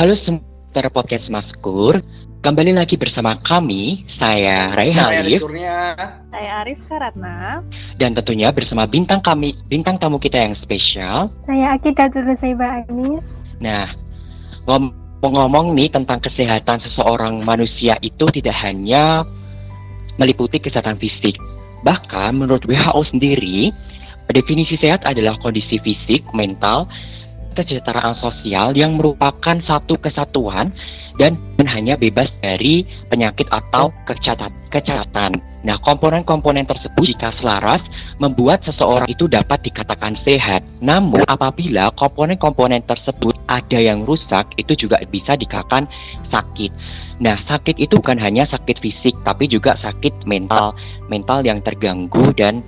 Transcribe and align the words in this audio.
Halo 0.00 0.16
semua 0.24 0.88
podcast 0.88 1.28
Maskur. 1.28 2.00
Kembali 2.40 2.72
lagi 2.72 2.96
bersama 2.96 3.36
kami, 3.44 4.08
saya 4.16 4.72
Raihan 4.72 5.12
Saya 5.12 5.20
Alif, 5.20 5.44
Kurnia. 5.44 5.76
Saya 6.32 6.50
Arif 6.64 6.80
Karatna. 6.88 7.60
dan 8.00 8.16
tentunya 8.16 8.48
bersama 8.48 8.88
bintang 8.88 9.20
kami, 9.20 9.60
bintang 9.68 10.00
tamu 10.00 10.16
kita 10.16 10.40
yang 10.40 10.56
spesial. 10.56 11.28
Saya 11.44 11.76
Akidatul 11.76 12.24
Nusaiba 12.24 12.80
Anis. 12.80 13.28
Nah, 13.60 13.92
ngomong-ngomong 14.64 15.76
nih 15.76 15.92
tentang 15.92 16.24
kesehatan 16.24 16.80
seseorang 16.80 17.44
manusia 17.44 18.00
itu 18.00 18.24
tidak 18.32 18.56
hanya 18.56 19.28
meliputi 20.16 20.64
kesehatan 20.64 20.96
fisik. 20.96 21.36
Bahkan 21.84 22.40
menurut 22.40 22.64
WHO 22.64 23.04
sendiri, 23.04 23.68
definisi 24.32 24.80
sehat 24.80 25.04
adalah 25.04 25.36
kondisi 25.44 25.76
fisik, 25.76 26.24
mental, 26.32 26.88
kesejahteraan 27.60 28.16
sosial 28.16 28.72
yang 28.72 28.96
merupakan 28.96 29.60
satu 29.60 30.00
kesatuan 30.00 30.72
dan 31.20 31.36
hanya 31.68 32.00
bebas 32.00 32.32
dari 32.40 32.88
penyakit 33.12 33.44
atau 33.52 33.92
kecacatan. 34.08 35.36
Nah, 35.60 35.76
komponen-komponen 35.84 36.64
tersebut 36.64 37.04
jika 37.12 37.36
selaras 37.36 37.84
membuat 38.16 38.64
seseorang 38.64 39.04
itu 39.12 39.28
dapat 39.28 39.60
dikatakan 39.60 40.16
sehat. 40.24 40.64
Namun, 40.80 41.20
apabila 41.28 41.92
komponen-komponen 41.92 42.80
tersebut 42.88 43.36
ada 43.44 43.76
yang 43.76 44.08
rusak, 44.08 44.48
itu 44.56 44.72
juga 44.88 44.96
bisa 45.04 45.36
dikatakan 45.36 45.84
sakit. 46.32 46.72
Nah, 47.20 47.36
sakit 47.44 47.76
itu 47.76 48.00
bukan 48.00 48.16
hanya 48.16 48.48
sakit 48.48 48.80
fisik, 48.80 49.12
tapi 49.20 49.52
juga 49.52 49.76
sakit 49.76 50.24
mental, 50.24 50.72
mental 51.12 51.44
yang 51.44 51.60
terganggu 51.60 52.32
dan 52.32 52.64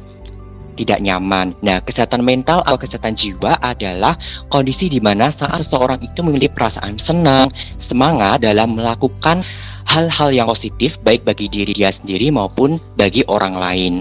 tidak 0.76 0.98
nyaman. 1.04 1.52
Nah, 1.60 1.80
kesehatan 1.84 2.24
mental 2.24 2.64
atau 2.64 2.78
kesehatan 2.80 3.14
jiwa 3.14 3.58
adalah 3.60 4.16
kondisi 4.48 4.88
di 4.88 4.98
mana 4.98 5.28
saat 5.28 5.60
seseorang 5.60 6.00
itu 6.00 6.20
memiliki 6.24 6.52
perasaan 6.52 6.96
senang, 6.96 7.52
semangat 7.76 8.42
dalam 8.42 8.76
melakukan 8.76 9.45
hal-hal 9.88 10.30
yang 10.32 10.48
positif 10.48 10.96
baik 11.02 11.26
bagi 11.26 11.51
diri 11.51 11.74
dia 11.74 11.90
sendiri 11.90 12.30
maupun 12.32 12.79
bagi 12.95 13.26
orang 13.29 13.54
lain. 13.59 13.95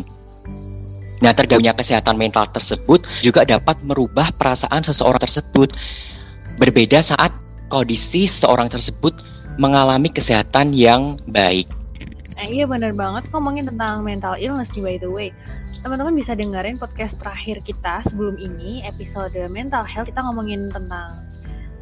Nah, 1.22 1.31
terganggunya 1.38 1.78
kesehatan 1.78 2.17
mental 2.17 2.50
tersebut 2.50 3.06
juga 3.22 3.45
dapat 3.45 3.78
merubah 3.85 4.33
perasaan 4.33 4.81
seseorang 4.81 5.22
tersebut. 5.22 5.69
Berbeda 6.58 7.02
saat 7.06 7.30
kondisi 7.69 8.25
seseorang 8.25 8.67
tersebut 8.67 9.13
mengalami 9.61 10.09
kesehatan 10.09 10.73
yang 10.73 11.22
baik. 11.30 11.81
Nah, 12.38 12.48
iya 12.48 12.66
bener 12.66 12.96
banget 12.96 13.28
ngomongin 13.36 13.68
tentang 13.68 14.02
mental 14.02 14.40
illness 14.40 14.72
nih 14.74 14.84
by 14.84 14.96
the 14.98 15.10
way. 15.10 15.30
Teman-teman 15.84 16.16
bisa 16.16 16.34
dengerin 16.34 16.80
podcast 16.80 17.20
terakhir 17.20 17.60
kita 17.68 18.06
sebelum 18.08 18.40
ini, 18.40 18.82
episode 18.88 19.36
mental 19.52 19.84
health. 19.84 20.08
Kita 20.08 20.24
ngomongin 20.24 20.72
tentang 20.72 21.09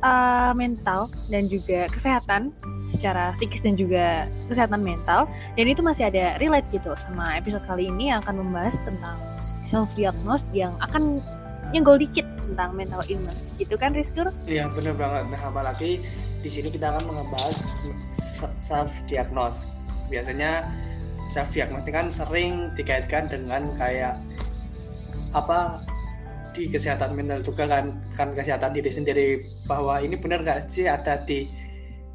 uh, 0.03 0.51
mental 0.55 1.11
dan 1.29 1.47
juga 1.47 1.87
kesehatan 1.91 2.51
secara 2.89 3.31
psikis 3.37 3.61
dan 3.61 3.77
juga 3.77 4.25
kesehatan 4.49 4.81
mental. 4.81 5.29
Dan 5.55 5.69
itu 5.69 5.85
masih 5.85 6.09
ada 6.09 6.39
relate 6.41 6.67
gitu 6.73 6.91
sama 6.97 7.37
episode 7.37 7.63
kali 7.69 7.87
ini 7.87 8.09
yang 8.11 8.25
akan 8.25 8.41
membahas 8.41 8.81
tentang 8.81 9.17
self-diagnose 9.61 10.47
yang 10.55 10.73
akan 10.81 11.21
nyenggol 11.69 12.01
dikit 12.01 12.25
tentang 12.49 12.73
mental 12.73 13.05
illness. 13.05 13.45
Gitu 13.61 13.77
kan 13.77 13.93
Rizkur? 13.93 14.33
Iya 14.49 14.71
benar 14.73 14.97
banget. 14.97 15.23
Nah 15.29 15.41
apalagi 15.45 16.01
di 16.41 16.49
sini 16.49 16.73
kita 16.73 16.95
akan 16.95 17.03
membahas 17.13 17.69
self 18.57 18.89
diagnose. 19.05 19.69
Biasanya 20.09 20.65
self 21.29 21.53
diagnose 21.53 21.93
kan 21.93 22.09
sering 22.09 22.73
dikaitkan 22.73 23.29
dengan 23.29 23.69
kayak 23.77 24.17
apa 25.29 25.85
di 26.49 26.65
kesehatan 26.65 27.13
mental 27.13 27.45
juga 27.45 27.69
kan 27.69 27.93
kan 28.13 28.33
kesehatan 28.33 28.73
diri 28.73 28.89
sendiri. 28.89 29.45
Bahwa 29.69 30.01
ini 30.01 30.17
benar 30.17 30.41
nggak 30.41 30.65
sih 30.67 30.89
ada 30.89 31.21
di 31.21 31.45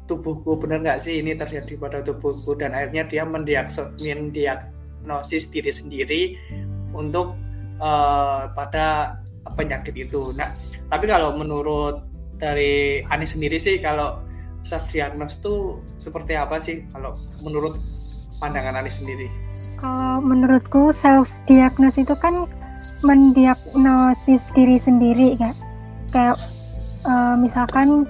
tubuhku? 0.05 0.59
Benar 0.59 0.83
nggak 0.83 0.99
sih 0.99 1.23
ini 1.23 1.39
terjadi 1.39 1.79
pada 1.79 2.03
tubuhku? 2.03 2.59
Dan 2.59 2.75
akhirnya 2.75 3.07
dia 3.07 3.23
mendiagnosis 3.23 5.47
diri 5.49 5.71
sendiri 5.71 6.21
untuk 6.91 7.39
uh, 7.79 8.51
pada 8.51 9.15
penyakit 9.55 9.95
itu. 9.95 10.33
Nah, 10.33 10.57
tapi 10.89 11.05
kalau 11.05 11.37
menurut 11.37 12.01
dari 12.35 12.99
Anis 13.07 13.37
sendiri 13.37 13.61
sih 13.61 13.79
kalau 13.79 14.24
self 14.65 14.89
diagnose 14.89 15.37
itu 15.37 15.77
seperti 16.01 16.33
apa 16.33 16.57
sih 16.57 16.89
kalau 16.89 17.21
menurut 17.45 17.77
pandangan 18.41 18.81
Anis 18.81 18.97
sendiri? 18.97 19.29
Kalau 19.77 20.25
menurutku 20.25 20.89
self 20.89 21.29
diagnose 21.45 22.01
itu 22.01 22.17
kan 22.17 22.49
mendiagnosis 23.05 24.49
diri 24.57 24.81
sendiri 24.81 25.37
ya. 25.37 25.53
Kayak 26.09 26.41
uh, 27.05 27.37
misalkan 27.37 28.09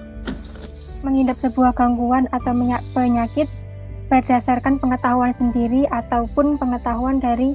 mengidap 1.03 1.35
sebuah 1.38 1.75
gangguan 1.75 2.25
atau 2.31 2.55
penyakit 2.95 3.51
berdasarkan 4.07 4.79
pengetahuan 4.79 5.35
sendiri 5.35 5.83
ataupun 5.91 6.55
pengetahuan 6.55 7.19
dari 7.19 7.53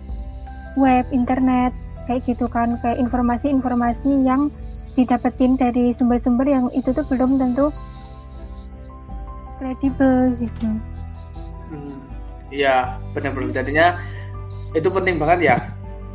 web, 0.79 1.07
internet, 1.11 1.73
kayak 2.07 2.23
gitu 2.27 2.47
kan 2.51 2.79
kayak 2.85 2.99
informasi-informasi 2.99 4.27
yang 4.27 4.51
didapetin 4.99 5.55
dari 5.55 5.95
sumber-sumber 5.95 6.47
yang 6.47 6.67
itu 6.75 6.91
tuh 6.91 7.07
belum 7.07 7.39
tentu 7.39 7.71
kredibel 9.61 10.33
gitu. 10.41 10.69
Hmm, 11.69 12.01
iya 12.49 12.97
benar-benar 13.13 13.53
jadinya 13.53 13.95
itu 14.73 14.89
penting 14.89 15.21
banget 15.21 15.53
ya 15.53 15.57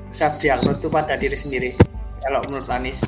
self 0.10 0.42
diagnose 0.42 0.82
itu 0.82 0.90
pada 0.90 1.14
diri 1.16 1.38
sendiri 1.38 1.70
kalau 2.26 2.42
menurut 2.50 2.66
Anis. 2.74 3.06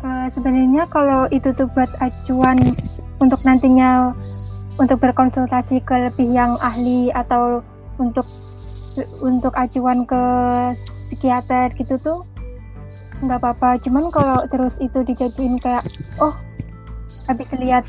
Uh, 0.00 0.30
sebenarnya 0.32 0.88
kalau 0.88 1.28
itu 1.28 1.52
tuh 1.52 1.68
buat 1.76 1.90
acuan 2.00 2.72
untuk 3.20 3.42
nantinya 3.44 4.16
untuk 4.80 5.02
berkonsultasi 5.02 5.82
ke 5.82 5.94
lebih 6.08 6.30
yang 6.32 6.54
ahli 6.62 7.10
atau 7.12 7.60
untuk 7.98 8.24
untuk 9.20 9.52
acuan 9.58 10.06
ke 10.06 10.22
psikiater 11.10 11.74
gitu 11.74 11.98
tuh 11.98 12.22
nggak 13.18 13.42
apa-apa 13.42 13.82
cuman 13.82 14.14
kalau 14.14 14.38
terus 14.46 14.78
itu 14.78 15.02
dijadiin 15.02 15.58
kayak 15.58 15.82
oh 16.22 16.34
habis 17.26 17.50
lihat 17.58 17.82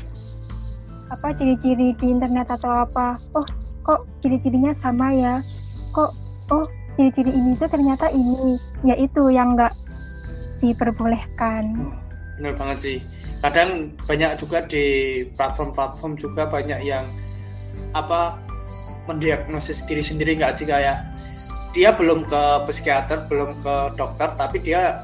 apa 1.10 1.34
ciri-ciri 1.34 1.92
di 1.98 2.06
internet 2.06 2.46
atau 2.50 2.86
apa. 2.86 3.18
Oh 3.34 3.46
kok 3.82 4.06
ciri-cirinya 4.22 4.70
sama 4.78 5.10
ya? 5.10 5.42
Kok 5.90 6.10
oh 6.54 6.66
ciri-ciri 6.94 7.34
ini 7.34 7.58
tuh 7.58 7.68
ternyata 7.70 8.10
ini 8.14 8.56
ya 8.86 8.94
itu 8.94 9.30
yang 9.30 9.58
nggak 9.58 9.74
diperbolehkan. 10.62 11.92
Benar 12.38 12.54
banget 12.56 12.78
sih. 12.78 12.98
Kadang 13.42 13.92
banyak 14.06 14.36
juga 14.38 14.64
di 14.68 14.84
platform-platform 15.34 16.12
juga 16.16 16.46
banyak 16.46 16.80
yang 16.84 17.04
apa 17.96 18.38
mendiagnosis 19.10 19.82
diri 19.88 20.04
sendiri 20.04 20.38
nggak 20.38 20.54
sih 20.54 20.68
kayak 20.68 21.02
dia 21.74 21.94
belum 21.94 22.26
ke 22.26 22.42
psikiater 22.70 23.26
belum 23.26 23.58
ke 23.62 23.74
dokter 23.98 24.28
tapi 24.38 24.58
dia 24.62 24.98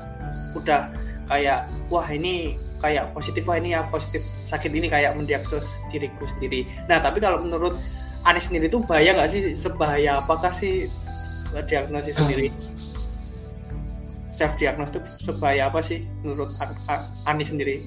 udah 0.55 0.91
kayak 1.27 1.67
wah 1.91 2.07
ini 2.11 2.55
kayak 2.87 3.11
positif 3.11 3.43
wah 3.51 3.59
ini 3.59 3.75
ya 3.75 3.83
positif 3.91 4.23
sakit 4.47 4.71
ini 4.71 4.87
kayak 4.87 5.19
mendiagnosis 5.19 5.83
diriku 5.91 6.23
sendiri. 6.23 6.71
Nah 6.87 7.03
tapi 7.03 7.19
kalau 7.19 7.43
menurut 7.43 7.75
Anis 8.23 8.51
sendiri 8.51 8.71
itu 8.71 8.79
bahaya 8.87 9.15
nggak 9.15 9.31
sih? 9.31 9.43
Sebahaya 9.55 10.23
apakah 10.23 10.55
sih 10.55 10.87
diagnosis 11.67 12.15
sendiri? 12.19 12.55
Self 14.31 14.55
diagnosis 14.59 14.99
itu 14.99 15.01
sebahaya 15.31 15.67
apa 15.67 15.83
sih 15.83 16.07
menurut 16.23 16.51
Anis 17.27 17.51
sendiri? 17.51 17.83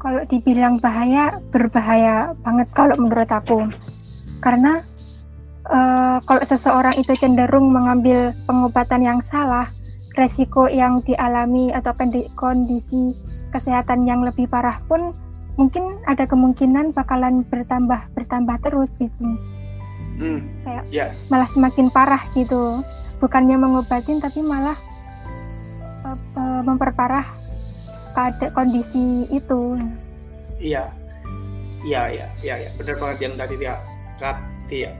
Kalau 0.00 0.22
dibilang 0.26 0.80
bahaya 0.82 1.38
berbahaya 1.52 2.32
banget 2.42 2.68
kalau 2.74 2.96
menurut 2.98 3.28
aku. 3.28 3.68
Karena 4.40 4.80
uh, 5.68 6.18
kalau 6.24 6.42
seseorang 6.48 6.96
itu 6.96 7.12
cenderung 7.20 7.68
mengambil 7.68 8.32
pengobatan 8.48 9.04
yang 9.04 9.20
salah 9.26 9.68
resiko 10.18 10.66
yang 10.66 11.02
dialami 11.06 11.70
atau 11.70 11.94
kondisi 12.34 13.14
kesehatan 13.54 14.06
yang 14.06 14.22
lebih 14.26 14.50
parah 14.50 14.78
pun 14.90 15.14
mungkin 15.54 16.00
ada 16.08 16.26
kemungkinan 16.26 16.96
bakalan 16.96 17.46
bertambah 17.46 18.00
bertambah 18.16 18.56
terus 18.64 18.90
gitu 18.98 19.26
hmm, 20.18 20.40
kayak 20.66 20.84
yeah. 20.90 21.10
malah 21.28 21.46
semakin 21.50 21.86
parah 21.92 22.22
gitu 22.32 22.80
bukannya 23.20 23.60
mengobatin 23.60 24.18
tapi 24.18 24.40
malah 24.40 24.74
uh, 26.08 26.16
uh, 26.34 26.60
memperparah 26.64 27.28
pada 28.16 28.50
kondisi 28.56 29.28
itu. 29.30 29.78
Iya, 30.58 30.90
iya, 31.86 32.02
iya, 32.10 32.26
iya, 32.42 32.54
ya. 32.66 32.70
benar 32.76 32.96
banget 32.98 33.18
yang 33.28 33.34
tadi 33.38 33.54
dia 33.56 33.74
tadi 34.18 34.92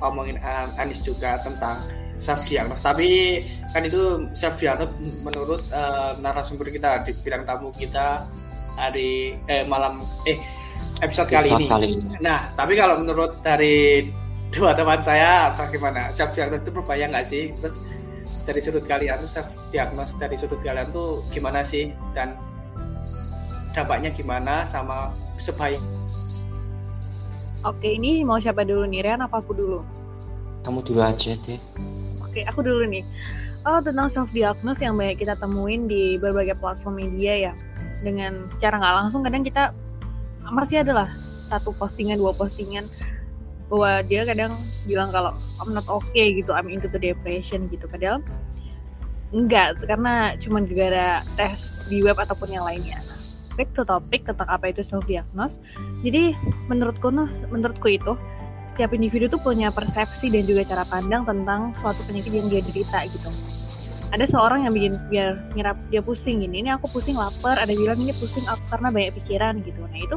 ngomongin 0.00 0.38
Anis 0.78 1.04
juga 1.04 1.36
tentang 1.42 1.78
self 2.22 2.46
diagnose. 2.46 2.86
Tapi 2.86 3.42
kan 3.74 3.82
itu 3.82 4.30
self 4.30 4.54
diagnose 4.54 4.94
menurut 5.26 5.62
uh, 5.74 6.14
narasumber 6.22 6.70
kita 6.70 7.02
di 7.02 7.10
bidang 7.18 7.42
tamu 7.42 7.74
kita 7.74 8.22
hari 8.78 9.34
eh 9.50 9.66
malam 9.66 9.98
eh 10.30 10.38
episode, 11.02 11.26
kali, 11.34 11.50
ini. 11.50 11.66
kali 11.66 11.86
ini. 11.98 12.14
Nah, 12.22 12.54
tapi 12.54 12.78
kalau 12.78 13.02
menurut 13.02 13.42
dari 13.42 14.06
dua 14.54 14.70
teman 14.70 15.02
saya 15.02 15.50
bagaimana 15.58 16.14
self 16.14 16.30
diagnose 16.30 16.62
itu 16.62 16.70
berbahaya 16.70 17.10
nggak 17.10 17.26
sih? 17.26 17.50
Terus 17.58 17.82
dari 18.46 18.60
sudut 18.62 18.86
kalian 18.86 19.26
self 19.26 19.50
diagnose 19.74 20.14
dari 20.14 20.38
sudut 20.38 20.62
kalian 20.62 20.86
tuh 20.94 21.18
gimana 21.34 21.66
sih 21.66 21.90
dan 22.14 22.38
dampaknya 23.74 24.12
gimana 24.12 24.62
sama 24.68 25.10
sebaik 25.40 25.80
Oke, 27.62 27.94
ini 27.94 28.26
mau 28.26 28.42
siapa 28.42 28.66
dulu 28.66 28.90
nih? 28.90 29.06
Rian 29.06 29.22
apa 29.22 29.38
aku 29.38 29.54
dulu? 29.54 29.86
Kamu 30.62 30.82
dulu 30.86 31.02
aja 31.02 31.34
deh. 31.34 31.58
Oke, 32.22 32.46
aku 32.46 32.62
dulu 32.62 32.86
nih. 32.86 33.02
Oh, 33.62 33.78
tentang 33.78 34.10
self 34.10 34.30
diagnose 34.34 34.82
yang 34.82 34.98
banyak 34.98 35.22
kita 35.22 35.38
temuin 35.38 35.86
di 35.86 36.18
berbagai 36.18 36.58
platform 36.58 36.98
media 36.98 37.50
ya. 37.50 37.52
Dengan 38.02 38.46
secara 38.50 38.78
nggak 38.78 38.94
langsung 39.06 39.22
kadang 39.22 39.46
kita 39.46 39.70
masih 40.50 40.82
adalah 40.82 41.06
satu 41.46 41.70
postingan, 41.78 42.18
dua 42.18 42.34
postingan 42.34 42.86
bahwa 43.70 44.02
dia 44.04 44.26
kadang 44.26 44.50
bilang 44.84 45.14
kalau 45.14 45.30
I'm 45.62 45.72
not 45.72 45.86
okay 45.86 46.34
gitu, 46.34 46.50
I'm 46.50 46.66
into 46.66 46.90
the 46.90 46.98
depression 46.98 47.70
gitu. 47.70 47.86
Padahal 47.86 48.18
enggak, 49.30 49.78
karena 49.86 50.34
cuma 50.42 50.60
gara 50.66 51.22
tes 51.38 51.86
di 51.86 52.02
web 52.02 52.18
ataupun 52.18 52.50
yang 52.50 52.66
lainnya. 52.66 52.98
Nah, 52.98 53.18
back 53.54 53.70
to 53.78 53.82
topic 53.86 54.26
tentang 54.26 54.48
apa 54.50 54.74
itu 54.74 54.82
self 54.82 55.06
diagnose. 55.06 55.62
Jadi 56.02 56.34
menurutku 56.66 57.14
menurutku 57.48 57.88
itu 57.88 58.12
setiap 58.72 58.96
individu 58.96 59.28
tuh 59.28 59.36
punya 59.44 59.68
persepsi 59.68 60.32
dan 60.32 60.48
juga 60.48 60.64
cara 60.64 60.88
pandang 60.88 61.28
tentang 61.28 61.76
suatu 61.76 62.00
penyakit 62.08 62.32
yang 62.32 62.48
dia 62.48 62.64
derita 62.64 63.04
gitu. 63.12 63.28
Ada 64.12 64.24
seorang 64.28 64.64
yang 64.64 64.72
bikin 64.76 64.92
biar 65.08 65.40
nyerap 65.56 65.76
dia 65.92 66.00
pusing 66.00 66.40
gini, 66.44 66.64
ini 66.64 66.72
aku 66.72 66.88
pusing 66.88 67.16
lapar, 67.16 67.60
ada 67.60 67.72
bilang 67.72 67.96
ini 68.00 68.12
pusing 68.16 68.44
aku 68.48 68.64
karena 68.68 68.88
banyak 68.92 69.12
pikiran 69.20 69.60
gitu. 69.64 69.80
Nah 69.84 70.00
itu 70.00 70.16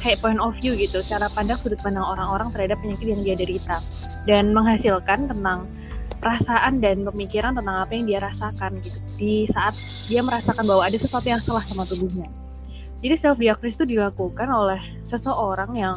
kayak 0.00 0.24
point 0.24 0.40
of 0.40 0.56
view 0.60 0.72
gitu, 0.76 1.00
cara 1.04 1.28
pandang 1.32 1.60
sudut 1.60 1.80
pandang 1.84 2.04
orang-orang 2.04 2.48
terhadap 2.56 2.80
penyakit 2.80 3.12
yang 3.12 3.20
dia 3.24 3.36
derita 3.36 3.76
dan 4.24 4.52
menghasilkan 4.56 5.28
tentang 5.28 5.68
perasaan 6.20 6.78
dan 6.80 7.02
pemikiran 7.02 7.56
tentang 7.56 7.76
apa 7.82 7.92
yang 7.92 8.04
dia 8.06 8.20
rasakan 8.22 8.78
gitu 8.80 9.00
di 9.18 9.44
saat 9.50 9.74
dia 10.06 10.22
merasakan 10.22 10.64
bahwa 10.64 10.86
ada 10.86 10.96
sesuatu 10.96 11.26
yang 11.26 11.40
salah 11.40 11.64
sama 11.64 11.84
tubuhnya. 11.88 12.28
Jadi 13.02 13.14
self 13.18 13.40
diagnosis 13.40 13.80
itu 13.80 13.98
dilakukan 13.98 14.46
oleh 14.46 14.78
seseorang 15.02 15.74
yang 15.74 15.96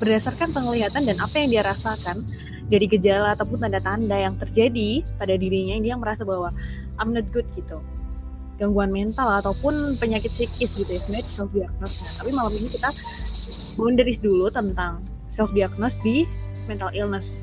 berdasarkan 0.00 0.50
penglihatan 0.56 1.04
dan 1.04 1.16
apa 1.20 1.36
yang 1.36 1.48
dia 1.52 1.62
rasakan 1.62 2.24
dari 2.72 2.86
gejala 2.88 3.36
ataupun 3.36 3.60
tanda-tanda 3.60 4.16
yang 4.16 4.34
terjadi 4.40 5.04
pada 5.20 5.36
dirinya 5.36 5.76
dia 5.82 5.94
merasa 5.98 6.24
bahwa 6.24 6.54
I'm 6.96 7.12
not 7.12 7.28
good 7.34 7.44
gitu. 7.52 7.84
Gangguan 8.56 8.92
mental 8.92 9.28
ataupun 9.40 9.96
penyakit 10.00 10.32
psikis 10.32 10.76
gitu 10.76 10.88
ya 10.88 11.00
sebenarnya 11.00 11.28
self 11.28 11.50
diagnosis 11.52 12.00
nah, 12.00 12.12
tapi 12.20 12.30
malam 12.36 12.52
ini 12.52 12.68
kita 12.68 12.90
boundaries 13.80 14.20
dulu 14.20 14.46
tentang 14.52 15.00
self 15.28 15.52
diagnosis 15.52 15.96
di 16.00 16.24
mental 16.68 16.92
illness. 16.96 17.40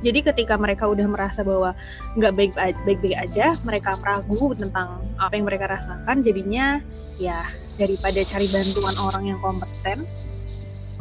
Jadi 0.00 0.24
ketika 0.24 0.56
mereka 0.56 0.88
udah 0.88 1.04
merasa 1.04 1.44
bahwa 1.44 1.76
nggak 2.16 2.32
baik 2.32 2.52
baik 2.88 3.14
aja 3.20 3.52
mereka 3.68 4.00
ragu 4.00 4.56
tentang 4.56 5.04
apa 5.20 5.36
yang 5.36 5.44
mereka 5.44 5.68
rasakan 5.68 6.24
jadinya 6.24 6.80
ya 7.20 7.36
daripada 7.76 8.24
cari 8.24 8.48
bantuan 8.48 8.96
orang 8.96 9.24
yang 9.28 9.38
kompeten 9.44 10.08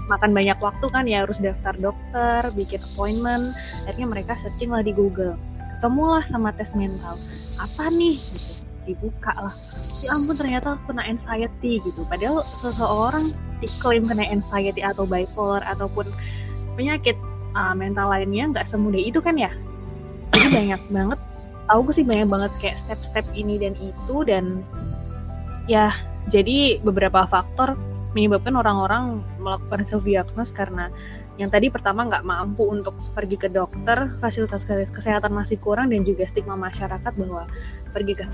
makan 0.10 0.34
banyak 0.34 0.58
waktu 0.60 0.86
kan 0.90 1.06
ya 1.06 1.24
harus 1.24 1.38
daftar 1.38 1.78
dokter, 1.78 2.42
bikin 2.58 2.82
appointment. 2.94 3.54
Akhirnya 3.86 4.08
mereka 4.10 4.34
searching 4.34 4.74
lah 4.74 4.82
di 4.82 4.92
Google. 4.92 5.38
Ketemulah 5.78 6.26
sama 6.26 6.50
tes 6.58 6.74
mental. 6.74 7.16
Apa 7.62 7.94
nih? 7.94 8.18
Gitu. 8.18 8.66
Dibuka 8.90 9.32
lah. 9.38 9.54
Ya 10.02 10.18
ampun 10.18 10.34
ternyata 10.34 10.76
kena 10.90 11.06
anxiety 11.06 11.78
gitu. 11.86 12.02
Padahal 12.10 12.42
seseorang 12.58 13.38
diklaim 13.62 14.02
kena 14.02 14.26
anxiety 14.26 14.82
atau 14.82 15.06
bipolar 15.06 15.62
ataupun 15.70 16.10
penyakit 16.74 17.14
uh, 17.54 17.78
mental 17.78 18.10
lainnya 18.10 18.50
nggak 18.50 18.66
semudah 18.66 18.98
itu 18.98 19.22
kan 19.22 19.38
ya. 19.38 19.54
Jadi 20.34 20.48
banyak 20.50 20.82
banget. 20.90 21.20
Tahu 21.70 21.94
sih 21.94 22.02
banyak 22.02 22.28
banget 22.34 22.52
kayak 22.58 22.82
step-step 22.82 23.26
ini 23.38 23.62
dan 23.62 23.78
itu 23.78 24.16
dan 24.26 24.66
ya 25.70 25.94
jadi 26.34 26.82
beberapa 26.82 27.30
faktor 27.30 27.78
menyebabkan 28.18 28.58
orang-orang 28.58 29.22
melakukan 29.38 29.86
self 29.86 30.02
diagnose 30.06 30.50
karena 30.50 30.90
yang 31.40 31.48
tadi 31.48 31.72
pertama 31.72 32.04
nggak 32.04 32.28
mampu 32.28 32.68
untuk 32.68 32.92
pergi 33.16 33.40
ke 33.40 33.48
dokter, 33.48 34.12
fasilitas 34.20 34.68
kesehatan 34.68 35.32
masih 35.32 35.56
kurang 35.56 35.88
dan 35.88 36.04
juga 36.04 36.28
stigma 36.28 36.60
masyarakat 36.60 37.16
bahwa 37.16 37.48
pergi 37.96 38.12
ke, 38.12 38.26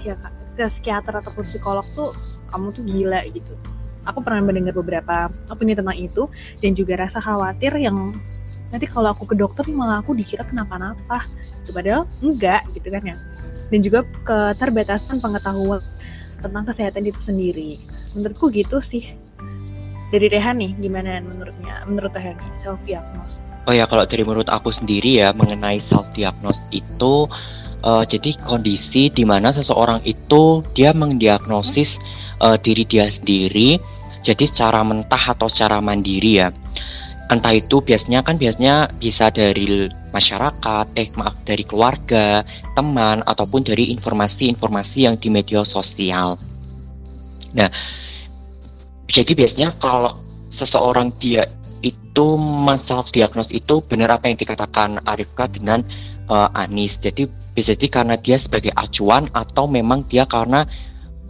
ke 0.58 0.66
psikiater 0.66 1.14
ataupun 1.14 1.46
psikolog 1.46 1.86
tuh 1.94 2.10
kamu 2.50 2.74
tuh 2.74 2.82
gila 2.82 3.22
gitu. 3.30 3.54
Aku 4.10 4.26
pernah 4.26 4.42
mendengar 4.42 4.74
beberapa 4.74 5.30
opini 5.54 5.78
tentang 5.78 5.98
itu 5.98 6.26
dan 6.66 6.74
juga 6.74 6.98
rasa 6.98 7.22
khawatir 7.22 7.78
yang 7.78 8.18
nanti 8.74 8.90
kalau 8.90 9.14
aku 9.14 9.30
ke 9.30 9.38
dokter 9.38 9.70
malah 9.70 10.02
aku 10.02 10.18
dikira 10.18 10.42
kenapa-napa. 10.42 11.30
Padahal 11.70 12.10
enggak 12.26 12.66
gitu 12.74 12.90
kan 12.90 13.06
ya. 13.06 13.16
Dan 13.70 13.86
juga 13.86 14.02
keterbatasan 14.26 15.22
pengetahuan 15.22 15.78
tentang 16.42 16.66
kesehatan 16.66 17.06
itu 17.06 17.22
sendiri. 17.22 17.78
Menurutku 18.18 18.50
gitu 18.50 18.82
sih 18.82 19.25
dari 20.14 20.28
Rehan 20.30 20.62
nih 20.62 20.72
gimana 20.82 21.22
menurutnya? 21.22 21.82
Menurut 21.90 22.12
Rehan 22.14 22.38
self 22.54 22.82
diagnose 22.86 23.46
oh 23.66 23.74
ya 23.74 23.86
kalau 23.90 24.06
dari 24.06 24.22
menurut 24.22 24.50
aku 24.50 24.70
sendiri 24.70 25.22
ya 25.26 25.34
mengenai 25.34 25.82
self 25.82 26.06
diagnose 26.14 26.62
itu 26.70 27.26
uh, 27.82 28.04
jadi 28.06 28.38
kondisi 28.46 29.10
di 29.10 29.26
mana 29.26 29.50
seseorang 29.50 30.02
itu 30.06 30.62
dia 30.78 30.94
mendiagnosis 30.94 31.98
uh, 32.42 32.58
diri 32.62 32.86
dia 32.86 33.10
sendiri 33.10 33.82
jadi 34.26 34.44
secara 34.50 34.82
mentah 34.82 35.38
atau 35.38 35.46
secara 35.46 35.78
mandiri 35.78 36.42
ya. 36.42 36.50
Entah 37.30 37.58
itu 37.58 37.82
biasanya 37.82 38.22
kan 38.22 38.38
biasanya 38.38 38.90
bisa 39.02 39.34
dari 39.34 39.90
masyarakat, 40.14 40.86
eh 40.98 41.10
maaf 41.18 41.34
dari 41.46 41.66
keluarga, 41.66 42.46
teman 42.78 43.26
ataupun 43.26 43.66
dari 43.66 43.90
informasi-informasi 43.98 45.10
yang 45.10 45.18
di 45.18 45.30
media 45.34 45.66
sosial. 45.66 46.38
Nah, 47.54 47.70
jadi 49.06 49.32
biasanya 49.38 49.70
kalau 49.78 50.18
seseorang 50.50 51.14
dia 51.22 51.46
itu 51.86 52.28
self 52.82 53.14
diagnos 53.14 53.54
itu 53.54 53.84
benar 53.86 54.18
apa 54.18 54.32
yang 54.32 54.40
dikatakan 54.40 55.04
Arifka 55.06 55.46
dengan 55.52 55.86
uh, 56.32 56.50
Anis. 56.58 56.98
Jadi 56.98 57.30
bisa 57.54 57.78
jadi 57.78 57.88
karena 58.02 58.16
dia 58.18 58.42
sebagai 58.42 58.74
acuan 58.74 59.30
atau 59.32 59.70
memang 59.70 60.08
dia 60.10 60.26
karena 60.26 60.66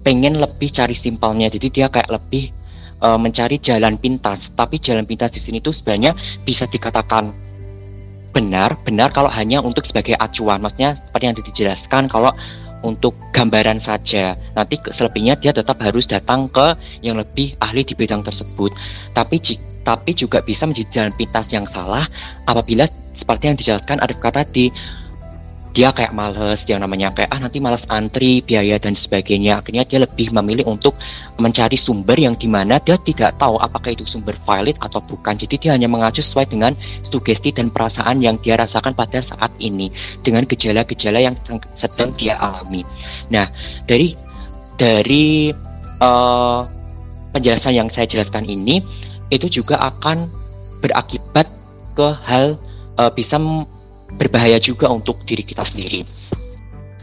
pengen 0.07 0.39
lebih 0.39 0.71
cari 0.71 0.95
simpelnya. 0.95 1.51
Jadi 1.51 1.67
dia 1.73 1.91
kayak 1.91 2.07
lebih 2.07 2.53
uh, 3.03 3.19
mencari 3.19 3.59
jalan 3.59 3.99
pintas. 3.99 4.55
Tapi 4.55 4.79
jalan 4.79 5.03
pintas 5.03 5.35
di 5.35 5.41
sini 5.43 5.59
tuh 5.59 5.75
sebenarnya 5.75 6.15
bisa 6.47 6.63
dikatakan 6.69 7.35
benar, 8.31 8.79
benar 8.83 9.11
kalau 9.11 9.31
hanya 9.31 9.59
untuk 9.59 9.83
sebagai 9.83 10.15
acuan. 10.15 10.63
Maksudnya 10.63 10.95
seperti 10.95 11.23
yang 11.27 11.35
dijelaskan 11.35 12.03
kalau 12.07 12.31
untuk 12.85 13.17
gambaran 13.33 13.81
saja. 13.81 14.37
Nanti 14.53 14.77
selebihnya 14.79 15.35
dia 15.41 15.49
tetap 15.49 15.81
harus 15.81 16.05
datang 16.05 16.45
ke 16.53 16.77
yang 17.01 17.17
lebih 17.17 17.57
ahli 17.59 17.81
di 17.81 17.97
bidang 17.97 18.21
tersebut. 18.21 18.69
Tapi 19.17 19.41
tapi 19.85 20.17
juga 20.17 20.41
bisa 20.41 20.65
menjadi 20.65 20.89
jalan 21.01 21.13
pintas 21.13 21.53
yang 21.53 21.69
salah 21.69 22.09
apabila 22.49 22.89
seperti 23.13 23.53
yang 23.53 23.57
dijelaskan 23.57 24.01
Arif 24.01 24.17
tadi 24.19 24.73
dia 25.75 25.91
kayak 25.91 26.15
males 26.15 26.63
yang 26.71 26.79
namanya 26.79 27.11
kayak 27.11 27.27
ah 27.35 27.39
nanti 27.43 27.59
malas 27.59 27.83
antri 27.91 28.39
biaya 28.39 28.79
dan 28.79 28.95
sebagainya. 28.95 29.59
Akhirnya 29.59 29.83
dia 29.83 29.99
lebih 29.99 30.31
memilih 30.31 30.71
untuk 30.71 30.95
mencari 31.35 31.75
sumber 31.75 32.15
yang 32.15 32.31
di 32.39 32.47
mana 32.47 32.79
dia 32.79 32.95
tidak 33.03 33.35
tahu 33.35 33.59
apakah 33.59 33.91
itu 33.91 34.07
sumber 34.07 34.39
valid 34.47 34.79
atau 34.79 35.03
bukan. 35.03 35.35
Jadi 35.35 35.59
dia 35.59 35.75
hanya 35.75 35.91
mengacu 35.91 36.23
sesuai 36.23 36.47
dengan 36.47 36.71
sugesti 37.03 37.51
dan 37.51 37.67
perasaan 37.75 38.23
yang 38.23 38.39
dia 38.39 38.55
rasakan 38.55 38.95
pada 38.95 39.19
saat 39.19 39.51
ini 39.59 39.91
dengan 40.23 40.47
gejala-gejala 40.47 41.19
yang 41.19 41.35
sedang 41.75 42.15
dia 42.15 42.39
alami. 42.39 42.87
Nah 43.27 43.51
dari 43.83 44.15
dari 44.79 45.51
uh, 45.99 46.63
penjelasan 47.35 47.75
yang 47.75 47.91
saya 47.91 48.07
jelaskan 48.07 48.47
ini 48.47 48.79
itu 49.27 49.51
juga 49.51 49.75
akan 49.83 50.31
berakibat 50.79 51.51
ke 51.99 52.07
hal 52.23 52.55
uh, 52.95 53.11
bisa 53.11 53.35
berbahaya 54.15 54.61
juga 54.61 54.87
untuk 54.89 55.21
diri 55.25 55.41
kita 55.41 55.65
sendiri. 55.65 56.05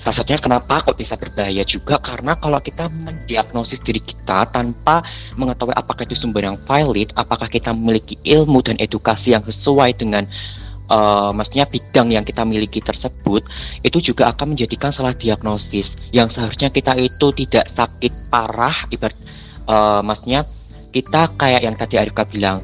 Salah 0.02 0.18
satunya 0.18 0.40
kenapa 0.42 0.82
kok 0.82 0.98
bisa 0.98 1.14
berbahaya 1.14 1.62
juga 1.62 1.94
karena 2.02 2.34
kalau 2.34 2.58
kita 2.58 2.90
mendiagnosis 2.90 3.78
diri 3.86 4.02
kita 4.02 4.50
tanpa 4.50 5.04
mengetahui 5.38 5.78
apakah 5.78 6.02
itu 6.02 6.18
sumber 6.18 6.42
yang 6.42 6.58
valid, 6.66 7.14
apakah 7.14 7.46
kita 7.46 7.70
memiliki 7.70 8.18
ilmu 8.26 8.66
dan 8.66 8.74
edukasi 8.82 9.30
yang 9.30 9.46
sesuai 9.46 9.94
dengan 9.94 10.26
uh, 10.90 11.30
maksudnya 11.30 11.70
bidang 11.70 12.10
yang 12.10 12.26
kita 12.26 12.42
miliki 12.42 12.82
tersebut, 12.82 13.46
itu 13.86 13.98
juga 14.02 14.34
akan 14.34 14.58
menjadikan 14.58 14.90
salah 14.90 15.14
diagnosis 15.14 15.94
yang 16.10 16.26
seharusnya 16.26 16.72
kita 16.74 16.98
itu 16.98 17.30
tidak 17.46 17.70
sakit 17.70 18.10
parah, 18.26 18.74
ibarat 18.90 19.14
uh, 19.70 20.02
maksudnya 20.02 20.48
kita 20.90 21.30
kayak 21.38 21.62
yang 21.62 21.78
tadi 21.78 21.96
Arika 21.96 22.26
bilang, 22.26 22.60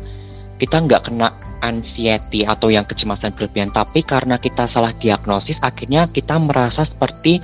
kita 0.58 0.82
nggak 0.84 1.10
kena 1.10 1.30
anxiety 1.62 2.46
atau 2.46 2.70
yang 2.70 2.86
kecemasan 2.86 3.34
berlebihan 3.34 3.70
tapi 3.74 4.02
karena 4.02 4.38
kita 4.38 4.66
salah 4.66 4.94
diagnosis 4.98 5.58
akhirnya 5.62 6.06
kita 6.10 6.38
merasa 6.38 6.86
seperti 6.86 7.42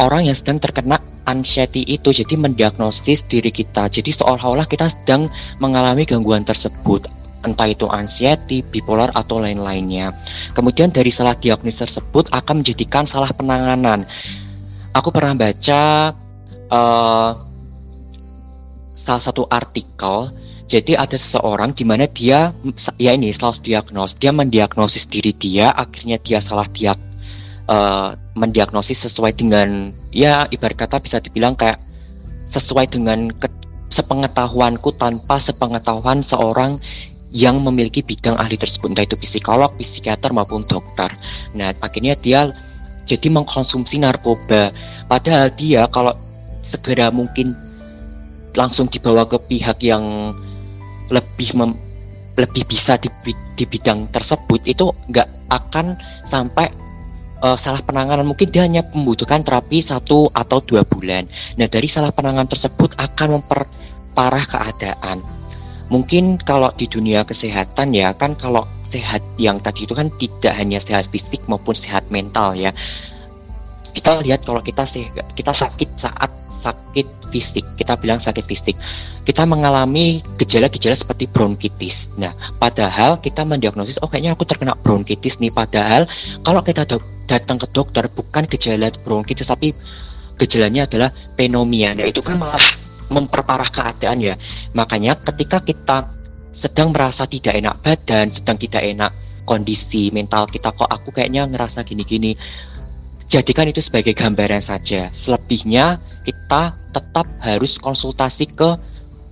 orang 0.00 0.28
yang 0.28 0.36
sedang 0.36 0.60
terkena 0.60 1.00
anxiety 1.28 1.84
itu 1.88 2.12
jadi 2.12 2.36
mendiagnosis 2.36 3.24
diri 3.28 3.48
kita 3.48 3.88
jadi 3.88 4.08
seolah-olah 4.12 4.68
kita 4.68 4.92
sedang 4.92 5.32
mengalami 5.60 6.04
gangguan 6.04 6.44
tersebut 6.44 7.08
entah 7.40 7.72
itu 7.72 7.88
anxiety, 7.88 8.60
bipolar 8.60 9.08
atau 9.16 9.40
lain-lainnya. 9.40 10.12
Kemudian 10.52 10.92
dari 10.92 11.08
salah 11.08 11.32
diagnosis 11.32 11.88
tersebut 11.88 12.28
akan 12.36 12.60
menjadikan 12.60 13.08
salah 13.08 13.32
penanganan. 13.32 14.04
Aku 14.92 15.08
pernah 15.08 15.32
baca 15.32 16.12
uh, 16.68 17.30
salah 18.92 19.22
satu 19.22 19.48
artikel 19.48 20.30
jadi 20.70 21.02
ada 21.02 21.18
seseorang 21.18 21.74
di 21.74 21.82
mana 21.82 22.06
dia 22.06 22.54
ya 23.02 23.10
ini 23.10 23.34
self 23.34 23.58
diagnos 23.66 24.14
dia 24.14 24.30
mendiagnosis 24.30 25.02
diri 25.10 25.34
dia 25.34 25.74
akhirnya 25.74 26.22
dia 26.22 26.38
salah 26.38 26.70
dia 26.70 26.94
uh, 27.66 28.14
mendiagnosis 28.38 29.10
sesuai 29.10 29.34
dengan 29.34 29.90
ya 30.14 30.46
ibarat 30.54 30.78
kata 30.78 31.02
bisa 31.02 31.18
dibilang 31.18 31.58
kayak 31.58 31.82
sesuai 32.46 32.86
dengan 32.86 33.34
ke, 33.34 33.50
sepengetahuanku 33.90 34.94
tanpa 34.94 35.42
sepengetahuan 35.42 36.22
seorang 36.22 36.78
yang 37.34 37.58
memiliki 37.58 38.02
bidang 38.02 38.38
ahli 38.38 38.58
tersebut 38.58 38.90
entah 38.90 39.06
itu 39.06 39.14
psikolog, 39.18 39.70
psikiater 39.78 40.34
maupun 40.34 40.66
dokter. 40.66 41.10
Nah 41.54 41.74
akhirnya 41.82 42.14
dia 42.18 42.54
jadi 43.10 43.26
mengkonsumsi 43.26 43.98
narkoba 44.02 44.70
padahal 45.10 45.50
dia 45.58 45.90
kalau 45.90 46.14
segera 46.62 47.10
mungkin 47.10 47.58
langsung 48.54 48.86
dibawa 48.86 49.26
ke 49.26 49.38
pihak 49.50 49.82
yang 49.82 50.34
lebih 51.10 51.54
mem, 51.58 51.74
lebih 52.38 52.64
bisa 52.66 52.96
di, 52.96 53.10
di 53.58 53.64
bidang 53.66 54.08
tersebut 54.14 54.64
itu 54.64 54.90
nggak 55.10 55.28
akan 55.50 55.98
sampai 56.24 56.70
uh, 57.42 57.58
salah 57.58 57.82
penanganan 57.82 58.24
mungkin 58.24 58.48
dia 58.48 58.64
hanya 58.64 58.86
membutuhkan 58.94 59.42
terapi 59.42 59.82
satu 59.82 60.30
atau 60.32 60.62
dua 60.64 60.86
bulan. 60.86 61.26
Nah 61.58 61.66
dari 61.66 61.88
salah 61.90 62.14
penanganan 62.14 62.48
tersebut 62.48 62.94
akan 62.96 63.40
memperparah 63.40 64.44
keadaan. 64.46 65.20
Mungkin 65.90 66.38
kalau 66.46 66.70
di 66.78 66.86
dunia 66.86 67.26
kesehatan 67.26 67.90
ya 67.90 68.14
kan 68.14 68.38
kalau 68.38 68.62
sehat 68.86 69.22
yang 69.38 69.58
tadi 69.62 69.86
itu 69.86 69.94
kan 69.94 70.10
tidak 70.18 70.54
hanya 70.54 70.78
sehat 70.78 71.06
fisik 71.10 71.42
maupun 71.50 71.74
sehat 71.74 72.06
mental 72.14 72.54
ya. 72.54 72.70
Kita 73.92 74.20
lihat 74.22 74.46
kalau 74.46 74.62
kita 74.62 74.86
sehat, 74.86 75.26
kita 75.34 75.52
sakit 75.52 75.88
saat 75.98 76.30
sakit 76.60 77.32
fisik, 77.32 77.64
kita 77.80 77.96
bilang 77.96 78.20
sakit 78.20 78.44
fisik. 78.44 78.76
Kita 79.24 79.48
mengalami 79.48 80.20
gejala-gejala 80.36 80.92
seperti 80.92 81.24
bronkitis. 81.30 82.12
Nah, 82.20 82.36
padahal 82.60 83.16
kita 83.22 83.46
mendiagnosis, 83.46 83.96
oh 84.04 84.08
kayaknya 84.10 84.36
aku 84.36 84.44
terkena 84.44 84.76
bronkitis 84.84 85.40
nih. 85.40 85.48
Padahal 85.48 86.04
kalau 86.44 86.60
kita 86.60 86.84
datang 87.24 87.56
ke 87.56 87.66
dokter 87.72 88.04
bukan 88.12 88.44
gejala 88.50 88.92
bronkitis, 89.06 89.48
tapi 89.48 89.72
gejalanya 90.36 90.84
adalah 90.84 91.10
pneumonia. 91.40 91.96
Nah, 91.96 92.04
itu 92.04 92.20
kan 92.20 92.36
malah 92.36 92.60
memperparah 93.08 93.68
keadaan 93.72 94.20
ya. 94.20 94.34
Makanya 94.76 95.18
ketika 95.24 95.64
kita 95.64 96.12
sedang 96.52 96.92
merasa 96.92 97.24
tidak 97.24 97.56
enak 97.56 97.78
badan, 97.80 98.28
sedang 98.28 98.58
tidak 98.58 98.82
enak 98.84 99.12
kondisi 99.50 100.14
mental 100.14 100.46
kita 100.46 100.70
kok 100.70 100.86
aku 100.86 101.10
kayaknya 101.10 101.42
ngerasa 101.48 101.82
gini-gini 101.82 102.38
jadikan 103.30 103.70
itu 103.70 103.78
sebagai 103.78 104.12
gambaran 104.12 104.60
saja. 104.60 105.06
Selebihnya 105.14 106.02
kita 106.26 106.74
tetap 106.90 107.30
harus 107.38 107.78
konsultasi 107.78 108.50
ke 108.50 108.74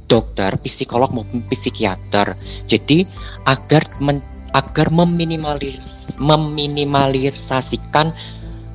dokter, 0.07 0.55
psikolog 0.62 1.11
maupun 1.11 1.43
psikiater. 1.50 2.38
Jadi 2.71 3.05
agar 3.45 3.83
men, 3.99 4.23
agar 4.55 4.88
meminimalis, 4.88 6.09
meminimalisasikan 6.17 8.14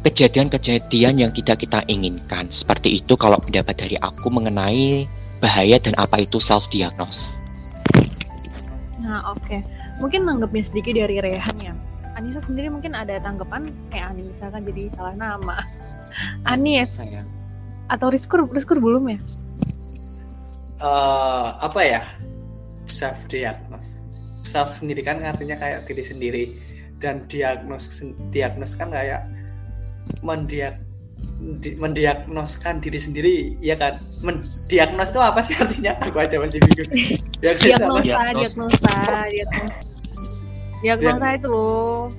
kejadian-kejadian 0.03 1.23
yang 1.23 1.31
tidak 1.31 1.63
kita 1.63 1.79
inginkan. 1.87 2.51
Seperti 2.51 2.99
itu 2.99 3.15
kalau 3.15 3.39
pendapat 3.39 3.79
dari 3.79 3.95
aku 4.03 4.27
mengenai 4.27 5.07
bahaya 5.39 5.79
dan 5.79 5.95
apa 5.95 6.27
itu 6.27 6.37
self 6.37 6.67
diagnose. 6.69 7.39
Nah, 8.99 9.31
oke. 9.31 9.39
Okay. 9.47 9.63
Mungkin 10.03 10.27
nanggepnya 10.27 10.63
sedikit 10.67 10.93
dari 10.99 11.23
Rehan 11.23 11.57
ya 11.63 11.73
Anissa 12.13 12.41
sendiri 12.41 12.69
mungkin 12.69 12.93
ada 12.93 13.17
tanggapan 13.17 13.73
kayak 13.89 14.13
Anissa 14.13 14.49
kan 14.53 14.61
jadi 14.65 14.89
salah 14.93 15.15
nama. 15.17 15.65
Anis. 16.51 17.01
Atau 17.89 18.13
Rizkur 18.13 18.45
Rizkur 18.49 18.77
belum 18.77 19.09
ya? 19.09 19.19
Uh, 20.83 21.57
apa 21.63 21.81
ya? 21.81 22.01
Self 22.85 23.25
diagnos 23.31 24.03
self 24.43 24.77
sendiri 24.77 25.01
kan 25.01 25.17
artinya 25.23 25.57
kayak 25.57 25.89
diri 25.89 26.03
sendiri. 26.05 26.43
Dan 27.01 27.25
diagnos 27.27 27.89
diagnos 28.31 28.79
kan 28.79 28.87
kayak 28.93 29.27
mendiag 30.23 30.79
di, 31.59 31.75
mendiagnoskan 31.75 32.79
diri 32.79 32.99
sendiri 33.01 33.35
ya 33.59 33.75
kan? 33.75 33.97
Mendiagnos 34.21 35.09
itu 35.11 35.19
apa 35.19 35.39
sih 35.41 35.57
artinya? 35.57 35.97
Aku 35.99 36.15
aja 36.21 36.37
masih 36.37 36.61
bingung. 36.61 36.91
Diagnosa. 37.43 37.67
Diagnosa 37.67 38.15
diagnosa 38.39 38.93
diagnosa 39.27 39.92
itu 40.83 41.47
loh. 41.47 42.11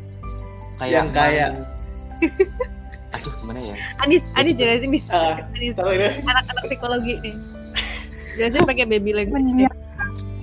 Kayak 0.80 0.92
yang 0.92 1.09
kayak 1.12 1.49
aduh 3.14 3.33
gimana 3.44 3.61
ya? 3.62 3.75
Anis 4.02 4.23
Anis 4.35 4.54
jelasin 4.59 4.88
nih. 4.90 5.02
Uh, 5.12 5.38
Anis 5.54 5.76
anak-anak 6.25 6.64
psikologi 6.66 7.14
nih. 7.23 7.35
Jelasin 8.40 8.66
pakai 8.66 8.88
baby 8.88 9.12
language 9.14 9.52
nih 9.54 9.71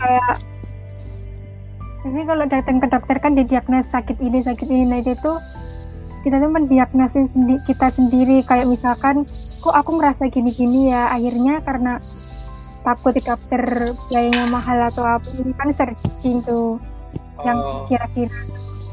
kayak 0.01 0.35
jadi 2.01 2.25
kalau 2.25 2.45
datang 2.49 2.77
ke 2.81 2.87
dokter 2.89 3.17
kan 3.21 3.37
didiagnosis 3.37 3.93
sakit 3.93 4.17
ini 4.17 4.41
sakit 4.41 4.65
ini. 4.65 4.89
Nah 4.89 5.05
itu 5.05 5.13
tuh 5.21 5.37
kita 6.25 6.41
tuh 6.41 6.49
mendiagnosis 6.49 7.29
kita 7.69 7.93
sendiri. 7.93 8.41
Kayak 8.49 8.73
misalkan 8.73 9.29
kok 9.61 9.75
aku 9.77 10.01
merasa 10.01 10.25
gini-gini 10.25 10.89
ya? 10.89 11.13
Akhirnya 11.13 11.61
karena 11.61 12.01
takut 12.81 13.13
di 13.13 13.21
dokter 13.21 13.61
biayanya 14.09 14.49
mahal 14.49 14.81
atau 14.89 15.05
apa 15.05 15.29
ini 15.37 15.53
kan 15.53 15.69
searching 15.69 16.41
tuh 16.41 16.81
yang 17.47 17.59
oh. 17.59 17.85
kira-kira 17.89 18.31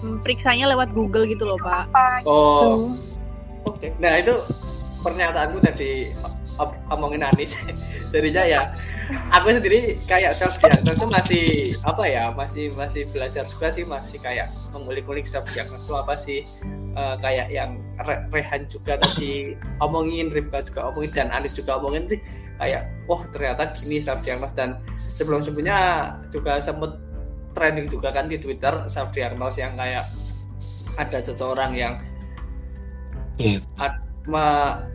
hmm, 0.02 0.16
periksanya 0.24 0.66
lewat 0.72 0.92
Google 0.92 1.24
gitu 1.28 1.44
loh 1.44 1.58
Pak. 1.60 1.90
Apa, 1.92 2.04
oh. 2.24 2.32
Gitu. 2.32 2.72
Oke. 3.68 3.78
Okay. 3.78 3.90
Nah 4.00 4.18
itu 4.18 4.34
pernyataanku 5.02 5.58
tadi 5.62 6.10
omongin 6.90 7.22
Anis 7.22 7.54
jadinya 8.12 8.42
ya 8.42 8.60
aku 9.30 9.54
sendiri 9.54 9.94
kayak 10.10 10.34
self 10.34 10.58
diagnosis 10.58 10.98
itu 10.98 11.06
masih 11.06 11.46
apa 11.86 12.02
ya 12.08 12.24
masih 12.34 12.64
masih 12.74 13.06
belajar 13.14 13.46
juga 13.46 13.70
sih 13.70 13.84
masih 13.86 14.18
kayak 14.18 14.50
mengulik-ulik 14.74 15.22
self 15.22 15.46
diagnosis 15.54 15.86
itu 15.86 15.94
apa 15.94 16.14
sih 16.18 16.38
uh, 16.98 17.14
kayak 17.22 17.48
yang 17.54 17.78
Re 18.02 18.26
Rehan 18.34 18.66
juga 18.66 18.98
tadi 18.98 19.54
omongin 19.78 20.34
Rifka 20.34 20.64
juga 20.66 20.90
omongin 20.90 21.12
dan 21.14 21.28
Anis 21.30 21.54
juga 21.54 21.78
omongin 21.78 22.10
sih 22.10 22.18
kayak 22.58 22.90
wah 23.06 23.22
ternyata 23.30 23.70
gini 23.78 24.02
self 24.02 24.20
diagnosis 24.26 24.56
dan 24.58 24.82
sebelum 25.14 25.40
sebelumnya 25.44 26.10
juga 26.34 26.58
sempat 26.58 26.98
trending 27.56 27.88
juga 27.88 28.12
kan 28.12 28.28
di 28.28 28.36
Twitter 28.40 28.86
self 28.86 29.12
diagnose 29.12 29.60
yang 29.60 29.74
kayak 29.74 30.04
ada 30.98 31.18
seseorang 31.22 31.72
yang 31.74 31.94
yeah. 33.38 33.62
Iya. 33.62 33.88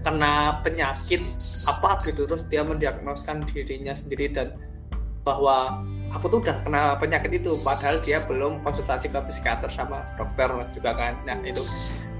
kena 0.06 0.62
penyakit 0.62 1.22
apa 1.66 1.98
gitu 2.06 2.30
terus 2.30 2.46
dia 2.46 2.62
mendiagnoskan 2.62 3.42
dirinya 3.50 3.98
sendiri 3.98 4.30
dan 4.30 4.54
bahwa 5.26 5.82
aku 6.14 6.30
tuh 6.30 6.40
udah 6.46 6.54
kena 6.62 6.82
penyakit 7.02 7.42
itu 7.42 7.58
padahal 7.66 7.98
dia 8.06 8.22
belum 8.30 8.62
konsultasi 8.62 9.10
ke 9.10 9.20
psikiater 9.26 9.72
sama 9.72 10.06
dokter 10.20 10.52
juga 10.70 10.94
kan 10.94 11.18
nah 11.26 11.40
itu 11.42 11.64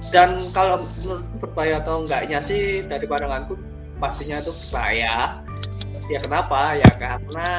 dan 0.10 0.50
kalau 0.56 0.82
menurutku 0.98 1.38
berbahaya 1.38 1.78
atau 1.84 2.02
enggaknya 2.02 2.40
sih 2.42 2.82
dari 2.90 3.06
pandanganku 3.06 3.54
pastinya 4.02 4.42
itu 4.42 4.52
bahaya 4.74 5.38
ya 6.10 6.20
kenapa 6.20 6.76
ya 6.76 6.90
karena 6.98 7.50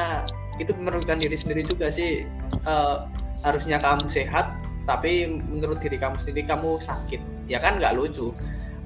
itu 0.59 0.71
merugikan 0.79 1.19
diri 1.19 1.35
sendiri 1.35 1.63
juga 1.67 1.91
sih. 1.91 2.23
Uh, 2.63 3.05
harusnya 3.43 3.77
kamu 3.77 4.07
sehat 4.07 4.55
tapi 4.85 5.27
menurut 5.27 5.81
diri 5.81 5.97
kamu 5.97 6.15
sendiri 6.21 6.45
kamu 6.45 6.77
sakit. 6.77 7.21
Ya 7.49 7.57
kan 7.59 7.81
nggak 7.81 7.97
lucu. 7.97 8.31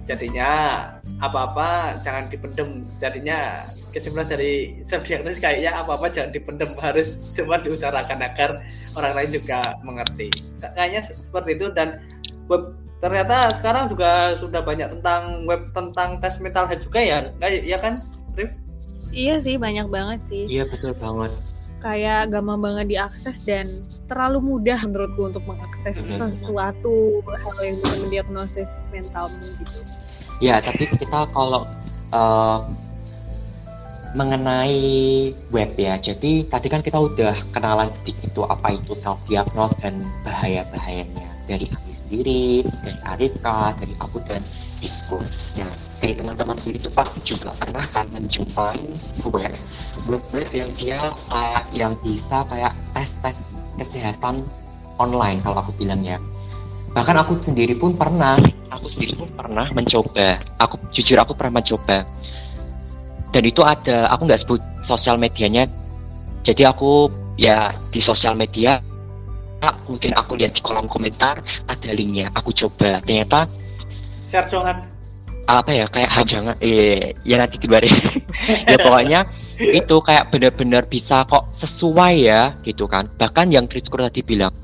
Jadinya 0.07 0.81
apa-apa 1.21 1.99
jangan 2.01 2.31
dipendem. 2.31 2.81
Jadinya 2.97 3.61
kesimpulan 3.93 4.25
dari 4.25 4.81
self 4.81 5.05
diagnosis 5.05 5.43
kayaknya 5.43 5.75
apa-apa 5.75 6.09
jangan 6.09 6.33
dipendem. 6.33 6.71
Harus 6.79 7.19
semua 7.29 7.61
diutarakan 7.61 8.19
agar 8.25 8.63
orang 8.97 9.13
lain 9.13 9.29
juga 9.37 9.61
mengerti. 9.85 10.31
Kayaknya 10.57 11.01
seperti 11.03 11.51
itu. 11.59 11.67
Dan 11.75 12.01
web 12.49 12.73
ternyata 12.99 13.53
sekarang 13.53 13.91
juga 13.91 14.33
sudah 14.33 14.65
banyak 14.65 14.89
tentang 14.97 15.45
web 15.45 15.67
tentang 15.75 16.17
tes 16.17 16.41
mental 16.41 16.65
health 16.65 16.83
juga 16.89 16.99
ya. 17.03 17.17
Kayak 17.37 17.61
ya 17.67 17.77
kan 17.77 17.93
Rif? 18.33 18.51
Iya 19.13 19.35
sih 19.41 19.55
banyak 19.61 19.93
banget 19.93 20.19
sih. 20.25 20.43
Iya 20.47 20.65
betul 20.69 20.97
banget 20.97 21.58
kayak 21.79 22.31
gampang 22.31 22.59
banget 22.59 22.85
diakses 22.99 23.39
dan 23.47 23.83
terlalu 24.11 24.43
mudah 24.55 24.79
menurutku 24.83 25.31
untuk 25.31 25.43
mengakses 25.47 25.95
sesuatu 26.11 27.23
hal 27.23 27.57
yang 27.63 27.75
bisa 27.79 27.95
mendiagnosis 28.03 28.71
mentalmu 28.91 29.39
gitu. 29.63 29.79
Ya, 30.39 30.63
tapi 30.63 30.87
kita 30.87 31.27
kalau 31.35 31.67
uh, 32.15 32.67
mengenai 34.15 35.31
web 35.51 35.71
ya, 35.75 35.99
jadi 35.99 36.47
tadi 36.47 36.67
kan 36.71 36.81
kita 36.81 36.97
udah 36.97 37.35
kenalan 37.51 37.91
sedikit 37.91 38.33
tuh 38.33 38.45
apa 38.47 38.75
itu 38.75 38.95
self 38.95 39.19
diagnose 39.27 39.75
dan 39.83 40.03
bahaya 40.23 40.63
bahayanya 40.71 41.27
dari 41.45 41.67
kami 41.67 41.91
sendiri, 41.91 42.65
dari 42.83 42.99
Arifka, 43.05 43.75
dari 43.77 43.93
aku 43.99 44.23
dan 44.25 44.41
Isku. 44.79 45.19
Nah, 45.59 45.71
dari 45.99 46.15
teman-teman 46.15 46.55
sendiri 46.55 46.79
itu 46.79 46.91
pasti 46.91 47.19
juga 47.23 47.51
pernah 47.59 47.83
kan 47.91 48.07
menjumpai 48.15 48.79
web 49.27 49.53
web 50.07 50.49
yang 50.55 50.71
dia 50.79 51.11
kayak 51.27 51.63
yang 51.75 51.93
bisa 51.99 52.47
kayak 52.47 52.71
tes 52.95 53.19
tes 53.19 53.43
kesehatan 53.75 54.47
online 54.99 55.43
kalau 55.43 55.59
aku 55.59 55.71
bilang 55.75 55.99
ya. 56.03 56.15
Bahkan 56.95 57.15
aku 57.21 57.37
sendiri 57.43 57.77
pun 57.77 57.93
pernah 57.93 58.39
aku 58.71 58.87
sendiri 58.87 59.19
pun 59.19 59.29
pernah 59.35 59.67
mencoba. 59.75 60.39
Aku 60.63 60.79
jujur 60.95 61.19
aku 61.19 61.35
pernah 61.35 61.59
mencoba. 61.59 62.07
Dan 63.29 63.43
itu 63.45 63.61
ada 63.61 64.09
aku 64.09 64.25
nggak 64.25 64.41
sebut 64.41 64.61
sosial 64.81 65.19
medianya. 65.19 65.67
Jadi 66.41 66.65
aku 66.65 67.11
ya 67.35 67.75
di 67.91 67.99
sosial 67.99 68.33
media 68.33 68.79
mungkin 69.89 70.13
aku 70.15 70.37
lihat 70.39 70.55
di 70.55 70.61
kolom 70.61 70.87
komentar 70.87 71.41
ada 71.67 71.89
linknya 71.91 72.31
aku 72.37 72.55
coba. 72.55 73.03
Ternyata 73.03 73.49
share 74.29 74.45
jangan 74.45 74.85
apa 75.49 75.71
ya 75.73 75.85
kayak 75.89 76.11
hajangan 76.13 76.55
eh 76.61 77.17
ya 77.25 77.41
nanti 77.41 77.57
dibari 77.57 77.89
ya 78.69 78.77
pokoknya 78.77 79.25
itu 79.59 79.95
kayak 79.99 80.31
benar-benar 80.31 80.87
bisa 80.87 81.27
kok 81.27 81.51
sesuai 81.59 82.15
ya 82.23 82.55
gitu 82.63 82.87
kan. 82.87 83.11
Bahkan 83.19 83.51
yang 83.51 83.67
Chris 83.67 83.91
Kur 83.91 84.07
tadi 84.07 84.23
bilang 84.23 84.55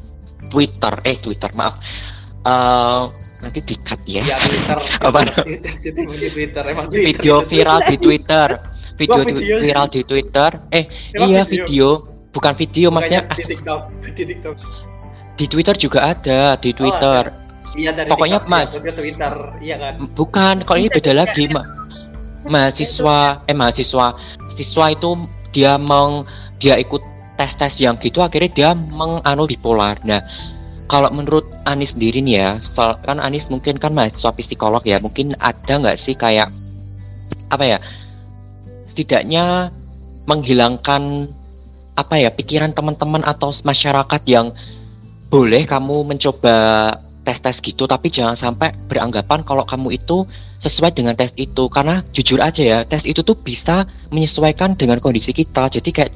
Twitter 0.48 0.94
eh 1.04 1.20
Twitter 1.20 1.52
maaf. 1.52 1.76
Uh, 2.46 3.12
nanti 3.44 3.60
dikat 3.66 4.00
ya. 4.08 4.24
Ya 4.24 4.38
Twitter. 4.40 4.78
Apa? 5.10 5.20
Twitter 5.48 5.72
Twitter 5.74 6.06
di 6.16 6.30
Twitter. 6.32 6.64
Emang 6.72 6.88
Twitter 6.88 7.12
video 7.12 7.36
viral 7.44 7.80
di 7.84 7.98
Twitter. 8.00 8.50
Video, 8.96 9.12
Wah, 9.12 9.28
video. 9.28 9.58
viral 9.60 9.88
di 9.92 10.02
Twitter. 10.08 10.50
Eh 10.72 10.84
Emang 11.12 11.28
iya 11.28 11.42
video? 11.44 11.66
video. 11.68 11.88
Bukan 12.32 12.54
video 12.56 12.88
maksudnya 12.92 13.22
Bukannya 13.28 13.40
di 13.40 13.52
TikTok 13.52 13.82
di 14.16 14.24
TikTok. 14.24 14.56
Di 15.36 15.46
Twitter 15.52 15.76
juga 15.76 16.00
ada 16.16 16.56
di 16.56 16.72
Twitter 16.72 17.22
iya 17.74 17.90
dari 17.90 18.10
Pokoknya, 18.14 18.38
TikTok 18.46 18.54
Mas. 18.54 18.70
Twitter. 18.78 19.34
Iya 19.58 19.76
kan? 19.82 19.94
Bukan 20.14 20.56
kalau 20.64 20.78
ini 20.78 20.90
beda 20.94 21.14
lagi 21.18 21.50
ma- 21.50 21.66
mahasiswa 22.46 23.42
eh 23.50 23.56
mahasiswa. 23.58 24.14
Siswa 24.54 24.86
itu 24.94 25.18
dia 25.50 25.82
meng 25.82 26.30
dia 26.62 26.78
ikut 26.78 27.02
tes 27.36 27.52
tes 27.58 27.74
yang 27.82 27.98
gitu 27.98 28.22
akhirnya 28.22 28.52
dia 28.54 28.70
menganu 28.78 29.50
bipolar. 29.50 29.98
Nah 30.06 30.22
kalau 30.86 31.10
menurut 31.10 31.50
Anis 31.66 31.98
sendiri 31.98 32.22
nih 32.22 32.36
ya 32.38 32.50
soal- 32.62 33.02
kan 33.02 33.18
Anis 33.18 33.50
mungkin 33.50 33.82
kan 33.82 33.92
mahasiswa 33.92 34.30
psikolog 34.38 34.86
ya 34.86 35.02
mungkin 35.02 35.34
ada 35.42 35.82
nggak 35.82 35.98
sih 35.98 36.14
kayak 36.14 36.54
apa 37.50 37.66
ya 37.66 37.78
setidaknya 38.86 39.74
menghilangkan 40.30 41.30
apa 41.96 42.16
ya 42.20 42.30
pikiran 42.30 42.76
teman-teman 42.76 43.24
atau 43.26 43.50
masyarakat 43.64 44.22
yang 44.28 44.52
boleh 45.32 45.66
kamu 45.66 46.06
mencoba 46.06 46.56
tes-tes 47.26 47.58
gitu 47.60 47.90
tapi 47.90 48.14
jangan 48.14 48.38
sampai 48.38 48.72
beranggapan 48.86 49.42
kalau 49.42 49.66
kamu 49.66 49.98
itu 49.98 50.30
sesuai 50.60 50.96
dengan 50.96 51.18
tes 51.18 51.34
itu. 51.36 51.68
Karena 51.68 52.06
jujur 52.16 52.40
aja 52.40 52.62
ya 52.64 52.80
tes 52.86 53.04
itu 53.04 53.26
tuh 53.26 53.36
bisa 53.36 53.90
menyesuaikan 54.14 54.78
dengan 54.78 55.02
kondisi 55.02 55.36
kita. 55.36 55.68
Jadi 55.68 55.90
kayak 55.92 56.14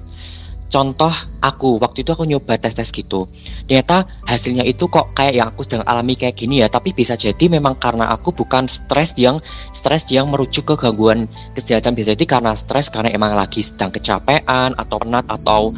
contoh 0.69 1.09
aku 1.41 1.81
waktu 1.81 2.05
itu 2.05 2.13
aku 2.13 2.29
nyoba 2.29 2.55
tes 2.61 2.77
tes 2.77 2.89
gitu. 2.93 3.25
Ternyata 3.65 4.05
hasilnya 4.29 4.61
itu 4.65 4.85
kok 4.85 5.11
kayak 5.17 5.33
yang 5.33 5.47
aku 5.49 5.65
sedang 5.65 5.83
alami 5.89 6.13
kayak 6.13 6.37
gini 6.37 6.61
ya. 6.61 6.67
Tapi 6.69 6.93
bisa 6.93 7.17
jadi 7.17 7.49
memang 7.49 7.77
karena 7.81 8.09
aku 8.13 8.31
bukan 8.31 8.69
stres 8.69 9.17
yang 9.17 9.41
stres 9.73 10.07
yang 10.13 10.29
merujuk 10.29 10.69
ke 10.69 10.75
gangguan 10.77 11.25
kesehatan 11.57 11.97
bisa 11.97 12.13
jadi 12.13 12.39
karena 12.39 12.53
stres 12.53 12.87
karena 12.87 13.11
emang 13.11 13.33
lagi 13.33 13.65
sedang 13.65 13.89
kecapean 13.89 14.77
atau 14.77 14.97
penat 15.01 15.25
atau 15.27 15.73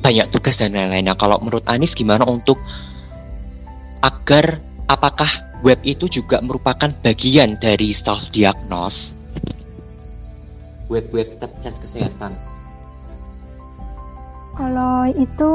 banyak 0.00 0.32
tugas 0.32 0.56
dan 0.56 0.72
lain-lainnya 0.72 1.12
kalau 1.12 1.36
menurut 1.44 1.60
Anis 1.68 1.92
gimana 1.92 2.24
untuk 2.24 2.56
agar 4.00 4.60
apakah 4.88 5.28
web 5.60 5.78
itu 5.84 6.08
juga 6.08 6.40
merupakan 6.40 6.88
bagian 7.04 7.60
dari 7.60 7.92
self 7.92 8.32
diagnose 8.32 9.20
web-web 10.90 11.38
tes 11.38 11.78
kesehatan. 11.78 12.34
Kalau 14.58 15.06
itu 15.14 15.50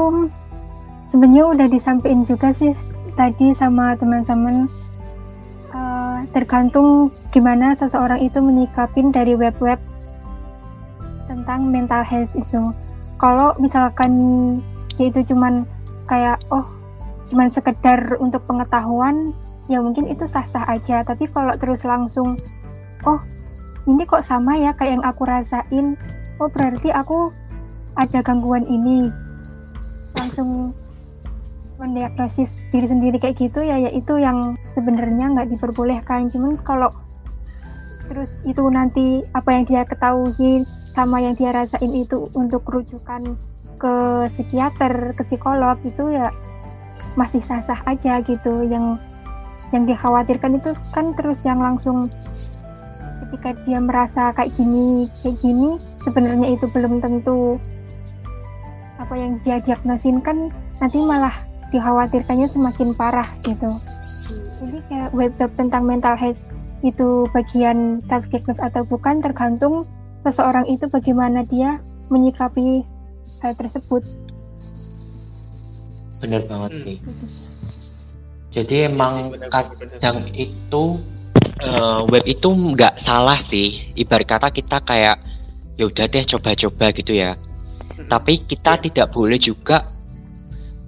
sebenarnya 1.12 1.44
udah 1.52 1.68
disampaikan 1.68 2.24
juga 2.24 2.50
sih 2.56 2.72
tadi 3.14 3.52
sama 3.52 3.94
teman-teman. 4.00 4.66
Eh, 5.76 6.18
tergantung 6.32 7.12
gimana 7.30 7.76
seseorang 7.76 8.24
itu 8.24 8.40
menyikapin 8.40 9.12
dari 9.12 9.36
web-web 9.36 9.76
tentang 11.28 11.68
mental 11.68 12.00
health 12.00 12.32
itu. 12.32 12.72
Kalau 13.20 13.52
misalkan 13.60 14.12
dia 14.96 15.12
itu 15.12 15.20
cuman 15.36 15.68
kayak 16.08 16.40
oh 16.48 16.64
cuman 17.30 17.50
sekedar 17.50 18.18
untuk 18.22 18.46
pengetahuan 18.46 19.34
ya 19.66 19.82
mungkin 19.82 20.06
itu 20.06 20.26
sah-sah 20.26 20.66
aja. 20.66 21.02
Tapi 21.02 21.26
kalau 21.30 21.54
terus 21.58 21.82
langsung 21.82 22.38
oh 23.06 23.20
ini 23.86 24.02
kok 24.06 24.26
sama 24.26 24.58
ya 24.58 24.74
kayak 24.74 24.98
yang 24.98 25.04
aku 25.06 25.22
rasain? 25.26 25.94
Oh 26.42 26.50
berarti 26.50 26.90
aku 26.90 27.30
ada 27.98 28.22
gangguan 28.22 28.66
ini. 28.66 29.10
Langsung 30.16 30.74
mendiagnosis 31.76 32.64
diri 32.72 32.88
sendiri 32.88 33.20
kayak 33.20 33.36
gitu 33.36 33.60
ya 33.60 33.76
ya 33.76 33.92
itu 33.92 34.16
yang 34.16 34.56
sebenarnya 34.74 35.34
nggak 35.34 35.48
diperbolehkan. 35.54 36.32
Cuman 36.32 36.58
kalau 36.64 36.90
terus 38.06 38.38
itu 38.46 38.62
nanti 38.70 39.26
apa 39.34 39.50
yang 39.50 39.64
dia 39.66 39.82
ketahui 39.82 40.62
sama 40.94 41.20
yang 41.20 41.34
dia 41.34 41.50
rasain 41.50 41.90
itu 41.90 42.30
untuk 42.38 42.62
rujukan 42.70 43.34
ke 43.76 43.94
psikiater 44.32 45.12
ke 45.12 45.22
psikolog 45.26 45.76
itu 45.84 46.14
ya 46.14 46.32
masih 47.16 47.42
sah-sah 47.42 47.80
aja 47.88 48.22
gitu. 48.22 48.64
Yang 48.68 49.00
yang 49.74 49.84
dikhawatirkan 49.88 50.62
itu 50.62 50.70
kan 50.94 51.16
terus 51.18 51.42
yang 51.42 51.58
langsung 51.58 52.06
ketika 53.26 53.58
dia 53.66 53.82
merasa 53.82 54.30
kayak 54.36 54.54
gini 54.54 55.10
kayak 55.24 55.36
gini 55.42 55.82
sebenarnya 56.06 56.54
itu 56.54 56.70
belum 56.70 57.02
tentu 57.02 57.58
apa 59.02 59.14
yang 59.18 59.42
dia 59.42 59.58
diagnosin 59.58 60.22
kan 60.22 60.54
nanti 60.78 61.02
malah 61.02 61.34
dikhawatirkannya 61.74 62.46
semakin 62.46 62.94
parah 62.94 63.26
gitu. 63.42 63.74
Jadi 64.62 64.78
kayak 64.88 65.10
web-web 65.12 65.50
tentang 65.58 65.84
mental 65.84 66.14
health 66.14 66.38
itu 66.86 67.26
bagian 67.34 68.00
self 68.06 68.30
diagnosis 68.30 68.62
atau 68.62 68.86
bukan 68.86 69.18
tergantung 69.18 69.88
seseorang 70.22 70.66
itu 70.70 70.86
bagaimana 70.90 71.42
dia 71.46 71.82
menyikapi 72.10 72.86
hal 73.42 73.52
tersebut 73.58 74.06
bener 76.26 76.42
banget 76.44 76.70
Hmm. 76.72 76.82
sih 76.82 76.96
jadi 78.50 78.76
Iya 78.82 78.88
emang 78.88 79.14
sih, 79.14 79.24
benar. 79.30 79.48
kadang 79.48 80.18
itu 80.32 80.84
eh, 81.56 82.00
web 82.04 82.24
itu 82.26 82.48
nggak 82.50 82.98
salah 82.98 83.38
sih 83.38 83.94
ibarat 83.94 84.26
kata 84.26 84.48
kita 84.50 84.82
kayak 84.82 85.16
ya 85.74 85.86
udah 85.86 86.04
deh 86.04 86.24
coba-coba 86.26 86.90
gitu 86.90 87.14
ya 87.14 87.38
Hmm. 87.96 88.10
tapi 88.10 88.42
kita 88.42 88.76
Iya. 88.76 88.82
tidak 88.82 89.06
boleh 89.08 89.38
juga 89.38 89.86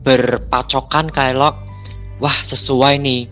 berpacokan 0.02 1.08
kalau 1.08 1.52
wah 2.18 2.38
sesuai 2.42 2.98
nih 2.98 3.22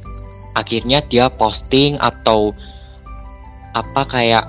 akhirnya 0.53 1.01
dia 1.03 1.29
posting 1.29 1.97
atau 1.99 2.57
apa 3.73 4.03
kayak 4.07 4.45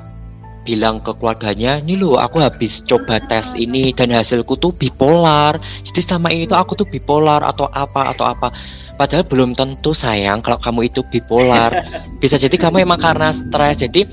bilang 0.67 0.99
ke 0.99 1.15
keluarganya 1.15 1.79
ini 1.79 1.95
loh 1.95 2.19
aku 2.19 2.43
habis 2.43 2.83
coba 2.83 3.23
tes 3.23 3.55
ini 3.55 3.95
dan 3.95 4.11
hasilku 4.11 4.59
tuh 4.59 4.75
bipolar. 4.75 5.55
Jadi 5.87 5.99
selama 6.03 6.27
ini 6.35 6.43
tuh 6.43 6.59
aku 6.59 6.75
tuh 6.75 6.83
bipolar 6.83 7.39
atau 7.39 7.71
apa 7.71 8.11
atau 8.11 8.27
apa. 8.27 8.51
Padahal 8.99 9.23
belum 9.23 9.55
tentu 9.55 9.95
sayang 9.95 10.43
kalau 10.43 10.59
kamu 10.59 10.91
itu 10.91 10.99
bipolar. 11.07 11.71
Bisa 12.21 12.35
jadi 12.35 12.59
kamu 12.59 12.83
emang 12.83 12.99
karena 12.99 13.31
stres. 13.31 13.79
Jadi 13.79 14.03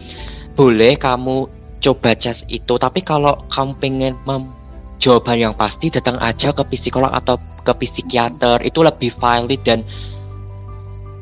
boleh 0.55 0.95
kamu 0.95 1.51
coba 1.83 2.15
tes 2.15 2.47
itu. 2.47 2.79
Tapi 2.79 3.03
kalau 3.03 3.43
kamu 3.51 3.75
pengen 3.83 4.15
mem- 4.23 4.55
jawaban 5.03 5.51
yang 5.51 5.55
pasti 5.59 5.91
datang 5.91 6.15
aja 6.23 6.55
ke 6.55 6.63
psikolog 6.71 7.11
atau 7.11 7.35
ke 7.67 7.73
psikiater. 7.83 8.63
Itu 8.63 8.87
lebih 8.87 9.11
valid 9.11 9.67
dan 9.67 9.83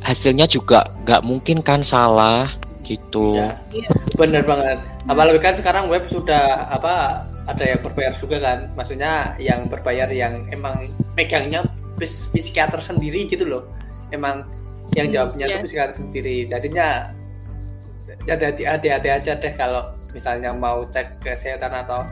hasilnya 0.04 0.44
juga 0.50 0.90
nggak 1.06 1.22
mungkin 1.24 1.62
kan 1.62 1.80
salah 1.80 2.50
gitu 2.82 3.34
Iya. 3.34 3.88
Bener 4.12 4.42
banget. 4.44 4.78
Apalagi 5.08 5.40
kan 5.40 5.54
sekarang 5.56 5.88
web 5.88 6.04
sudah 6.04 6.68
apa 6.68 7.24
ada 7.48 7.64
yang 7.64 7.80
berbayar 7.80 8.12
juga 8.12 8.36
kan. 8.38 8.58
Maksudnya 8.74 9.34
yang 9.38 9.66
berbayar 9.66 10.06
yang 10.10 10.46
emang 10.50 10.90
megangnya 11.14 11.64
pis- 11.96 12.28
psikiater 12.28 12.78
sendiri 12.78 13.26
gitu 13.26 13.46
loh. 13.46 13.66
Emang 14.12 14.44
yang 14.92 15.08
Hmm, 15.08 15.14
jawabnya 15.14 15.46
iya. 15.48 15.56
tuh 15.58 15.64
psikiater 15.64 15.94
sendiri. 15.96 16.44
Jadinya 16.46 17.08
hati-hati 18.28 18.62
hati-hati 18.62 19.08
aja 19.10 19.32
deh 19.34 19.52
kalau 19.54 19.82
misalnya 20.12 20.52
mau 20.52 20.84
cek 20.86 21.18
kesehatan 21.24 21.72
atau 21.72 22.04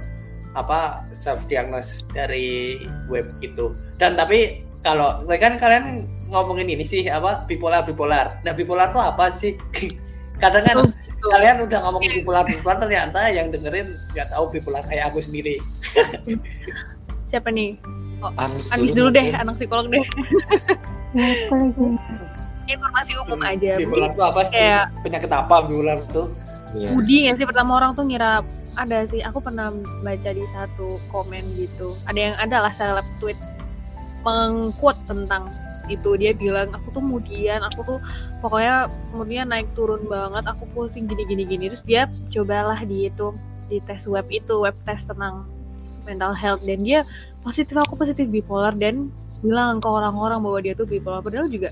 apa 0.50 1.04
self 1.14 1.46
diagnose 1.46 2.02
dari 2.10 2.80
web 3.06 3.30
gitu. 3.38 3.70
Dan 4.00 4.16
tapi 4.18 4.64
kalau 4.80 5.22
kan 5.28 5.60
kalian 5.60 6.08
ngomongin 6.32 6.72
ini 6.72 6.82
sih 6.82 7.06
apa 7.06 7.44
bipolar 7.44 7.84
bipolar. 7.84 8.40
Nah 8.42 8.52
bipolar 8.56 8.88
tuh 8.90 9.02
apa 9.04 9.30
sih? 9.30 9.54
Kadang 10.40 10.64
kan 10.64 10.76
Oh, 11.20 11.36
kalian 11.36 11.68
udah 11.68 11.78
ngomong 11.84 12.00
bipolar 12.00 12.44
bipolar 12.48 12.80
ternyata 12.80 13.28
yang 13.28 13.52
dengerin 13.52 13.92
nggak 14.16 14.32
tahu 14.32 14.48
bipolar 14.56 14.80
kayak 14.88 15.12
aku 15.12 15.20
sendiri. 15.20 15.60
Siapa 17.28 17.52
nih? 17.52 17.76
Anis, 18.40 18.72
Anis 18.72 18.92
dulu 18.96 19.12
deh, 19.12 19.28
mungkin. 19.28 19.40
anak 19.40 19.54
psikolog 19.60 19.86
deh. 19.92 20.00
ya 21.12 21.28
lagi 21.52 21.84
Informasi 22.72 23.12
umum 23.20 23.40
aja. 23.44 23.76
Bipolar 23.76 24.16
itu 24.16 24.22
apa 24.24 24.40
sih? 24.48 24.56
kayak 24.56 24.84
Penyakit 25.04 25.28
apa 25.28 25.54
bipolar 25.68 25.98
itu? 26.08 26.22
Iya. 26.72 26.88
Budi 26.96 27.18
ya 27.28 27.32
sih 27.36 27.44
pertama 27.44 27.76
orang 27.76 27.92
tuh 27.92 28.04
ngira 28.08 28.40
ada 28.80 28.98
sih. 29.04 29.20
Aku 29.20 29.44
pernah 29.44 29.76
baca 30.00 30.30
di 30.32 30.44
satu 30.48 30.96
komen 31.12 31.52
gitu. 31.52 32.00
Ada 32.08 32.20
yang 32.20 32.36
ada 32.40 32.56
lah 32.64 32.72
seleb 32.72 33.04
tweet 33.20 33.36
mengquote 34.24 35.00
tentang 35.04 35.52
itu 35.88 36.10
dia 36.20 36.36
bilang 36.36 36.68
aku 36.74 36.92
tuh 36.92 37.02
kemudian 37.02 37.64
aku 37.64 37.80
tuh 37.86 37.98
pokoknya 38.44 38.90
kemudian 39.14 39.46
naik 39.48 39.70
turun 39.72 40.04
banget 40.06 40.44
aku 40.44 40.68
pusing 40.74 41.08
gini 41.08 41.24
gini 41.24 41.42
gini 41.48 41.64
terus 41.72 41.82
dia 41.86 42.10
cobalah 42.30 42.78
di 42.84 43.08
itu 43.08 43.32
di 43.70 43.78
tes 43.86 44.04
web 44.10 44.26
itu 44.28 44.54
web 44.60 44.74
tes 44.82 45.06
tentang 45.06 45.46
mental 46.04 46.34
health. 46.34 46.62
Dan 46.66 46.82
dia 46.82 47.06
positif 47.46 47.78
aku 47.78 47.94
positif 47.94 48.26
bipolar 48.26 48.74
dan 48.74 49.08
bilang 49.40 49.80
ke 49.80 49.88
orang-orang 49.88 50.42
bahwa 50.42 50.58
dia 50.60 50.74
tuh 50.74 50.84
bipolar. 50.84 51.22
Padahal 51.22 51.46
juga 51.46 51.70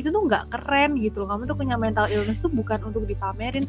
itu 0.00 0.08
tuh 0.08 0.22
nggak 0.22 0.48
keren 0.48 0.96
gitu 0.96 1.20
loh. 1.20 1.28
Kamu 1.28 1.42
tuh 1.44 1.56
punya 1.56 1.76
mental 1.76 2.06
illness 2.06 2.38
tuh 2.38 2.50
bukan 2.50 2.80
untuk 2.82 3.04
dipamerin. 3.04 3.64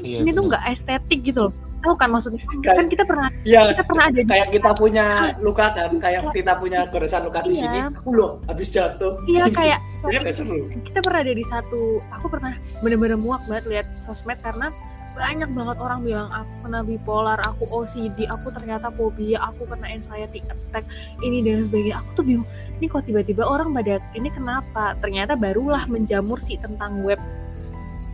Iya, 0.00 0.22
ini 0.22 0.30
tuh 0.30 0.42
benar. 0.42 0.48
nggak 0.56 0.62
estetik 0.70 1.20
gitu 1.22 1.46
loh. 1.46 1.52
Tahu 1.80 1.94
kan 1.94 2.08
maksudnya? 2.08 2.40
Kayak- 2.40 2.76
kan 2.76 2.86
kita 2.88 3.04
pernah 3.04 3.28
ya 3.44 3.60
kita 3.68 3.82
pernah 3.84 4.04
ada 4.06 4.16
di 4.16 4.24
kayak 4.24 4.48
kita 4.50 4.70
punya 4.72 5.06
luka 5.38 5.66
kan 5.70 5.90
kayak 5.94 6.22
kita 6.32 6.52
punya 6.56 6.80
goresan 6.88 7.22
luka 7.22 7.40
di 7.42 7.52
Iya. 7.52 7.60
sini 7.60 7.78
aku 7.92 8.08
loh 8.10 8.32
habis 8.46 8.68
jatuh. 8.70 9.12
Iya 9.26 9.44
kayak 9.50 9.78
kan 10.14 10.22
seru. 10.30 10.58
kita 10.82 10.98
pernah 11.00 11.20
ada 11.20 11.34
di 11.34 11.44
satu 11.44 11.80
aku 12.08 12.26
pernah 12.28 12.52
bener-bener 12.80 13.16
muak 13.16 13.44
banget 13.44 13.64
lihat 13.68 13.86
sosmed 14.00 14.40
karena 14.40 14.72
banyak 15.14 15.50
banget 15.54 15.76
orang 15.78 16.02
bilang 16.02 16.28
aku 16.34 16.52
kena 16.66 16.80
bipolar, 16.82 17.38
aku 17.46 17.64
OCD, 17.70 18.26
aku 18.26 18.50
ternyata 18.50 18.90
fobia, 18.90 19.38
aku 19.46 19.62
kena 19.70 19.86
anxiety 19.86 20.42
attack, 20.50 20.82
ini 21.22 21.40
dan 21.46 21.64
sebagainya. 21.66 22.02
Aku 22.02 22.08
tuh 22.18 22.24
bingung, 22.26 22.48
ini 22.82 22.86
kok 22.90 23.06
tiba-tiba 23.06 23.46
orang 23.46 23.70
pada 23.70 24.02
ini 24.18 24.28
kenapa? 24.28 24.98
Ternyata 24.98 25.38
barulah 25.38 25.86
menjamur 25.86 26.42
sih 26.42 26.58
tentang 26.58 27.06
web 27.06 27.22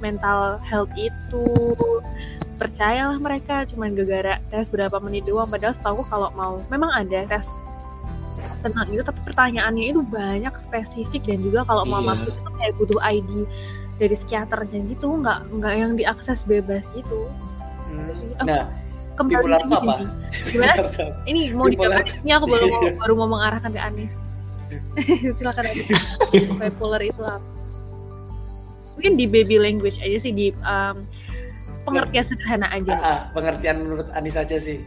mental 0.04 0.60
health 0.60 0.92
itu. 0.96 1.44
Percayalah 2.60 3.16
mereka 3.16 3.64
cuman 3.64 3.96
gara-gara 3.96 4.36
tes 4.52 4.68
berapa 4.68 5.00
menit 5.00 5.24
doang 5.24 5.48
padahal 5.48 5.72
setahu 5.72 6.04
aku 6.04 6.12
kalau 6.12 6.28
mau 6.36 6.60
memang 6.68 6.92
ada 6.92 7.24
tes 7.24 7.48
tentang 8.60 8.84
itu 8.92 9.00
tapi 9.00 9.20
pertanyaannya 9.24 9.96
itu 9.96 10.04
banyak 10.04 10.52
spesifik 10.60 11.24
dan 11.24 11.40
juga 11.40 11.64
kalau 11.64 11.88
mau 11.88 12.04
Iya. 12.04 12.08
masuk 12.12 12.32
itu 12.36 12.50
kayak 12.60 12.74
butuh 12.76 13.00
ID 13.00 13.30
dari 14.00 14.16
psikiaternya 14.16 14.80
gitu 14.88 15.20
nggak 15.20 15.52
nggak 15.60 15.74
yang 15.76 15.92
diakses 15.94 16.40
bebas 16.48 16.88
gitu. 16.96 17.28
Hmm. 17.92 18.48
nah 18.48 18.64
kembali 19.20 19.46
lagi 19.52 19.68
apa? 19.68 19.94
gimana? 20.48 20.74
Ini 21.30 21.40
mau 21.52 21.68
dijawab 21.68 22.06
ini 22.24 22.32
aku 22.32 22.46
baru 22.48 22.64
mau 22.72 22.82
baru 23.04 23.12
mau 23.20 23.28
mengarahkan 23.36 23.70
ke 23.76 23.80
Anis. 23.80 24.14
Silakan 25.36 25.64
Anis. 25.68 25.86
Bipolar 26.32 27.02
itu 27.04 27.20
apa? 27.20 27.44
Mungkin 28.96 29.12
di 29.20 29.28
baby 29.28 29.60
language 29.60 30.00
aja 30.00 30.16
sih 30.16 30.32
di 30.32 30.52
um, 30.64 31.04
pengertian 31.84 32.24
sederhana 32.24 32.72
aja. 32.72 32.96
Nih. 32.96 33.04
ah, 33.04 33.20
pengertian 33.36 33.84
menurut 33.84 34.08
Anis 34.16 34.40
aja 34.40 34.56
sih. 34.56 34.80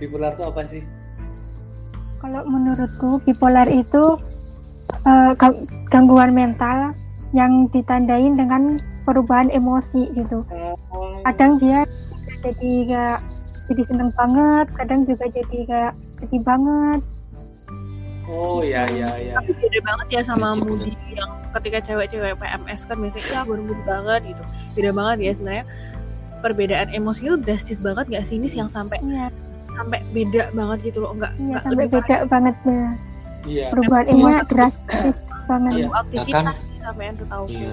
Bipolar 0.00 0.32
itu 0.32 0.44
apa 0.48 0.64
sih? 0.64 0.80
Kalau 2.24 2.40
menurutku 2.48 3.20
bipolar 3.28 3.68
itu 3.68 4.16
ga- 5.36 5.64
gangguan 5.92 6.32
mental 6.32 6.96
yang 7.34 7.66
ditandain 7.68 8.38
dengan 8.38 8.78
perubahan 9.02 9.50
emosi 9.50 10.14
gitu. 10.14 10.46
Kadang 11.26 11.58
dia 11.58 11.82
jadi 12.46 12.72
kayak 12.86 13.18
jadi 13.64 13.82
seneng 13.84 14.10
banget, 14.14 14.66
kadang 14.78 15.02
juga 15.04 15.24
jadi 15.28 15.58
kayak 15.66 15.92
sedih 16.22 16.42
banget. 16.46 17.00
oh 18.24 18.64
ya 18.64 18.88
ya 18.88 19.10
ya. 19.20 19.36
Tapi 19.36 19.52
beda 19.52 19.80
banget 19.84 20.06
ya 20.08 20.20
sama 20.24 20.56
Iya 20.56 20.64
moody 20.64 20.92
yang 21.12 21.28
ketika 21.52 21.78
cewek-cewek 21.84 22.40
PMS 22.40 22.88
kan 22.88 22.96
biasanya 22.96 23.26
ya 23.28 23.40
baru 23.44 23.62
moody 23.62 23.84
banget 23.84 24.20
gitu. 24.32 24.42
Beda 24.72 24.90
banget 24.96 25.16
ya 25.20 25.30
sebenarnya. 25.36 25.64
Perbedaan 26.40 26.88
emosi 26.92 27.20
itu 27.24 27.36
drastis 27.36 27.80
banget 27.80 28.04
gak 28.08 28.24
sih 28.24 28.36
ini 28.36 28.48
yang 28.48 28.68
sampai 28.68 28.96
Iya, 29.00 29.28
sampai 29.76 30.00
beda 30.12 30.52
banget 30.52 30.78
gitu 30.88 31.04
loh. 31.04 31.12
Enggak 31.12 31.32
iya 31.36 31.56
sampai 31.64 31.84
beda 31.84 32.16
banget 32.28 32.56
ya. 32.64 32.84
iya. 33.44 33.66
Perubahan 33.72 34.06
Iya. 34.06 34.12
emosi 34.14 34.40
drastis 34.48 35.16
banget. 35.44 35.72
Iya. 35.76 35.88
aktivitas 35.94 36.58
sih 36.60 36.78
sampai 36.78 37.04
yang 37.04 37.16
setahu 37.16 37.44
Iya. 37.46 37.72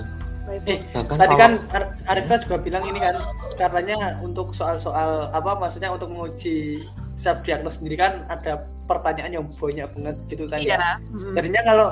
Eh, 0.65 0.81
Bahkan 0.91 1.15
tadi 1.15 1.35
kan 1.37 1.51
Ar- 1.69 1.93
Arifka 2.07 2.35
juga 2.39 2.57
bilang 2.57 2.83
ini 2.83 2.97
kan 2.97 3.13
katanya 3.55 4.17
untuk 4.19 4.51
soal-soal 4.51 5.29
apa 5.29 5.53
maksudnya 5.53 5.87
untuk 5.87 6.09
menguji 6.09 6.81
self 7.13 7.39
diagnosis 7.41 7.77
sendiri 7.77 7.95
kan 7.95 8.25
ada 8.25 8.57
pertanyaan 8.83 9.31
yang 9.31 9.45
banyak 9.47 9.85
banget 9.87 10.15
gitu 10.27 10.43
kan 10.45 10.57
ya 10.59 10.75
iya 10.75 10.77
Mm. 11.07 11.33
jadinya 11.37 11.61
kalau 11.63 11.87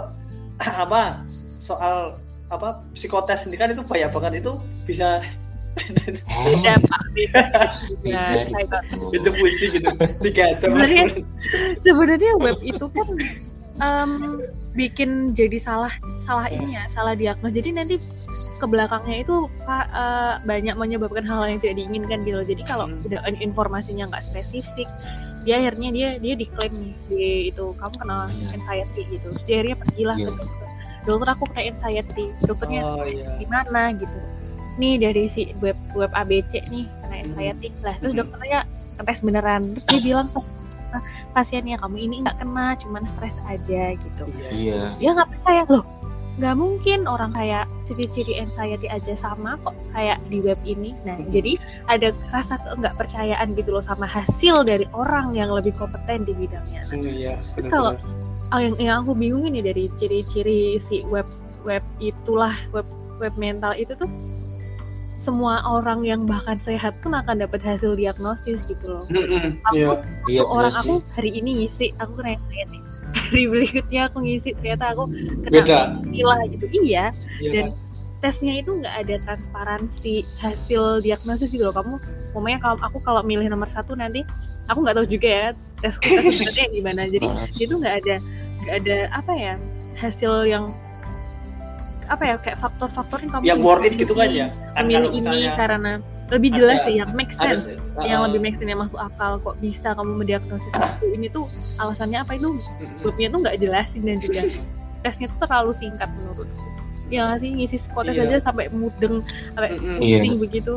apa 0.84 1.02
soal 1.56 2.18
apa 2.50 2.82
psikotes 2.92 3.46
sendiri 3.46 3.60
kan 3.60 3.70
itu 3.70 3.86
banyak 3.86 4.10
banget 4.10 4.34
itu 4.42 4.52
bisa 4.84 5.22
beda 5.78 6.74
pak 6.82 7.02
situ. 7.14 8.78
itu 9.16 9.30
puisi 9.32 9.66
gitu 9.72 9.90
tiga 10.20 10.58
jam 10.58 10.74
Sebenarnya- 10.74 11.08
sebenarnya 11.86 12.32
web 12.38 12.58
itu 12.60 12.86
kan 12.90 13.08
em, 13.80 14.12
bikin 14.74 15.34
jadi 15.34 15.58
salah 15.58 15.92
salah 16.20 16.48
ini 16.48 16.76
ya 16.76 16.84
salah 16.88 17.16
diagnos. 17.16 17.52
Jadi 17.52 17.70
nanti 17.74 17.96
ke 18.60 18.66
belakangnya 18.68 19.24
itu 19.24 19.48
Pak, 19.64 19.86
eh, 19.88 20.34
banyak 20.44 20.76
menyebabkan 20.76 21.24
hal 21.24 21.48
yang 21.48 21.64
tidak 21.64 21.80
diinginkan 21.80 22.28
gitu 22.28 22.36
loh. 22.36 22.46
jadi 22.46 22.64
kalau 22.68 22.86
Hmm. 22.92 23.08
udah 23.08 23.20
informasinya 23.40 24.12
nggak 24.12 24.20
spesifik 24.22 24.84
dia 25.48 25.64
akhirnya 25.64 25.90
dia 25.96 26.10
dia 26.20 26.36
diklaim 26.36 26.74
nih 26.76 26.92
di 27.08 27.24
itu 27.50 27.72
kamu 27.80 27.96
kena 27.96 28.28
Iya. 28.28 28.48
anxiety 28.60 29.02
gitu. 29.08 29.30
Dia 29.48 29.56
akhirnya 29.64 29.78
pergilah 29.80 30.16
Iya. 30.20 30.28
ke 30.28 30.32
dokter. 30.36 30.68
Dokter 31.08 31.28
aku 31.32 31.44
kena 31.48 31.62
anxiety. 31.66 32.26
Dokternya 32.44 32.82
oh 32.84 33.08
iya. 33.08 33.28
gimana? 33.40 33.82
Gitu. 33.96 34.20
Nih 34.76 35.00
dari 35.00 35.24
si 35.32 35.56
web 35.64 35.80
web 35.96 36.12
ABC 36.12 36.60
nih 36.68 36.84
kena 37.00 37.16
anxiety 37.24 37.72
lah 37.80 37.96
terus 38.04 38.12
Mhm. 38.12 38.20
dokternya 38.28 38.60
ngetes 39.00 39.20
beneran. 39.24 39.62
Terus 39.72 39.86
dia 39.88 40.00
bilang 40.04 40.28
sama 40.28 40.44
pasiennya 41.32 41.78
kamu 41.78 41.98
ini 42.00 42.16
nggak 42.26 42.38
kena 42.38 42.74
cuman 42.78 43.04
stres 43.04 43.38
aja 43.46 43.94
gitu. 43.94 44.24
Iya 44.30 44.50
Iya. 44.52 44.82
dia 44.98 45.10
nggak 45.14 45.30
percaya. 45.32 45.62
Loh 45.70 45.86
nggak 46.40 46.56
mungkin 46.56 47.04
orang 47.04 47.36
kayak 47.36 47.68
ciri-ciri 47.84 48.40
anxiety 48.40 48.88
aja 48.88 49.12
sama 49.12 49.60
kok 49.60 49.76
kayak 49.92 50.24
di 50.32 50.40
web 50.40 50.56
ini. 50.64 50.96
Nah 51.04 51.20
Mhm. 51.20 51.28
jadi 51.28 51.60
ada 51.86 52.16
rasa 52.32 52.56
nggak 52.80 52.96
percayaan 52.96 53.60
gitu 53.60 53.76
loh 53.76 53.84
sama 53.84 54.08
hasil 54.08 54.64
dari 54.64 54.88
orang 54.96 55.36
yang 55.36 55.52
lebih 55.52 55.76
kompeten 55.76 56.24
di 56.24 56.32
bidangnya. 56.32 56.88
Hmm, 56.88 57.04
iya 57.04 57.36
Terus 57.60 57.68
kalau- 57.68 58.00
oh, 58.50 58.60
yang 58.64 58.76
yang 58.80 58.96
aku 59.04 59.14
bingung 59.14 59.44
ini 59.46 59.60
dari 59.60 59.92
ciri-ciri 60.00 60.80
si 60.80 61.04
web 61.06 61.28
web 61.68 61.84
itulah 62.00 62.56
web 62.72 62.88
web 63.20 63.36
mental 63.36 63.76
itu 63.76 63.92
tuh 64.00 64.08
semua 65.20 65.60
orang 65.68 66.08
yang 66.08 66.24
bahkan 66.24 66.56
sehat 66.58 66.96
pun 67.04 67.12
akan 67.12 67.44
dapat 67.44 67.60
hasil 67.60 67.94
diagnosis 67.94 68.64
gitu 68.66 68.86
loh. 68.88 69.04
Mm-mm, 69.12 69.60
Aku 69.68 69.76
iya 69.76 69.88
Iya, 70.32 70.42
tuh 70.42 70.48
orang 70.50 70.72
bener 70.72 70.82
aku 70.82 70.94
sih. 70.96 71.12
hari 71.14 71.32
ini 71.36 71.50
ngisi, 71.62 71.88
aku 72.00 72.12
kena 72.16 72.40
anxiety. 72.40 72.80
Hari 73.10 73.44
berikutnya 73.46 74.02
aku 74.08 74.18
ngisi 74.24 74.50
ternyata 74.56 74.96
aku 74.96 75.04
kena 75.44 75.54
beda 75.60 75.80
gila 76.08 76.38
gitu. 76.48 76.66
Iya, 76.72 77.06
iya 77.44 77.52
dan 77.52 77.66
tesnya 78.20 78.60
itu 78.60 78.72
nggak 78.80 78.96
ada 78.96 79.16
transparansi 79.24 80.16
hasil 80.40 81.04
diagnosis 81.04 81.52
gitu 81.52 81.68
loh. 81.68 81.76
Kamu, 81.76 81.96
pokoknya 82.32 82.60
kalau 82.60 82.78
aku 82.80 82.98
kalau 83.04 83.22
milih 83.24 83.48
nomor 83.48 83.68
satu 83.68 83.96
nanti, 83.96 84.24
aku 84.68 84.84
nggak 84.84 84.96
tahu 85.04 85.08
juga 85.08 85.28
ya 85.28 85.48
tes 85.80 85.96
tes 86.00 86.24
sebenarnya 86.32 86.68
gimana. 86.72 87.02
Jadi 87.08 87.28
itu 87.60 87.74
nggak 87.76 87.96
ada 88.04 88.16
nggak 88.64 88.76
ada 88.84 88.98
apa 89.16 89.32
ya 89.36 89.54
hasil 90.00 90.48
yang 90.48 90.72
apa 92.10 92.24
ya 92.26 92.36
kayak 92.36 92.58
faktor-faktor 92.58 93.18
yang 93.22 93.32
kamu 93.32 93.44
yang 93.46 93.60
worth 93.62 93.86
it 93.86 93.94
gitu 93.96 94.12
kan 94.12 94.28
ya 94.28 94.48
kan 94.74 94.84
memilih 94.84 94.98
kalau 94.98 95.10
ini 95.10 95.18
misalnya 95.22 95.50
karena 95.54 95.94
lebih 96.30 96.50
jelas 96.54 96.78
ada- 96.78 96.86
sih 96.86 96.94
yang 96.98 97.10
make 97.14 97.32
harus 97.34 97.62
sense 97.70 97.96
uh, 97.96 98.04
yang 98.04 98.22
lebih 98.26 98.40
make 98.40 98.54
sense 98.54 98.66
yang 98.68 98.78
masuk 98.78 98.98
akal 98.98 99.38
kok 99.40 99.56
bisa 99.58 99.94
kamu 99.94 100.12
mendiagnosis 100.16 100.74
aku 100.74 101.06
ini 101.08 101.26
tuh 101.28 101.46
alasannya 101.78 102.20
apa 102.20 102.34
itu 102.34 102.50
grupnya 103.00 103.28
tuh 103.30 103.40
nggak 103.42 103.56
jelasin 103.58 104.02
dan 104.04 104.18
juga 104.18 104.42
tesnya 105.04 105.28
tuh 105.30 105.38
terlalu 105.42 105.72
singkat 105.72 106.10
menurutku 106.12 106.66
ya 107.10 107.34
sih 107.38 107.50
ngisi 107.50 107.78
psikotes 107.80 108.14
Iya. 108.14 108.26
aja 108.28 108.38
sampai 108.44 108.70
mudeng 108.70 109.26
sampai 109.52 109.70
Mm-mm. 109.74 109.98
Iya. 109.98 110.18
pusing 110.20 110.36
begitu 110.40 110.74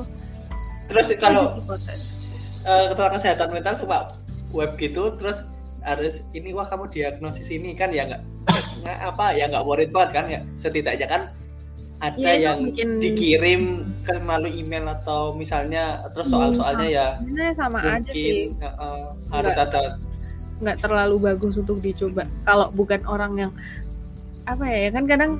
terus 0.87 1.07
kalau 1.17 1.57
psikotes. 1.57 2.01
eh, 2.63 2.85
keterangan 2.89 3.13
kesehatan 3.13 3.49
mental 3.51 3.75
cuma 3.77 3.99
web 4.51 4.73
gitu 4.77 5.13
terus 5.17 5.45
harus 5.83 6.23
ini 6.31 6.51
wah 6.51 6.65
kamu 6.65 6.89
diagnosis 6.89 7.49
ini 7.49 7.73
kan 7.73 7.91
ya 7.91 8.07
nggak 8.07 8.23
nggak 8.81 8.99
apa 9.05 9.27
ya 9.33 9.45
nggak 9.47 9.65
worried 9.65 9.91
banget 9.91 10.11
kan 10.13 10.25
ya. 10.27 10.41
Setidaknya 10.55 11.07
kan 11.07 11.23
ada 11.99 12.19
itu 12.19 12.43
yang 12.43 12.59
bikin- 12.67 12.99
dikirim 12.99 13.63
ke 14.03 14.19
melalui 14.19 14.55
email 14.57 14.91
atau 14.93 15.31
misalnya 15.33 16.03
terus 16.11 16.27
Hmm, 16.29 16.51
soal-soalnya 16.51 16.89
ya 16.89 17.07
sama 17.55 17.79
aja 17.79 18.03
mungkin 18.03 18.11
sih. 18.11 18.51
eh, 18.53 18.67
eh, 18.67 19.03
harus 19.31 19.55
ada 19.55 19.99
nggak 20.59 20.79
terlalu 20.79 21.17
bagus 21.21 21.55
untuk 21.57 21.79
dicoba. 21.79 22.27
Kalau 22.43 22.71
bukan 22.71 23.03
orang 23.07 23.33
yang 23.37 23.53
apa 24.45 24.63
ya 24.65 24.91
kan 24.91 25.07
kadang 25.07 25.39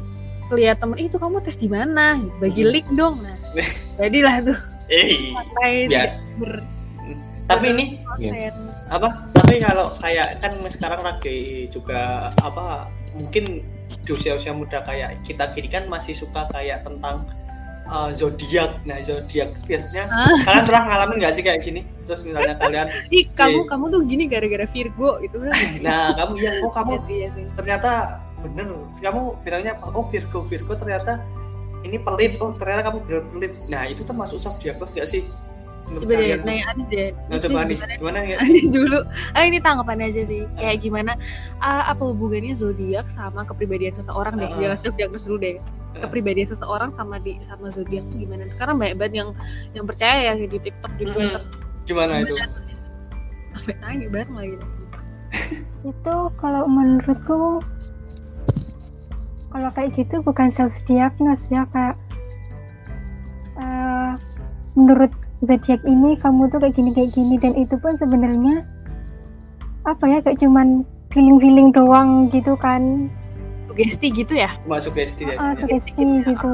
lihat 0.53 0.79
temen 0.79 0.99
itu 0.99 1.17
kamu 1.17 1.41
tes 1.41 1.57
di 1.57 1.67
mana? 1.67 2.19
Bagi 2.39 2.63
Hmm. 2.63 2.71
link 2.71 2.87
dong. 2.93 3.19
Nah 3.19 3.35
jadilah 3.99 4.37
tuh. 4.45 4.59
Eh 4.87 5.39
biar 5.87 6.15
ber 6.37 6.63
tapi 7.45 7.67
ini 7.69 7.85
konsen. 8.03 8.55
apa 8.87 9.09
tapi 9.53 9.61
kalau 9.61 9.87
kayak 10.01 10.41
kan 10.41 10.53
sekarang 10.65 11.01
lagi 11.05 11.39
juga 11.69 12.33
apa 12.41 12.89
mungkin 13.13 13.61
di 14.03 14.11
usia-usia 14.11 14.57
muda 14.57 14.81
kayak 14.81 15.21
kita 15.21 15.53
gini 15.53 15.69
kan 15.69 15.85
masih 15.85 16.17
suka 16.17 16.49
kayak 16.49 16.81
tentang 16.81 17.29
uh, 17.85 18.09
zodiak 18.17 18.81
nah 18.89 18.97
zodiak 19.05 19.53
biasanya 19.69 20.09
Ah. 20.09 20.33
kalian 20.41 20.65
pernah 20.65 20.83
ngalamin 20.89 21.17
nggak 21.21 21.35
sih 21.37 21.45
kayak 21.45 21.61
gini 21.61 21.85
terus 22.09 22.25
misalnya 22.25 22.57
kalian 22.57 22.89
ih 23.13 23.29
kamu 23.37 23.61
Iya. 23.63 23.69
kamu 23.69 23.85
tuh 23.93 24.01
gini 24.09 24.25
gara-gara 24.25 24.67
Virgo 24.73 25.11
gitu 25.21 25.37
nah 25.85 26.17
kamu 26.17 26.33
ya 26.41 26.53
oh 26.65 26.73
kamu 26.73 26.93
sih. 27.05 27.29
ternyata 27.53 27.91
bener 28.41 28.67
kamu 29.05 29.21
bilangnya 29.45 29.73
oh 29.93 30.09
Virgo 30.09 30.49
Virgo 30.49 30.73
ternyata 30.75 31.21
ini 31.85 32.01
pelit 32.01 32.41
oh 32.41 32.57
ternyata 32.57 32.89
kamu 32.89 32.99
bener 33.05 33.21
pelit 33.29 33.53
nah 33.69 33.85
itu 33.85 34.01
termasuk 34.01 34.41
soft 34.41 34.65
diagnosis 34.65 34.97
nggak 34.97 35.09
sih 35.13 35.23
Coba 35.93 36.13
deh, 36.17 36.41
nanya 36.41 36.65
Anis 36.73 36.87
deh. 36.89 37.11
Nah, 37.29 37.37
coba 37.37 37.59
Anis, 37.65 37.81
gimana? 37.85 37.99
gimana 38.01 38.19
ya? 38.25 38.37
Anis 38.41 38.67
dulu. 38.77 38.99
Ah 39.37 39.43
ini 39.45 39.59
tanggapan 39.61 39.99
aja 40.09 40.23
sih. 40.25 40.43
Kayak 40.57 40.77
gimana? 40.81 41.13
ah, 41.61 41.93
apa 41.93 42.03
hubungannya 42.03 42.57
zodiak 42.57 43.07
sama 43.09 43.45
kepribadian 43.45 43.93
seseorang 43.93 44.41
deh? 44.41 44.49
Ah. 44.49 44.59
Ya 44.59 44.71
self 44.79 44.97
diagnosis 44.97 45.29
dulu 45.29 45.39
deh. 45.43 45.61
Kepribadian 46.01 46.49
seseorang 46.49 46.91
sama 46.97 47.21
di 47.21 47.37
sama 47.45 47.69
zodiak 47.69 48.05
tuh 48.09 48.19
gimana? 48.25 48.49
Karena 48.57 48.73
banyak 48.73 48.97
banget 48.97 49.15
yang 49.25 49.31
yang 49.77 49.85
percaya 49.85 50.33
ya 50.33 50.33
di 50.37 50.59
TikTok 50.59 50.93
di. 50.97 51.05
Twitter. 51.09 51.43
Gimana 51.85 52.13
itu? 52.25 52.35
Sampai 53.53 53.75
tanya 53.81 54.07
bareng 54.09 54.37
lagi. 54.37 54.57
itu 55.93 56.15
kalau 56.39 56.63
menurutku 56.69 57.61
kalau 59.53 59.69
kayak 59.77 59.93
gitu 59.93 60.25
bukan 60.25 60.49
self 60.49 60.73
diagnose 60.89 61.45
ya 61.53 61.69
kayak 61.69 61.97
eh, 63.61 64.13
menurut 64.77 65.13
zodiak 65.43 65.83
ini 65.85 66.15
kamu 66.17 66.47
tuh 66.49 66.59
kayak 66.59 66.75
gini 66.75 66.91
kayak 66.95 67.11
gini 67.13 67.35
dan 67.37 67.53
itu 67.55 67.75
pun 67.79 67.95
sebenarnya 67.95 68.63
apa 69.83 70.05
ya 70.07 70.19
kayak 70.23 70.39
cuman 70.39 70.87
feeling 71.11 71.43
feeling 71.43 71.69
doang 71.71 72.31
gitu 72.31 72.55
kan 72.55 73.11
Sugesti 73.67 74.13
gitu 74.13 74.37
ya? 74.37 74.53
Cuma 74.63 74.77
sugesti 74.77 75.25
ya. 75.25 75.37
ah 75.41 75.57
sugesti 75.57 75.97
gitu 75.97 76.53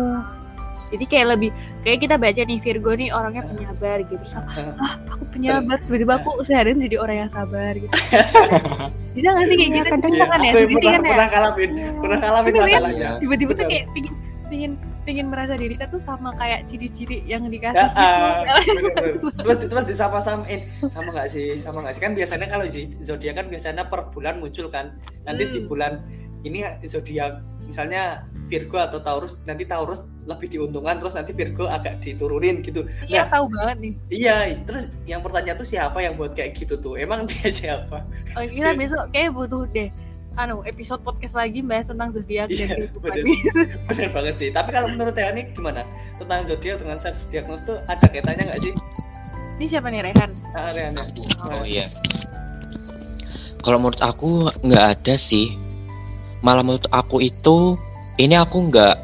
Jadi 0.88 1.04
kayak 1.04 1.36
lebih 1.36 1.50
kayak 1.84 1.98
kita 2.00 2.14
baca 2.16 2.40
nih 2.40 2.58
Virgo 2.64 2.96
nih 2.96 3.12
orangnya 3.12 3.44
penyabar 3.44 4.00
gitu. 4.08 4.16
Terus 4.24 4.40
aku, 4.40 4.48
ah 4.80 4.96
aku 5.12 5.24
penyabar, 5.36 5.76
tiba-tiba 5.76 6.16
aku 6.16 6.40
seharian 6.40 6.80
jadi 6.80 6.96
orang 6.96 7.26
yang 7.26 7.30
sabar 7.30 7.76
gitu. 7.76 7.92
Bisa 9.18 9.28
gak 9.36 9.44
sih 9.52 9.56
kayak 9.60 9.68
Iya, 9.68 9.76
gitu? 9.84 9.88
kadang 9.92 10.12
kan 10.16 10.40
ya? 10.40 10.48
Aku 10.48 10.56
Sendiri 10.56 10.72
pernah, 10.72 10.88
kan 10.88 11.02
ya? 11.04 11.10
pernah 11.12 11.26
ngalamin, 11.28 11.70
pernah 12.00 12.18
ya? 12.24 12.56
masalahnya. 12.64 13.10
Tiba-tiba 13.20 13.52
tuh 13.52 13.66
kayak 13.68 13.84
pingin 13.92 14.12
pingin 14.48 14.72
pingin 15.08 15.26
merasa 15.26 15.56
diri 15.56 15.72
kita 15.72 15.88
tuh 15.88 15.96
sama 15.98 16.36
kayak 16.36 16.68
ciri-ciri 16.68 17.24
yang 17.24 17.40
dikasih 17.42 17.72
Ya, 17.74 17.88
gitu. 17.88 17.96
ah, 17.96 18.60
bener-bener. 18.60 19.14
terus 19.40 19.56
terus 19.64 19.84
disapa 19.88 20.20
samain 20.20 20.60
sama 20.84 21.08
nggak 21.10 21.28
sih 21.28 21.56
sama 21.56 21.80
nggak 21.80 21.96
sih 21.96 22.02
kan 22.02 22.12
biasanya 22.12 22.46
kalau 22.46 22.68
zodiak 23.00 23.34
kan 23.34 23.46
biasanya 23.48 23.88
per 23.88 24.12
bulan 24.12 24.36
muncul 24.36 24.68
kan 24.68 24.92
nanti 25.24 25.48
di 25.48 25.58
Hmm. 25.58 25.66
bulan 25.66 25.92
ini 26.40 26.60
zodiak 26.84 27.40
misalnya 27.64 28.24
Virgo 28.44 28.76
atau 28.78 28.96
Taurus 28.98 29.36
nanti 29.42 29.64
Taurus 29.64 30.00
lebih 30.24 30.48
diuntungkan 30.48 30.96
terus 30.96 31.12
nanti 31.12 31.32
Virgo 31.32 31.64
agak 31.66 32.00
diturunin 32.00 32.60
gitu 32.60 32.80
Iya 33.04 33.24
nah 33.24 33.28
tahu 33.30 33.44
banget 33.50 33.76
nih. 33.78 33.92
iya 34.08 34.34
terus 34.62 34.84
yang 35.04 35.20
pertanyaan 35.20 35.56
tuh 35.56 35.68
siapa 35.68 35.98
yang 35.98 36.16
buat 36.16 36.32
kayak 36.32 36.52
gitu 36.54 36.76
tuh 36.76 36.96
emang 36.96 37.24
dia 37.24 37.48
siapa 37.50 38.04
Oh, 38.36 38.44
kita 38.44 38.72
besok 38.72 39.08
kayak 39.10 39.32
butuh 39.32 39.64
deh 39.68 39.88
anu 40.38 40.62
episode 40.62 41.02
podcast 41.02 41.34
lagi 41.34 41.60
bahas 41.60 41.90
tentang 41.90 42.14
zodiak 42.14 42.46
Iya, 42.46 42.70
dan 42.70 42.76
kehidupan. 42.86 43.10
bener. 43.10 43.66
bener 43.90 44.08
banget 44.14 44.34
sih 44.38 44.48
tapi 44.48 44.70
kalau 44.70 44.88
menurut 44.88 45.10
Teani 45.10 45.50
gimana 45.50 45.82
tentang 46.16 46.46
zodiak 46.46 46.78
dengan 46.78 46.96
self 46.96 47.18
diagnosis 47.28 47.66
tuh 47.66 47.76
ada 47.84 48.06
kaitannya 48.06 48.46
nggak 48.46 48.62
sih 48.62 48.72
Ini 49.58 49.66
siapa 49.66 49.90
nih 49.90 50.06
Rehan? 50.06 50.30
nah, 50.54 50.70
Riana? 50.70 51.02
Oh 51.50 51.66
iya. 51.66 51.90
Kalau 53.58 53.82
menurut 53.82 53.98
aku 53.98 54.46
nggak 54.62 54.84
ada 54.94 55.18
sih. 55.18 55.50
Malah 56.40 56.62
menurut 56.62 56.86
aku 56.94 57.18
itu 57.18 57.74
ini 58.16 58.38
aku 58.38 58.70
nggak 58.70 58.94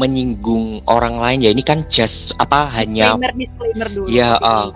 menyinggung 0.00 0.80
orang 0.88 1.20
lain 1.20 1.44
ya. 1.44 1.50
Ini 1.52 1.60
kan 1.60 1.84
just 1.92 2.32
apa 2.40 2.72
hanya 2.80 3.12
Disclaimer 3.12 3.32
disclaimer 3.36 3.88
dulu. 3.92 4.06
Ya, 4.08 4.40
ah. 4.40 4.72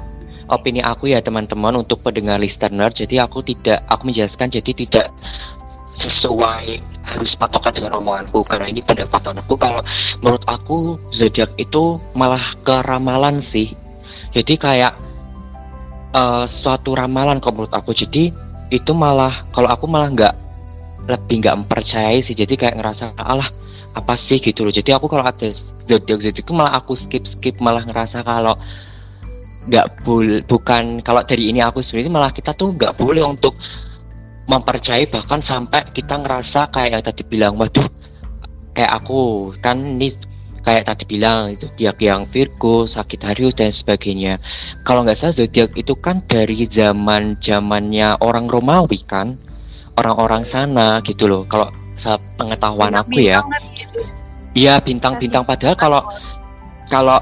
opini 0.52 0.84
aku 0.84 1.08
ya 1.08 1.24
teman-teman 1.24 1.80
untuk 1.80 2.04
pendengar 2.04 2.36
listener. 2.36 2.92
Jadi 2.92 3.16
aku 3.16 3.40
tidak 3.40 3.80
aku 3.88 4.12
menjelaskan 4.12 4.52
jadi 4.52 4.72
tidak 4.76 5.06
sesuai 5.94 6.82
harus 7.06 7.32
patokan 7.38 7.72
dengan 7.72 8.02
omonganku. 8.02 8.42
Karena 8.44 8.68
ini 8.68 8.82
pendapat 8.82 9.30
aku 9.30 9.54
kalau 9.54 9.80
menurut 10.20 10.44
aku 10.50 10.98
zodiak 11.14 11.54
itu 11.56 12.02
malah 12.12 12.42
ke 12.60 12.74
ramalan 12.84 13.38
sih. 13.38 13.72
Jadi 14.34 14.58
kayak 14.58 14.92
eh, 16.12 16.44
suatu 16.44 16.92
ramalan 16.98 17.38
kalau 17.38 17.62
menurut 17.62 17.74
aku. 17.74 17.94
Jadi 17.94 18.34
itu 18.74 18.92
malah 18.92 19.46
kalau 19.54 19.70
aku 19.70 19.86
malah 19.86 20.10
nggak 20.10 20.34
lebih 21.06 21.46
nggak 21.46 21.56
mempercayai 21.64 22.20
sih. 22.20 22.34
Jadi 22.34 22.58
kayak 22.58 22.76
ngerasa 22.82 23.14
alah 23.16 23.48
apa 23.94 24.18
sih? 24.18 24.42
gitu 24.42 24.66
loh. 24.66 24.74
Jadi 24.74 24.90
aku 24.90 25.06
kalau 25.06 25.22
ada 25.22 25.48
zodiak 25.86 26.18
zodiak 26.18 26.42
itu 26.42 26.52
malah 26.52 26.74
aku 26.74 26.98
skip 26.98 27.22
skip 27.24 27.54
malah 27.62 27.86
ngerasa 27.86 28.26
kalau 28.26 28.58
nggak 29.64 30.04
boleh 30.04 30.44
bukan 30.44 31.00
kalau 31.00 31.24
dari 31.24 31.48
ini 31.48 31.64
aku 31.64 31.80
sendiri 31.80 32.12
malah 32.12 32.28
kita 32.28 32.52
tuh 32.52 32.76
nggak 32.76 33.00
boleh 33.00 33.24
untuk 33.24 33.56
mempercayai 34.44 35.08
bahkan 35.08 35.40
sampai 35.40 35.88
kita 35.92 36.20
ngerasa 36.20 36.68
kayak 36.68 36.90
yang 37.00 37.02
tadi 37.04 37.22
bilang 37.24 37.56
waduh 37.56 37.88
kayak 38.76 38.92
aku 38.92 39.50
kan 39.64 39.80
ini 39.80 40.12
kayak 40.64 40.88
tadi 40.88 41.04
bilang 41.04 41.52
itu 41.52 41.68
zodiak 41.68 42.00
yang 42.00 42.24
Virgo, 42.24 42.88
Sagittarius 42.88 43.52
dan 43.52 43.68
sebagainya. 43.68 44.40
Kalau 44.82 45.04
nggak 45.04 45.14
salah 45.14 45.36
zodiak 45.36 45.76
itu 45.76 45.92
kan 46.00 46.24
dari 46.24 46.56
zaman 46.64 47.36
zamannya 47.38 48.16
orang 48.24 48.48
Romawi 48.48 49.04
kan, 49.04 49.36
orang-orang 50.00 50.42
sana 50.42 51.04
gitu 51.04 51.28
loh. 51.28 51.44
Kalau 51.46 51.68
pengetahuan 52.40 52.96
aku 52.96 53.20
ya, 53.20 53.44
iya 54.56 54.80
bintang-bintang. 54.80 55.44
Padahal 55.44 55.76
kalau 55.76 56.00
kalau 56.88 57.20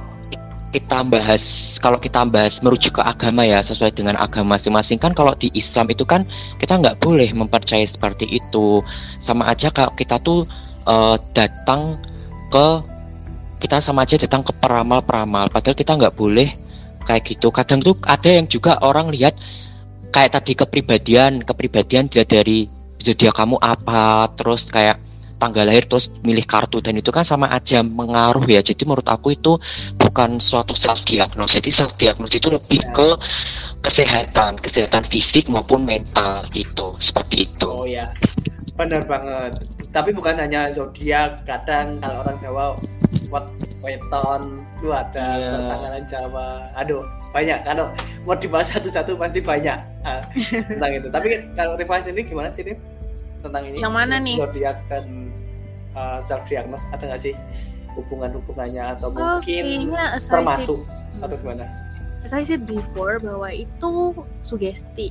kita 0.72 1.04
bahas 1.04 1.76
kalau 1.78 2.00
kita 2.00 2.24
bahas 2.24 2.58
merujuk 2.64 2.96
ke 2.96 3.02
agama 3.04 3.44
ya 3.44 3.60
sesuai 3.60 3.92
dengan 3.92 4.16
agama 4.16 4.56
masing-masing. 4.56 4.96
Kan 4.96 5.12
kalau 5.12 5.36
di 5.36 5.52
Islam 5.52 5.92
itu 5.92 6.08
kan 6.08 6.24
kita 6.56 6.80
nggak 6.80 6.98
boleh 6.98 7.28
mempercayai 7.36 7.84
seperti 7.84 8.24
itu. 8.32 8.80
Sama 9.20 9.52
aja 9.52 9.68
kalau 9.68 9.92
kita 9.92 10.16
tuh 10.24 10.48
eh, 10.88 11.16
datang 11.36 12.00
ke 12.48 12.68
kita 13.60 13.78
sama 13.78 14.02
aja 14.08 14.16
datang 14.16 14.40
ke 14.40 14.50
peramal-peramal. 14.56 15.52
Padahal 15.52 15.76
kita 15.76 15.94
nggak 15.94 16.16
boleh 16.16 16.48
kayak 17.04 17.22
gitu. 17.28 17.52
Kadang 17.52 17.84
tuh 17.84 17.94
ada 18.08 18.32
yang 18.32 18.48
juga 18.48 18.80
orang 18.80 19.12
lihat 19.12 19.36
kayak 20.12 20.40
tadi 20.40 20.52
kepribadian 20.56 21.44
kepribadian 21.44 22.08
dilihat 22.08 22.28
dari 22.32 22.68
zodiak 23.00 23.34
kamu 23.34 23.56
apa 23.58 24.28
terus 24.36 24.68
kayak 24.68 25.00
tanggal 25.42 25.66
lahir 25.66 25.82
terus 25.90 26.06
milih 26.22 26.46
kartu 26.46 26.78
dan 26.78 26.94
itu 26.94 27.10
kan 27.10 27.26
sama 27.26 27.50
aja 27.50 27.82
mengaruh 27.82 28.46
ya 28.46 28.62
jadi 28.62 28.86
menurut 28.86 29.10
aku 29.10 29.34
itu 29.34 29.58
bukan 29.98 30.38
suatu 30.38 30.70
self 30.78 31.02
diagnosis 31.02 31.58
jadi 31.58 31.70
self 31.74 31.92
diagnosis 31.98 32.38
itu 32.38 32.46
lebih 32.46 32.78
ke 32.94 33.08
kesehatan 33.82 34.62
kesehatan 34.62 35.02
fisik 35.02 35.50
maupun 35.50 35.82
mental 35.82 36.46
gitu 36.54 36.94
seperti 37.02 37.50
itu 37.50 37.66
Oh 37.66 37.82
ya, 37.82 38.06
benar 38.78 39.02
banget. 39.02 39.58
Tapi 39.90 40.14
bukan 40.14 40.38
hanya 40.38 40.70
zodiak, 40.70 41.42
kadang 41.42 41.98
kalau 41.98 42.22
orang 42.22 42.38
Jawa 42.38 42.64
buat 43.26 43.44
weton 43.82 44.62
itu 44.78 44.88
ada 44.88 45.26
Iya. 45.36 45.66
tanggalan 45.66 46.04
Jawa. 46.06 46.48
Aduh, 46.78 47.02
banyak. 47.32 47.58
Kalau 47.64 47.90
mau 48.22 48.36
dibahas 48.36 48.70
satu-satu 48.70 49.18
pasti 49.18 49.40
banyak 49.42 49.78
ah, 50.04 50.22
tentang 50.68 50.92
itu. 50.94 51.08
Tapi 51.10 51.28
kalau 51.52 51.74
Rifah 51.74 52.06
ini 52.06 52.22
gimana 52.22 52.48
sih, 52.48 52.62
Rif? 52.62 52.78
Tentang 53.42 53.62
ini? 53.66 53.82
Yang 53.82 53.92
mana 53.92 54.14
nih? 54.22 54.36
Zodiak 54.38 54.78
dan 54.86 55.31
self 56.20 56.44
diagnosis 56.44 56.88
ada 56.90 57.04
nggak 57.04 57.22
sih 57.22 57.34
hubungan-hubungannya 57.92 58.96
atau 58.96 59.08
Oh, 59.10 59.36
mungkin 59.36 59.92
termasuk 60.22 60.80
said- 60.80 61.20
atau 61.20 61.36
gimana? 61.36 61.64
I 62.32 62.42
said 62.42 62.64
before 62.64 63.18
bahwa 63.18 63.50
itu 63.50 64.14
sugesti 64.40 65.10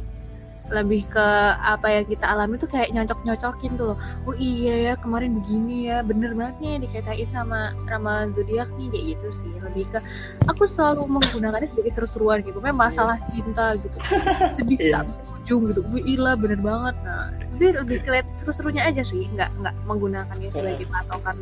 lebih 0.71 1.03
ke 1.11 1.27
apa 1.59 1.87
yang 1.91 2.05
kita 2.07 2.25
alami 2.25 2.55
tuh 2.55 2.71
kayak 2.71 2.95
nyocok-nyocokin 2.95 3.75
tuh 3.75 3.93
loh. 3.93 3.97
Oh 4.23 4.35
iya 4.39 4.91
ya 4.91 4.93
kemarin 4.95 5.43
begini 5.43 5.91
ya, 5.91 5.99
bener 6.01 6.31
banget 6.31 6.55
nih 6.63 6.73
dikaitain 6.87 7.27
sama 7.35 7.75
ramalan 7.91 8.31
zodiak 8.31 8.71
nih 8.79 8.87
kayak 8.89 9.05
gitu 9.15 9.27
sih. 9.43 9.53
Lebih 9.59 9.85
ke 9.91 9.99
aku 10.47 10.63
selalu 10.63 11.05
menggunakannya 11.11 11.67
sebagai 11.67 11.91
seru-seruan 11.91 12.39
gitu. 12.47 12.63
Memang 12.63 12.89
masalah 12.89 13.19
cinta 13.27 13.75
gitu. 13.77 13.97
Sedih 14.55 14.79
Iya. 14.81 15.03
tak 15.03 15.05
ujung 15.43 15.61
gitu. 15.69 15.81
Wih 15.91 16.03
ilah 16.17 16.39
bener 16.39 16.59
banget. 16.63 16.95
Nah, 17.03 17.27
jadi 17.59 17.83
lebih 17.83 17.97
keliat 18.07 18.25
seru-serunya 18.39 18.87
aja 18.87 19.03
sih, 19.03 19.27
nggak 19.27 19.51
nggak 19.59 19.75
menggunakannya 19.85 20.49
sebagai 20.49 20.87
patokan 20.87 21.37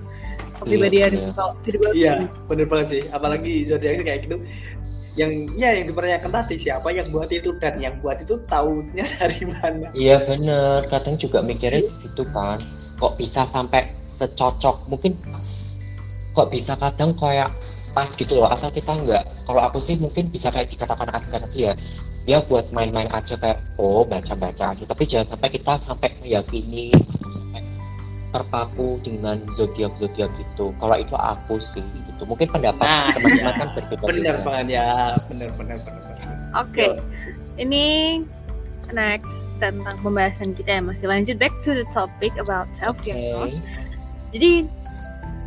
kepribadian 0.59 1.11
iya. 1.15 1.29
kalau 1.31 1.53
Virgo 1.63 1.89
Iya, 1.95 2.13
bener 2.51 2.67
banget 2.67 2.87
sih. 2.91 3.01
Apalagi 3.13 3.53
zodiaknya 3.63 4.03
kayak 4.03 4.19
gitu. 4.27 4.37
Yang 5.19 5.31
ya 5.59 5.75
yang 5.75 5.85
dipertanyakan 5.91 6.31
tadi 6.31 6.55
siapa 6.55 6.95
yang 6.95 7.11
buat 7.11 7.27
itu 7.27 7.51
dan 7.59 7.75
yang 7.75 7.99
buat 7.99 8.23
itu 8.23 8.39
tahunya 8.47 9.03
dari 9.19 9.43
mana? 9.51 9.87
Iya 9.91 10.23
bener, 10.23 10.87
kadang 10.87 11.19
juga 11.19 11.43
mikirnya 11.43 11.83
di 11.83 11.95
situ 11.99 12.23
kan, 12.31 12.55
kok 13.03 13.19
bisa 13.19 13.43
sampai 13.43 13.91
secocok, 14.07 14.87
mungkin 14.87 15.19
kok 16.31 16.47
bisa 16.47 16.79
kadang 16.79 17.11
kayak 17.19 17.51
pas 17.91 18.07
gitu 18.15 18.39
loh, 18.39 18.47
asal 18.47 18.71
kita 18.71 18.95
nggak, 18.95 19.27
kalau 19.43 19.59
aku 19.59 19.83
sih 19.83 19.99
mungkin 19.99 20.31
bisa 20.31 20.53
kayak 20.53 20.71
dikatakan 20.71 21.11
Atika 21.11 21.43
tadi 21.43 21.67
ya, 21.67 21.73
dia 22.23 22.39
buat 22.47 22.71
main-main 22.71 23.11
aja 23.11 23.35
kayak, 23.35 23.59
oh 23.75 24.07
baca-baca 24.07 24.71
aja, 24.71 24.83
tapi 24.87 25.03
jangan 25.03 25.35
sampai 25.35 25.49
kita 25.51 25.73
sampai 25.83 26.09
meyakini, 26.23 26.95
sampai 26.95 27.63
terpaku 28.29 29.01
dengan 29.03 29.41
zodiak-zodiak 29.57 30.31
itu, 30.37 30.65
kalau 30.79 30.95
itu 30.95 31.15
aku 31.17 31.59
sih 31.75 31.83
gitu, 32.19 32.27
mungkin 32.27 32.47
pendapat 32.51 32.83
Nah, 32.83 33.15
teman-teman 33.15 33.39
iya. 33.39 33.51
kan 33.55 33.67
Bener 33.71 33.87
berbeda-beda. 33.95 34.43
banget 34.43 34.67
ya, 34.67 34.91
bener 35.31 35.49
bener. 35.55 35.77
bener. 35.79 36.15
Oke, 36.59 36.85
ini 37.55 37.83
next 38.91 39.47
tentang 39.61 40.01
pembahasan 40.03 40.51
kita 40.51 40.77
ya 40.77 40.81
masih 40.83 41.07
lanjut 41.07 41.39
back 41.39 41.53
to 41.63 41.71
the 41.71 41.87
topic 41.95 42.35
about 42.35 42.67
self 42.75 42.99
diagnose. 43.05 43.61
Jadi 44.35 44.67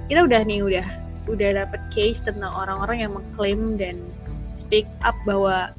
kita 0.08 0.24
udah 0.24 0.40
nih 0.48 0.64
udah 0.64 0.86
udah 1.28 1.48
dapet 1.60 1.80
case 1.92 2.24
tentang 2.24 2.50
orang-orang 2.50 3.04
yang 3.04 3.12
mengklaim 3.12 3.76
dan 3.76 4.00
speak 4.56 4.88
up 5.04 5.14
bahwa 5.22 5.70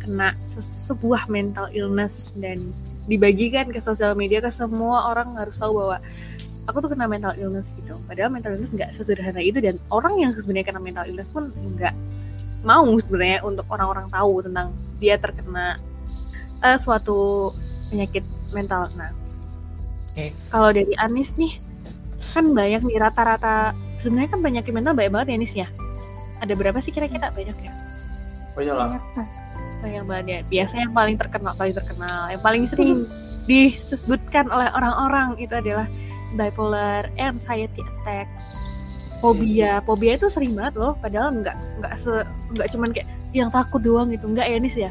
kena 0.00 0.34
se- 0.42 0.64
sebuah 0.90 1.28
mental 1.28 1.68
illness 1.70 2.32
dan 2.36 2.72
dibagikan 3.06 3.68
ke 3.68 3.80
sosial 3.80 4.12
media 4.16 4.40
ke 4.40 4.48
semua 4.48 5.12
orang 5.12 5.36
harus 5.36 5.56
tahu 5.56 5.76
bahwa 5.76 5.98
aku 6.70 6.86
tuh 6.86 6.90
kena 6.94 7.10
mental 7.10 7.34
illness 7.36 7.68
gitu. 7.74 7.98
Padahal 8.06 8.30
mental 8.30 8.54
illness 8.54 8.72
nggak 8.72 8.90
sesederhana 8.94 9.42
itu 9.42 9.58
dan 9.58 9.76
orang 9.90 10.16
yang 10.18 10.30
sebenarnya 10.32 10.70
kena 10.70 10.80
mental 10.80 11.04
illness 11.04 11.34
pun 11.34 11.50
nggak 11.52 11.94
mau 12.62 12.86
sebenarnya 13.02 13.40
untuk 13.42 13.66
orang-orang 13.72 14.06
tahu 14.12 14.44
tentang 14.44 14.72
dia 15.00 15.16
terkena 15.18 15.76
eh, 16.62 16.78
suatu 16.78 17.50
penyakit 17.90 18.22
mental. 18.54 18.88
Nah 18.94 19.10
Eh. 20.18 20.34
kalau 20.50 20.74
dari 20.74 20.90
Anis 20.98 21.38
nih 21.38 21.54
kan 22.34 22.50
banyak 22.50 22.82
nih 22.82 22.98
rata-rata 22.98 23.74
sebenarnya 24.02 24.30
kan 24.34 24.40
penyakit 24.42 24.72
mental 24.74 24.94
banyak 24.94 25.12
banget 25.14 25.28
ya 25.30 25.34
Anis 25.38 25.54
ya? 25.54 25.68
Ada 26.42 26.52
berapa 26.56 26.78
sih 26.82 26.90
kira-kira? 26.90 27.30
Banyak 27.30 27.56
ya? 27.62 27.72
Banyak 28.58 28.74
lah. 28.74 28.88
Banyak 29.80 30.02
banget 30.04 30.26
ya. 30.26 30.38
Biasanya 30.50 30.82
yang 30.90 30.94
paling 30.96 31.16
terkenal 31.16 31.52
paling 31.54 31.74
terkenal 31.78 32.26
yang 32.28 32.42
paling 32.42 32.62
sering 32.66 33.06
disebutkan 33.46 34.50
oleh 34.50 34.68
orang-orang 34.74 35.38
itu 35.40 35.54
adalah 35.54 35.86
bipolar 36.34 37.10
anxiety 37.18 37.82
attack. 37.82 38.28
Fobia 39.20 39.84
fobia 39.84 40.16
itu 40.16 40.32
sering 40.32 40.56
banget 40.56 40.80
loh 40.80 40.96
padahal 40.96 41.28
nggak 41.44 41.56
nggak 41.82 41.92
se 42.00 42.24
nggak 42.56 42.68
cuman 42.72 42.88
kayak 42.96 43.08
yang 43.36 43.52
takut 43.52 43.84
doang 43.84 44.08
gitu 44.08 44.24
nggak 44.26 44.48
ya 44.48 44.56
Nis 44.56 44.76
ya? 44.76 44.90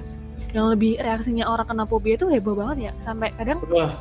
Yang 0.53 0.65
lebih 0.77 0.91
reaksinya 1.01 1.49
orang 1.49 1.65
kena 1.65 1.85
fobia 1.89 2.13
itu 2.13 2.29
heboh 2.29 2.53
banget 2.53 2.77
ya 2.89 2.91
sampai 3.01 3.33
kadang 3.37 3.57
wah. 3.73 3.97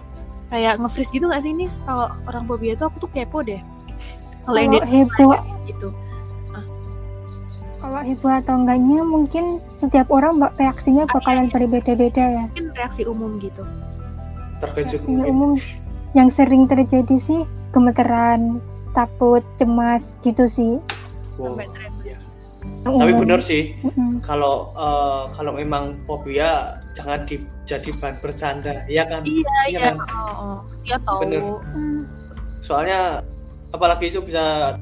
kayak 0.53 0.81
nge-freeze 0.81 1.13
gitu 1.13 1.29
nggak 1.29 1.43
sih 1.43 1.53
Nis? 1.57 1.81
Kalau 1.89 2.13
orang 2.29 2.45
fobia 2.45 2.77
itu 2.77 2.85
aku 2.85 2.97
tuh 3.01 3.11
kepo 3.11 3.41
deh. 3.41 3.61
Kalau 4.45 4.57
yang 4.57 4.81
heboh, 4.81 5.37
gitu. 5.69 5.89
Kalau 7.79 8.01
heboh 8.03 8.33
atau 8.33 8.55
enggaknya 8.59 9.01
mungkin 9.07 9.45
setiap 9.79 10.11
orang 10.11 10.43
reaksinya 10.59 11.07
bakalan 11.15 11.47
berbeda-beda 11.53 12.25
ya. 12.27 12.45
mungkin 12.51 12.75
reaksi 12.75 13.07
umum 13.07 13.39
gitu. 13.39 13.63
Terkejut 14.59 14.99
Reaksinya 15.05 15.25
umum 15.31 15.53
yang 16.13 16.29
sering 16.29 16.65
terjadi 16.65 17.17
sih 17.19 17.43
gemeteran, 17.71 18.61
takut, 18.93 19.45
cemas 19.57 20.01
gitu 20.23 20.49
sih. 20.49 20.81
Wow. 21.37 21.61
Yang 22.79 22.95
tapi 22.99 23.13
benar 23.15 23.41
sih 23.41 23.77
Mm-mm. 23.81 24.19
kalau 24.23 24.73
kalau 25.33 25.53
memang 25.55 26.03
fobia 26.05 26.79
jangan 26.93 27.23
di, 27.25 27.39
jadi 27.63 27.91
bahan 28.01 28.17
bercanda 28.19 28.83
ya 28.87 29.05
kan 29.05 29.23
iya 29.23 29.45
Iya 29.45 29.63
iya 29.69 29.79
kan? 29.93 29.95
oh, 30.03 30.35
oh. 30.35 30.59
iya 30.83 30.97
tahu 31.01 31.19
Bener. 31.23 31.41
Mm. 31.75 32.03
soalnya 32.61 33.23
apalagi 33.71 34.09
itu 34.09 34.21
bisa 34.21 34.75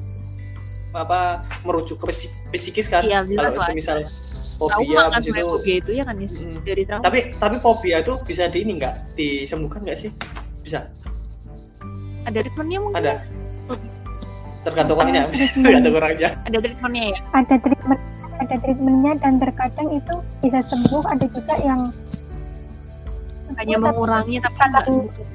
apa 0.91 1.45
merujuk 1.61 1.99
ke 1.99 2.05
psik- 2.09 2.33
psikis 2.49 2.87
kan 2.89 3.05
Iya, 3.05 3.21
jelas 3.27 3.53
kalau 3.53 3.75
misal 3.75 3.97
fobia 4.57 5.01
kan 5.11 5.21
itu 5.21 5.41
fobia 5.43 5.75
itu 5.77 5.91
ya 5.93 6.03
kan? 6.07 6.15
Mm. 6.17 6.57
dari 6.65 6.83
trauma 6.87 7.03
tapi 7.05 7.19
tapi 7.37 7.55
fobia 7.61 7.97
itu 8.01 8.13
bisa 8.23 8.43
di 8.49 8.57
ini 8.65 8.71
nggak 8.79 8.95
disembuhkan 9.13 9.83
nggak 9.85 9.99
sih 9.99 10.09
bisa 10.63 10.89
ada 12.27 12.37
treatmentnya 12.37 12.79
mungkin 12.81 12.99
Ada. 12.99 13.13
Tergantung 14.61 14.97
orangnya 14.97 15.21
Ada. 15.23 15.45
tergantung 15.55 15.95
orangnya 15.95 16.29
ada 16.43 16.57
treatmentnya 16.59 17.03
ya 17.07 17.19
Ada 17.33 17.55
treatment, 17.57 18.01
ada 18.37 18.55
treatmentnya 18.57 19.13
dan 19.17 19.33
terkadang 19.39 19.89
itu 19.89 20.13
bisa 20.43 20.59
sembuh. 20.61 21.03
Ada 21.07 21.25
juga 21.25 21.55
yang 21.57 21.81
hanya 23.55 23.75
Oh, 23.75 23.79
tapi- 23.79 23.85
mengurangi 23.87 24.35
tapi 24.37 24.55
nggak 24.59 24.83
tapi- 24.83 24.93
sembuh 24.93 25.25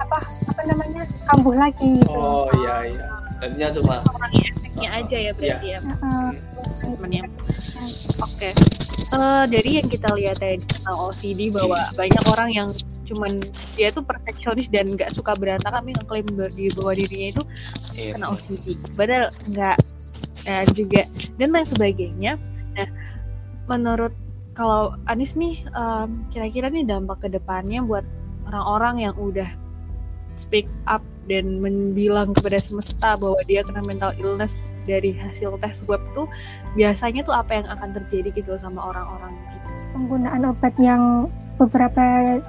apa 0.00 0.62
namanya 0.66 1.02
kambuh 1.30 1.54
lagi 1.54 2.00
gitu. 2.00 2.10
oh 2.10 2.50
iya 2.58 2.76
iya 2.90 3.06
tadinya 3.40 3.68
cuma 3.72 3.94
mengurangi 4.04 4.40
efeknya 4.52 4.88
aja 4.92 5.16
ya 5.16 5.32
berarti 5.34 5.66
ya. 5.66 5.78
Heeh. 5.80 6.28
treatmentnya 6.80 7.24
oke. 8.20 8.48
Eh, 9.10 9.44
dari 9.50 9.70
yang 9.82 9.88
kita 9.90 10.08
lihat 10.14 10.38
tadi 10.38 10.62
tentang 10.62 10.96
OCD 11.08 11.50
bahwa 11.50 11.82
banyak 11.96 12.24
orang 12.30 12.50
yang 12.52 12.68
cuman 13.08 13.42
dia 13.74 13.90
tuh 13.90 14.06
perfeksionis 14.06 14.70
dan 14.70 14.94
nggak 14.94 15.10
suka 15.10 15.34
berantakan 15.34 15.82
tapi 15.82 15.90
ngeklaim 15.98 16.26
bahwa 16.78 16.92
dirinya 16.94 17.28
itu 17.34 17.42
Iya. 17.98 18.14
kena 18.14 18.26
OCD 18.30 18.64
padahal 18.94 19.32
nggak. 19.48 19.76
Eh, 20.40 20.64
juga 20.72 21.04
dan 21.36 21.52
lain 21.52 21.68
sebagainya. 21.68 22.40
Nah 22.72 22.88
menurut 23.68 24.14
kalau 24.56 24.96
Anis 25.04 25.36
nih 25.36 25.62
em, 25.68 26.24
kira-kira 26.32 26.72
nih 26.72 26.88
dampak 26.88 27.20
ke 27.20 27.28
depannya 27.28 27.84
buat 27.84 28.02
orang-orang 28.48 29.04
yang 29.04 29.14
udah 29.20 29.46
speak 30.34 30.64
up 30.88 31.04
dan 31.30 31.62
membilang 31.62 32.34
kepada 32.34 32.58
semesta 32.58 33.14
bahwa 33.14 33.38
dia 33.46 33.62
kena 33.62 33.78
mental 33.86 34.10
illness 34.18 34.66
dari 34.90 35.14
hasil 35.14 35.54
tes 35.62 35.86
web 35.86 36.02
tuh 36.18 36.26
biasanya 36.74 37.22
tuh 37.22 37.30
apa 37.30 37.62
yang 37.62 37.66
akan 37.70 37.94
terjadi 38.02 38.34
gitu 38.34 38.58
sama 38.58 38.90
orang-orang 38.90 39.30
gitu. 39.46 39.56
Penggunaan 39.94 40.42
obat 40.50 40.74
yang 40.82 41.30
beberapa 41.54 42.02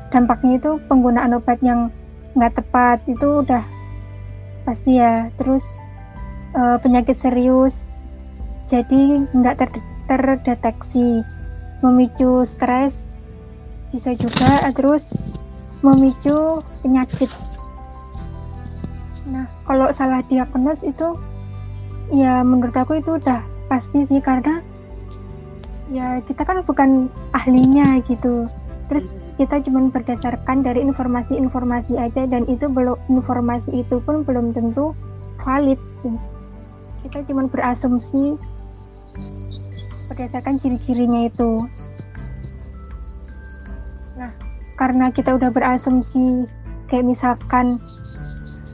dampaknya 0.09 0.57
itu 0.57 0.71
penggunaan 0.89 1.37
obat 1.37 1.61
yang 1.61 1.93
nggak 2.33 2.57
tepat 2.57 2.97
itu 3.05 3.45
udah 3.45 3.61
pasti 4.65 4.97
ya. 4.97 5.29
Terus 5.37 5.63
eh, 6.57 6.77
penyakit 6.81 7.13
serius 7.13 7.85
jadi 8.65 9.29
nggak 9.29 9.55
ter- 9.61 9.89
terdeteksi 10.09 11.21
memicu 11.85 12.41
stres 12.47 12.97
bisa 13.91 14.15
juga 14.15 14.63
terus 14.71 15.11
memicu 15.83 16.63
penyakit 16.79 17.27
nah 19.31 19.47
kalau 19.63 19.87
salah 19.95 20.19
diagnos 20.27 20.83
itu 20.83 21.15
ya 22.11 22.43
menurut 22.43 22.75
aku 22.75 22.99
itu 22.99 23.15
udah 23.15 23.47
pasti 23.71 24.03
sih 24.03 24.19
karena 24.19 24.59
ya 25.91 26.19
kita 26.23 26.43
kan 26.47 26.63
bukan 26.63 27.11
ahlinya 27.35 27.99
gitu. 28.07 28.47
Terus 28.91 29.07
kita 29.39 29.63
cuma 29.63 29.87
berdasarkan 29.91 30.63
dari 30.63 30.83
informasi-informasi 30.83 31.99
aja 31.99 32.27
dan 32.27 32.47
itu 32.47 32.67
belum 32.67 32.99
informasi 33.11 33.83
itu 33.83 34.03
pun 34.03 34.23
belum 34.27 34.51
tentu 34.55 34.95
valid. 35.43 35.79
Kita 37.07 37.23
cuma 37.27 37.47
berasumsi 37.47 38.35
berdasarkan 40.11 40.59
ciri-cirinya 40.59 41.31
itu. 41.31 41.67
Nah 44.19 44.31
karena 44.79 45.11
kita 45.11 45.35
udah 45.35 45.51
berasumsi 45.51 46.47
kayak 46.91 47.07
misalkan 47.07 47.79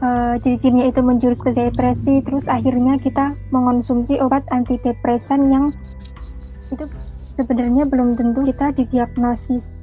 eh, 0.02 0.36
ciri-cirinya 0.42 0.86
itu 0.90 1.02
menjurus 1.02 1.42
ke 1.42 1.54
depresi 1.54 2.22
terus 2.26 2.46
akhirnya 2.46 2.98
kita 3.02 3.34
mengonsumsi 3.50 4.18
obat 4.22 4.46
antidepresan 4.54 5.50
yang 5.50 5.66
itu 6.74 6.86
sebenarnya 7.38 7.88
belum 7.88 8.18
tentu 8.18 8.44
kita 8.44 8.76
didiagnosis. 8.76 9.78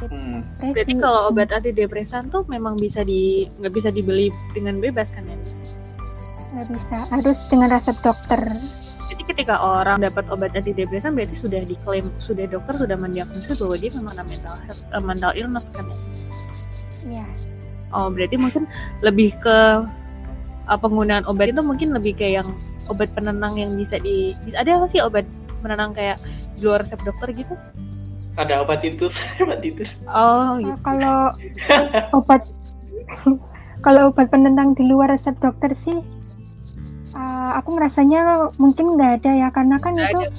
Hmm, 0.00 0.48
berarti 0.56 0.96
kalau 0.96 1.28
obat 1.28 1.52
antidepresan 1.52 2.32
tuh 2.32 2.48
memang 2.48 2.80
bisa 2.80 3.04
di 3.04 3.44
nggak 3.60 3.74
bisa 3.74 3.92
dibeli 3.92 4.32
dengan 4.56 4.80
bebas 4.80 5.12
kan 5.12 5.28
ya? 5.28 5.36
Nggak 6.56 6.66
bisa. 6.72 6.96
Harus 7.12 7.38
dengan 7.52 7.68
resep 7.68 7.96
dokter. 8.00 8.40
Jadi 9.12 9.22
ketika 9.26 9.60
orang 9.60 10.00
dapat 10.00 10.24
obat 10.32 10.56
antidepresan 10.56 11.12
berarti 11.12 11.36
sudah 11.36 11.60
diklaim 11.66 12.08
sudah 12.16 12.48
dokter 12.48 12.80
sudah 12.80 12.96
mendiagnosis 12.96 13.60
bahwa 13.60 13.76
dia 13.76 13.90
memang 13.92 14.14
ada 14.16 14.24
mental 14.24 14.56
health, 14.64 14.82
eh, 14.88 15.02
mental 15.02 15.32
illness 15.36 15.66
kan 15.68 15.84
ya. 15.84 15.98
ya 17.20 17.26
Oh 17.90 18.06
berarti 18.06 18.36
mungkin 18.36 18.64
lebih 19.00 19.34
ke 19.38 19.58
uh, 20.64 20.78
penggunaan 20.78 21.26
obat 21.26 21.50
itu 21.50 21.60
mungkin 21.60 21.90
lebih 21.90 22.14
kayak 22.14 22.42
yang 22.42 22.48
obat 22.86 23.10
penenang 23.12 23.54
yang 23.54 23.74
bisa 23.74 23.98
di 23.98 24.34
bisa 24.42 24.58
ada 24.58 24.78
nggak 24.78 24.88
sih 24.88 25.02
obat 25.02 25.26
penenang 25.58 25.90
kayak 25.90 26.16
di 26.54 26.62
luar 26.62 26.80
resep 26.80 26.98
dokter 27.02 27.30
gitu? 27.32 27.54
ada 28.38 28.62
obat 28.62 28.80
itu 28.80 29.10
obat 29.42 29.60
itu 29.60 29.82
Oh 30.06 30.56
Nah, 30.56 30.72
gitu. 30.72 30.78
kalau 30.80 31.18
obat 32.18 32.42
kalau 33.80 34.08
obat 34.08 34.30
penenang 34.30 34.72
di 34.72 34.86
luar 34.86 35.10
resep 35.10 35.34
dokter 35.36 35.74
sih 35.74 35.98
uh, 37.10 37.50
aku 37.58 37.74
ngerasanya 37.74 38.20
mungkin 38.56 38.94
nggak 38.94 39.12
ada 39.20 39.30
ya 39.36 39.48
karena 39.50 39.76
kan 39.76 39.92
Nggak 39.92 40.08
itu 40.08 40.20
ada. 40.22 40.30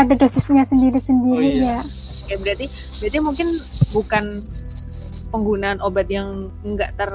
ada 0.00 0.12
dosisnya 0.16 0.64
sendiri-sendiri 0.64 1.36
Oh, 1.36 1.44
iya. 1.44 1.76
ya 1.76 1.80
Ya 2.24 2.36
berarti 2.40 2.66
berarti 2.98 3.18
mungkin 3.20 3.48
bukan 3.92 4.24
penggunaan 5.34 5.82
obat 5.82 6.06
yang 6.06 6.54
nggak 6.62 6.94
ter 6.94 7.10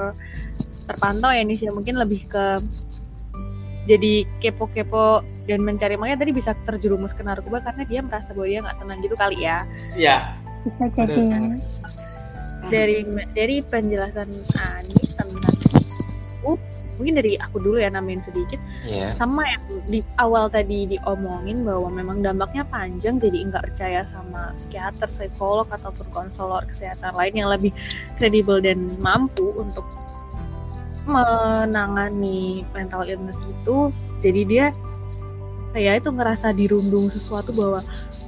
terpantau 0.84 1.32
ya 1.32 1.40
Nis 1.40 1.64
ya. 1.64 1.72
Mungkin 1.72 1.96
lebih 1.96 2.28
ke 2.28 2.60
jadi 3.88 4.28
kepo-kepo 4.44 5.24
dan 5.48 5.64
mencari. 5.64 5.96
Makanya 5.96 6.28
tadi 6.28 6.36
bisa 6.36 6.52
terjerumus 6.68 7.16
ke 7.16 7.24
narkoba 7.24 7.64
karena 7.64 7.88
dia 7.88 8.04
merasa 8.04 8.36
bahwa 8.36 8.46
dia 8.52 8.60
nggak 8.60 8.76
tenang 8.76 8.98
gitu 9.00 9.16
kali 9.16 9.40
ya. 9.40 9.64
Ya 9.96 10.36
bisa 10.64 10.84
jadi 10.92 11.20
ya. 11.24 11.40
dari 12.68 12.96
dari 13.32 13.56
penjelasan 13.64 14.28
Anis 14.56 15.16
tentang 15.16 15.56
uh, 16.44 16.58
mungkin 17.00 17.16
dari 17.16 17.40
aku 17.40 17.56
dulu 17.64 17.80
ya 17.80 17.88
namain 17.88 18.20
sedikit 18.20 18.60
Iya. 18.84 19.16
sama 19.16 19.48
yang 19.48 19.64
di 19.88 20.04
awal 20.20 20.52
tadi 20.52 20.84
diomongin 20.84 21.64
bahwa 21.64 21.88
memang 21.88 22.20
dampaknya 22.20 22.68
panjang 22.68 23.16
jadi 23.16 23.48
nggak 23.48 23.72
percaya 23.72 24.04
sama 24.04 24.52
psikiater, 24.60 25.08
psikolog 25.08 25.64
ataupun 25.72 26.04
konselor 26.12 26.60
kesehatan 26.68 27.16
lain 27.16 27.34
yang 27.40 27.48
lebih 27.48 27.72
kredibel 28.20 28.60
dan 28.60 29.00
mampu 29.00 29.48
untuk 29.56 29.88
menangani 31.08 32.62
mental 32.76 33.08
illness 33.08 33.40
itu 33.42 33.88
jadi 34.20 34.40
dia 34.44 34.66
kayak 35.70 36.02
itu 36.02 36.10
ngerasa 36.10 36.50
dirundung 36.50 37.06
sesuatu 37.08 37.54
bahwa 37.54 37.80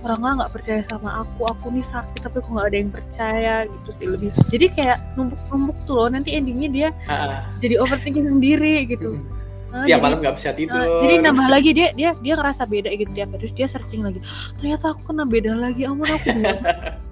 orang 0.02 0.34
nggak 0.38 0.52
percaya 0.52 0.80
sama 0.82 1.26
aku 1.26 1.42
aku 1.46 1.66
nih 1.70 1.82
sakit 1.82 2.20
tapi 2.22 2.36
aku 2.38 2.50
nggak 2.54 2.66
ada 2.70 2.76
yang 2.78 2.90
percaya 2.90 3.54
gitu 3.66 3.90
sih 3.98 4.06
lebih. 4.06 4.28
Jadi 4.48 4.66
kayak 4.70 4.98
numpuk-numpuk 5.14 5.78
tuh 5.84 5.94
loh 5.96 6.08
nanti 6.08 6.30
endingnya 6.32 6.68
dia 6.70 6.88
Ah, 7.06 7.50
jadi 7.58 7.78
overthinking 7.78 8.30
sendiri 8.30 8.86
gitu. 8.86 9.18
Nah, 9.72 9.88
tiap 9.88 9.98
jadi- 9.98 10.04
malam 10.04 10.18
nggak 10.20 10.34
bisa 10.36 10.50
tidur. 10.52 10.76
Nah, 10.76 11.00
jadi 11.02 11.14
nambah 11.24 11.48
lagi 11.48 11.70
dia 11.72 11.88
dia 11.96 12.10
dia 12.20 12.34
ngerasa 12.36 12.62
beda 12.68 12.92
gitu 12.92 13.10
tiap 13.10 13.28
terus 13.34 13.52
dia 13.56 13.66
searching 13.66 14.02
lagi. 14.04 14.20
Ternyata 14.60 14.92
aku 14.92 15.00
kena 15.08 15.24
beda 15.24 15.52
lagi 15.56 15.82
ampun 15.88 16.04
aku. 16.06 16.28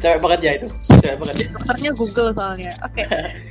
cewek 0.00 0.18
banget 0.18 0.40
ya 0.40 0.50
itu. 0.56 0.66
Cewek 0.98 1.16
banget. 1.16 1.34
Ya 1.36 1.46
dokternya 1.52 1.90
Google 1.92 2.28
soalnya. 2.32 2.72
Oke 2.80 3.04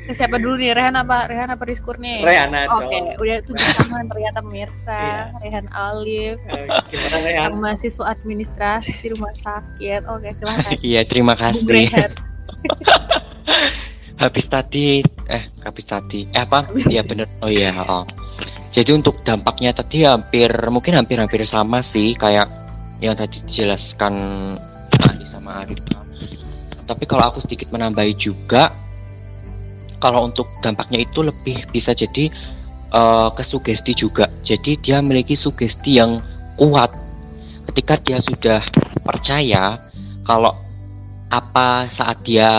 Ke 0.04 0.12
siapa 0.12 0.36
dulu 0.36 0.58
nih? 0.58 0.74
Rehan 0.74 0.94
apa 0.94 1.26
Rehan 1.26 1.50
apa 1.50 1.64
Rizkur 1.64 1.96
nih? 1.96 2.22
Rehana 2.22 2.66
oke 2.68 2.90
dong 2.90 3.06
udah 3.16 3.38
tujuh 3.46 3.68
tangan 3.78 4.04
ternyata 4.06 4.38
pemirsa 4.42 4.98
Iya. 5.00 5.22
Rehan 5.40 5.66
Alif 5.72 6.38
Eh, 6.50 6.66
gimana 6.90 7.16
Rehan? 7.22 7.42
yang 7.50 7.54
mahasiswa 7.58 8.04
administrasi 8.10 9.14
rumah 9.14 9.34
sakit. 9.38 10.02
Oke 10.10 10.28
silahkan 10.34 10.74
Iya, 10.84 11.02
terima 11.06 11.34
kasih. 11.34 11.64
Rehan. 11.64 12.12
Habis 14.20 14.46
tadi 14.46 15.00
eh 15.32 15.44
habis 15.64 15.86
tadi. 15.88 16.28
Eh 16.36 16.44
apa? 16.44 16.68
Iya 16.92 17.02
bener. 17.02 17.26
Oh 17.40 17.48
iya 17.48 17.72
oh. 17.80 18.04
jadi 18.70 18.92
untuk 18.92 19.24
dampaknya 19.24 19.72
tadi 19.72 20.04
hampir 20.04 20.52
mungkin 20.68 20.94
hampir 20.94 21.18
hampir 21.18 21.42
sama 21.42 21.80
sih 21.80 22.14
kayak 22.14 22.46
yang 23.00 23.16
tadi 23.16 23.40
dijelaskan 23.42 24.14
Ali 25.02 25.24
sama 25.24 25.64
Arif 25.64 25.80
tapi 26.90 27.06
kalau 27.06 27.30
aku 27.30 27.38
sedikit 27.38 27.70
menambahi 27.70 28.18
juga 28.18 28.74
kalau 30.02 30.26
untuk 30.26 30.50
dampaknya 30.66 31.06
itu 31.06 31.22
lebih 31.22 31.70
bisa 31.70 31.94
jadi 31.94 32.34
eh, 32.90 33.30
ke 33.30 33.44
sugesti 33.46 33.94
juga. 33.94 34.26
Jadi 34.42 34.82
dia 34.82 34.98
memiliki 35.06 35.38
sugesti 35.38 36.02
yang 36.02 36.26
kuat. 36.58 36.90
Ketika 37.70 38.02
dia 38.02 38.18
sudah 38.18 38.66
percaya 39.06 39.78
kalau 40.26 40.58
apa 41.30 41.86
saat 41.94 42.26
dia 42.26 42.50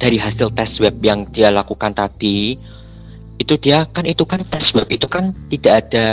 dari 0.00 0.16
hasil 0.16 0.48
tes 0.56 0.80
web 0.80 0.96
yang 1.04 1.28
dia 1.28 1.52
lakukan 1.52 1.92
tadi 1.92 2.56
itu 3.36 3.54
dia 3.60 3.84
kan 3.92 4.08
itu 4.08 4.24
kan 4.24 4.40
tes 4.48 4.72
web 4.72 4.88
itu 4.88 5.04
kan 5.04 5.36
tidak 5.52 5.84
ada 5.84 6.06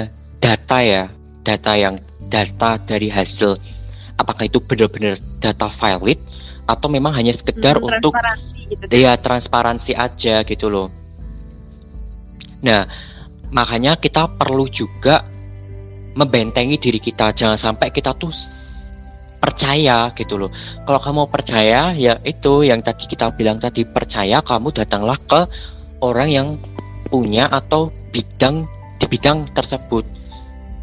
data 0.44 0.78
ya 0.84 1.04
data 1.48 1.72
yang 1.80 1.96
data 2.28 2.76
dari 2.84 3.08
hasil 3.08 3.56
apakah 4.20 4.52
itu 4.52 4.60
benar-benar 4.60 5.16
data 5.40 5.72
valid 5.72 6.20
atau 6.66 6.88
memang 6.90 7.14
hanya 7.14 7.32
sekedar 7.34 7.78
Hmm, 7.78 7.88
untuk 7.90 8.14
transparansi 8.14 8.58
gitu 8.70 8.84
ya 8.98 9.14
transparansi 9.18 9.92
aja 9.94 10.42
gitu 10.42 10.68
loh. 10.70 10.90
Nah, 12.66 12.90
makanya 13.54 13.94
kita 13.98 14.26
perlu 14.38 14.66
juga 14.70 15.22
membentengi 16.18 16.80
diri 16.82 16.98
kita 16.98 17.36
jangan 17.36 17.60
sampai 17.60 17.94
kita 17.94 18.16
tuh 18.18 18.34
percaya 19.38 20.10
gitu 20.18 20.42
loh. 20.42 20.50
Kalau 20.90 20.98
kamu 20.98 21.22
percaya 21.30 21.94
ya 21.94 22.18
itu 22.26 22.66
yang 22.66 22.82
tadi 22.82 23.06
kita 23.06 23.30
bilang 23.38 23.62
tadi 23.62 23.86
percaya 23.86 24.42
kamu 24.42 24.74
datanglah 24.74 25.20
ke 25.30 25.46
orang 26.02 26.30
yang 26.34 26.48
punya 27.06 27.46
atau 27.54 27.94
bidang 28.10 28.66
di 28.98 29.06
bidang 29.06 29.46
tersebut. 29.54 30.02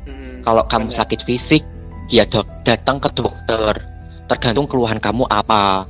Hmm, 0.07 0.47
Kalau 0.47 0.63
kamu 0.71 0.95
sakit 0.95 1.27
fisik, 1.27 1.67
ya 2.07 2.23
dok, 2.23 2.47
datang 2.63 3.03
ke 3.03 3.11
dokter. 3.19 3.92
Tergantung 4.33 4.65
keluhan 4.65 4.97
kamu 4.97 5.29
apa. 5.29 5.85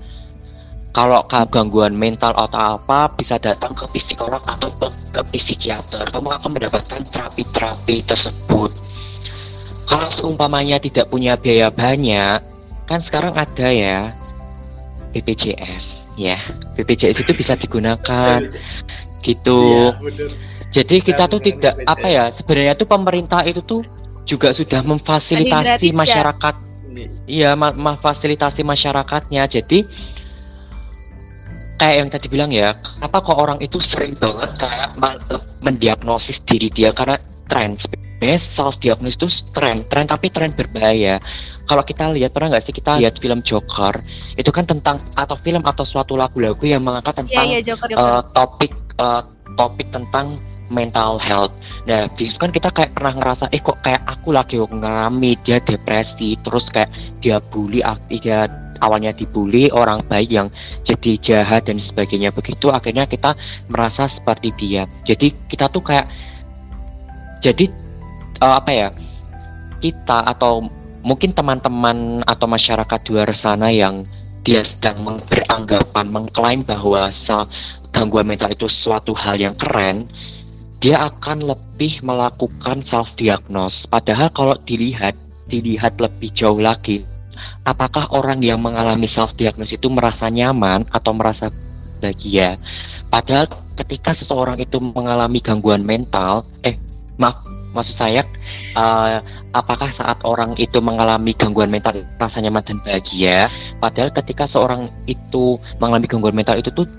Kalau 0.90 1.22
kamu 1.30 1.46
gangguan 1.48 1.94
mental 1.94 2.34
atau 2.34 2.76
apa, 2.76 3.06
bisa 3.14 3.38
datang 3.38 3.70
ke 3.70 3.86
psikolog 3.94 4.42
atau 4.42 4.68
ke, 4.76 4.90
ke 5.14 5.22
psikiater. 5.30 6.04
Kamu 6.10 6.34
akan 6.34 6.50
mendapatkan 6.58 7.00
terapi-terapi 7.06 8.02
tersebut. 8.02 8.74
Kalau 9.86 10.08
seumpamanya 10.10 10.82
tidak 10.82 11.06
punya 11.06 11.38
biaya 11.38 11.70
banyak, 11.70 12.42
kan 12.90 12.98
sekarang 12.98 13.32
ada 13.38 13.70
ya 13.70 14.10
BPJS, 15.14 16.02
ya 16.18 16.42
BPJS 16.74 17.24
itu 17.24 17.32
bisa 17.32 17.54
digunakan 17.54 18.42
gitu. 19.22 19.94
Bener. 19.96 20.34
Jadi 20.74 20.98
kita 20.98 21.30
tuh 21.30 21.40
tidak 21.40 21.78
BPJS. 21.78 21.88
apa 21.88 22.06
ya 22.10 22.24
sebenarnya 22.28 22.74
tuh 22.74 22.88
pemerintah 22.90 23.46
itu 23.46 23.62
tuh 23.62 23.86
juga 24.26 24.50
sudah 24.50 24.82
memfasilitasi 24.82 25.88
gratis 25.88 25.94
ya? 26.10 26.24
Iya 27.26 27.56
ma- 27.56 27.74
memfasilitasi 27.74 28.62
masyarakatnya. 28.62 29.42
Jadi 29.48 29.84
kayak 31.80 31.96
yang 31.98 32.08
tadi 32.12 32.26
bilang 32.30 32.50
ya 32.54 32.78
kenapa 32.78 33.18
kok 33.24 33.38
orang 33.38 33.58
itu 33.58 33.82
sering 33.82 34.14
banget 34.18 34.50
kayak 34.60 34.94
mendiagnosis 35.64 36.38
diri 36.44 36.70
dia? 36.70 36.94
Karena 36.94 37.18
tren 37.50 37.74
sebenarnya 37.74 38.38
self 38.38 38.78
diagnosis 38.78 39.18
itu 39.18 39.28
tren 39.52 39.82
tren 39.88 40.06
tapi 40.06 40.30
tren 40.30 40.54
berbahaya. 40.54 41.18
Kalau 41.66 41.82
kita 41.86 42.10
lihat 42.12 42.34
pernah 42.34 42.52
nggak 42.52 42.64
sih 42.64 42.74
kita 42.74 42.98
lihat 42.98 43.18
film 43.18 43.40
Joker? 43.42 44.02
Itu 44.36 44.50
kan 44.50 44.66
tentang 44.66 45.00
atau 45.14 45.34
film 45.38 45.62
atau 45.64 45.86
suatu 45.86 46.18
lagu-lagu 46.18 46.62
yang 46.62 46.82
mengangkat 46.84 47.14
iya 47.14 47.20
tentang 47.22 47.46
iya 47.48 47.60
Joker 47.62 47.88
eh, 47.88 47.96
Joker 47.96 48.22
topik 48.34 48.72
eh, 48.98 49.22
topik 49.56 49.88
tentang 49.92 50.26
mental 50.70 51.18
health. 51.18 51.52
Nah, 51.88 52.06
di 52.14 52.28
kan 52.36 52.54
kita 52.54 52.70
kayak 52.70 52.94
pernah 52.94 53.16
ngerasa, 53.18 53.50
eh 53.50 53.58
kok 53.58 53.80
kayak 53.82 54.02
aku 54.06 54.30
lagi 54.30 54.60
ngalami 54.60 55.34
dia 55.42 55.58
depresi, 55.58 56.38
terus 56.44 56.70
kayak 56.70 56.90
dia 57.18 57.42
bully, 57.42 57.82
dia 58.22 58.46
awalnya 58.82 59.14
dibully 59.14 59.70
orang 59.70 60.02
baik 60.10 60.30
yang 60.30 60.48
jadi 60.82 61.10
jahat 61.22 61.70
dan 61.70 61.78
sebagainya 61.78 62.34
begitu, 62.34 62.68
akhirnya 62.68 63.06
kita 63.06 63.38
merasa 63.70 64.10
seperti 64.10 64.50
dia. 64.58 64.90
Jadi 65.06 65.30
kita 65.46 65.70
tuh 65.70 65.82
kayak, 65.82 66.10
jadi 67.42 67.70
eh, 68.42 68.54
apa 68.58 68.70
ya? 68.70 68.88
Kita 69.82 70.26
atau 70.30 70.66
mungkin 71.02 71.34
teman-teman 71.34 72.22
atau 72.22 72.46
masyarakat 72.46 72.98
di 73.02 73.10
luar 73.10 73.34
sana 73.34 73.70
yang 73.74 74.06
dia 74.42 74.62
sedang 74.66 75.02
beranggapan 75.26 76.06
mengklaim 76.10 76.66
bahwa 76.66 77.10
gangguan 77.94 78.26
mental 78.26 78.50
itu 78.50 78.66
suatu 78.66 79.14
hal 79.14 79.38
yang 79.38 79.54
keren, 79.54 80.10
dia 80.82 80.98
akan 80.98 81.46
lebih 81.46 82.02
melakukan 82.02 82.82
self 82.82 83.06
diagnose. 83.14 83.86
Padahal 83.86 84.34
kalau 84.34 84.58
dilihat 84.66 85.14
dilihat 85.46 85.94
lebih 86.02 86.34
jauh 86.34 86.58
lagi, 86.58 87.06
apakah 87.62 88.10
orang 88.10 88.42
yang 88.42 88.58
mengalami 88.58 89.06
self 89.06 89.30
diagnose 89.38 89.78
itu 89.78 89.86
merasa 89.86 90.26
nyaman 90.26 90.82
atau 90.90 91.14
merasa 91.14 91.54
bahagia? 92.02 92.58
Padahal 93.14 93.46
ketika 93.78 94.10
seseorang 94.18 94.58
itu 94.58 94.82
mengalami 94.82 95.38
gangguan 95.38 95.86
mental, 95.86 96.50
eh 96.66 96.74
maaf, 97.14 97.46
maksud 97.78 97.94
saya 97.94 98.26
eh, 98.74 99.18
apakah 99.54 99.94
saat 99.94 100.18
orang 100.26 100.58
itu 100.58 100.82
mengalami 100.82 101.30
gangguan 101.38 101.70
mental 101.70 102.02
rasa 102.18 102.42
nyaman 102.42 102.66
dan 102.66 102.82
bahagia? 102.82 103.46
Padahal 103.78 104.10
ketika 104.18 104.50
seorang 104.50 104.90
itu 105.06 105.62
mengalami 105.78 106.10
gangguan 106.10 106.34
mental 106.34 106.58
itu 106.58 106.74
tuh 106.74 106.90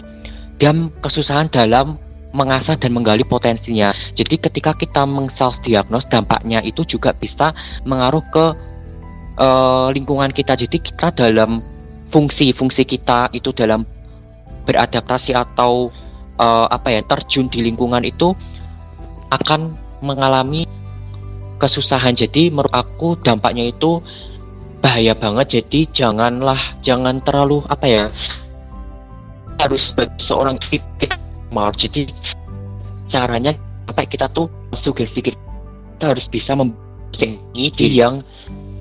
dia 0.55 0.71
kesusahan 1.03 1.51
dalam 1.51 1.99
mengasah 2.33 2.75
dan 2.75 2.91
menggali 2.91 3.21
potensinya. 3.23 3.93
Jadi 4.17 4.41
ketika 4.41 4.73
kita 4.73 5.05
meng-self 5.05 5.61
diagnose 5.61 6.09
dampaknya 6.09 6.59
itu 6.65 6.81
juga 6.83 7.13
bisa 7.13 7.53
mengaruh 7.85 8.25
ke 8.33 8.45
eh, 9.37 9.87
lingkungan 9.93 10.33
kita. 10.33 10.57
Jadi 10.57 10.81
kita 10.81 11.13
dalam 11.13 11.61
fungsi-fungsi 12.09 12.83
kita 12.89 13.29
itu 13.31 13.53
dalam 13.53 13.85
beradaptasi 14.65 15.37
atau 15.37 15.93
eh, 16.41 16.67
apa 16.73 16.89
ya 16.89 17.01
terjun 17.05 17.47
di 17.47 17.61
lingkungan 17.61 18.01
itu 18.01 18.33
akan 19.29 19.77
mengalami 20.01 20.65
kesusahan. 21.61 22.17
Jadi 22.17 22.49
menurut 22.49 22.73
aku 22.73 23.15
dampaknya 23.21 23.69
itu 23.69 24.01
bahaya 24.81 25.13
banget. 25.13 25.61
Jadi 25.61 25.87
janganlah 25.93 26.59
jangan 26.81 27.21
terlalu 27.21 27.61
apa 27.69 27.85
ya 27.85 28.03
harus 29.61 29.95
seorang 30.19 30.59
kita 30.59 31.22
jadi 31.77 32.09
caranya 33.07 33.53
sampai 33.85 34.05
kita 34.09 34.25
tuh 34.33 34.49
sugesti 34.73 35.21
kita 35.21 35.37
harus 36.01 36.25
bisa 36.33 36.57
membentengi 36.57 37.69
diri 37.77 38.01
yang 38.01 38.25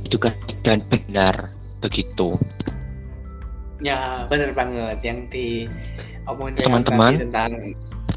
juga 0.08 0.32
dan 0.64 0.84
benar 0.88 1.52
begitu. 1.84 2.36
Ya 3.82 4.24
bener 4.30 4.54
banget. 4.54 4.98
Yang 5.02 5.18
di 5.34 5.46
omongin 6.24 6.54
Teman-teman. 6.56 7.12
tadi 7.12 7.22
tentang 7.28 7.50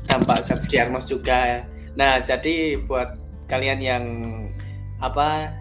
dampak 0.06 0.40
self 0.46 0.64
diagnose 0.70 1.10
juga. 1.10 1.66
Nah, 1.98 2.22
jadi 2.22 2.78
buat 2.86 3.18
kalian 3.50 3.80
yang 3.82 4.04
apa 5.02 5.52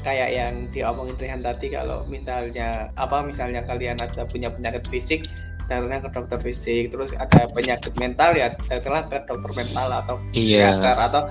kayak 0.00 0.30
yang 0.32 0.54
diomongin 0.72 1.16
Rehan 1.20 1.44
tadi 1.44 1.68
kalau 1.68 2.08
misalnya 2.08 2.88
apa 2.96 3.20
misalnya 3.20 3.60
kalian 3.68 4.00
ada 4.00 4.24
punya 4.24 4.48
penyakit 4.48 4.88
fisik 4.88 5.28
datanglah 5.70 6.02
ke 6.02 6.10
dokter 6.10 6.38
fisik 6.42 6.90
terus 6.90 7.14
ada 7.14 7.46
penyakit 7.46 7.94
mental 7.94 8.34
ya 8.34 8.50
datanglah 8.66 9.06
ke 9.06 9.22
dokter 9.22 9.50
mental 9.54 9.86
atau 9.94 10.16
Iya. 10.30 10.42
psikiater 10.74 10.96
atau 11.00 11.22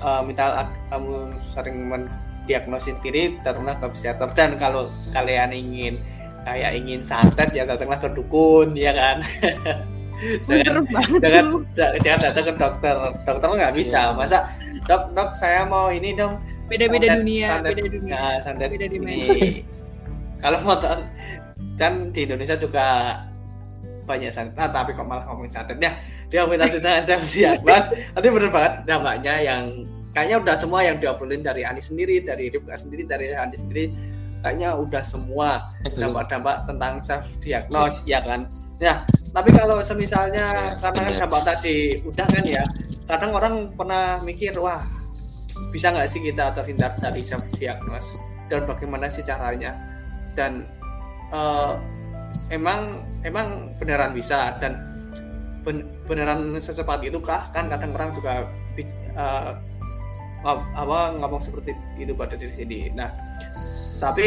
eh, 0.00 0.20
misal 0.24 0.50
ak- 0.56 0.80
kamu 0.88 1.14
sering 1.38 1.76
mendiagnosis 1.86 2.96
diri 2.98 3.36
datanglah 3.38 3.76
ke 3.76 3.86
psikiater. 3.92 4.32
Dan 4.32 4.56
kalau 4.56 4.88
kalian 5.10 5.52
ingin 5.52 6.00
kayak 6.42 6.74
ingin 6.74 6.98
santet 6.98 7.52
ya 7.52 7.62
datanglah 7.62 8.00
ke 8.00 8.08
dukun 8.08 8.72
ya 8.72 8.90
kan? 8.90 9.20
Jangan 10.46 10.86
jangan 11.18 11.44
jangan 11.98 12.20
datang 12.22 12.44
ke 12.44 12.54
dokter. 12.54 12.94
Dokter 13.22 13.48
nggak 13.48 13.74
bisa. 13.74 14.14
Masa 14.14 14.46
dok 14.86 15.10
dok 15.12 15.30
saya 15.32 15.62
mau 15.62 15.88
ini 15.88 16.14
dong. 16.14 16.38
Beda-beda 16.66 17.10
santet- 17.10 17.18
dunia, 17.20 17.46
santet- 17.48 17.74
beda 17.74 17.90
dunia. 17.90 18.20
santet 18.38 18.68
Beda 18.70 18.86
ini. 18.88 19.18
Kalau 20.38 20.58
mau 20.62 20.78
kan 21.74 21.92
di 22.10 22.20
Indonesia 22.22 22.54
juga 22.54 22.86
banyak 24.04 24.30
santet. 24.34 24.58
Nah, 24.58 24.70
tapi 24.70 24.92
kok 24.92 25.06
malah 25.06 25.24
ngomongin 25.26 25.52
santetnya 25.52 25.94
dia 26.32 26.48
minta 26.48 26.64
tindakan 26.64 27.04
saya 27.04 27.20
diagnos 27.20 27.86
nanti 28.16 28.28
bener 28.32 28.48
banget 28.48 28.72
dampaknya 28.88 29.34
yang 29.44 29.62
kayaknya 30.16 30.36
udah 30.40 30.56
semua 30.56 30.80
yang 30.80 30.96
diobrolin 30.96 31.44
dari 31.44 31.60
Ani 31.60 31.84
sendiri 31.84 32.24
dari 32.24 32.48
Rifka 32.48 32.72
sendiri 32.72 33.04
dari 33.04 33.36
Andi 33.36 33.60
sendiri 33.60 33.92
kayaknya 34.40 34.72
udah 34.80 35.04
semua 35.04 35.60
dampak-dampak 35.84 36.64
tentang 36.64 37.04
self 37.04 37.28
diagnose 37.44 38.00
ya 38.08 38.24
kan? 38.24 38.48
Ya 38.80 39.04
tapi 39.36 39.52
kalau 39.52 39.84
semisalnya 39.84 40.76
karena 40.80 41.00
kan 41.12 41.14
dampak 41.20 41.42
tadi 41.44 42.00
udah 42.00 42.24
kan 42.24 42.44
ya 42.48 42.64
kadang 43.04 43.36
orang 43.36 43.54
pernah 43.76 44.24
mikir 44.24 44.56
wah 44.56 44.80
bisa 45.68 45.92
nggak 45.92 46.08
sih 46.08 46.24
kita 46.24 46.56
terhindar 46.56 46.96
dari 46.96 47.20
self 47.20 47.44
diagnose 47.60 48.16
dan 48.48 48.64
bagaimana 48.64 49.12
sih 49.12 49.20
caranya? 49.20 49.76
Dan 50.32 50.64
eh, 51.28 51.72
emang 52.48 52.80
emang 53.22 53.72
beneran 53.76 54.12
bisa 54.12 54.56
dan 54.58 54.76
ben- 55.62 55.86
beneran 56.04 56.58
secepat 56.58 57.00
itu 57.02 57.18
kah 57.22 57.42
kan 57.50 57.70
kadang 57.70 57.94
orang 57.94 58.10
juga 58.12 58.46
ngom- 60.42 60.66
apa 60.74 60.98
ngomong 61.22 61.40
seperti 61.40 61.70
itu 61.96 62.12
pada 62.12 62.34
diri 62.34 62.50
sendiri 62.50 62.80
nah 62.92 63.10
tapi 64.02 64.26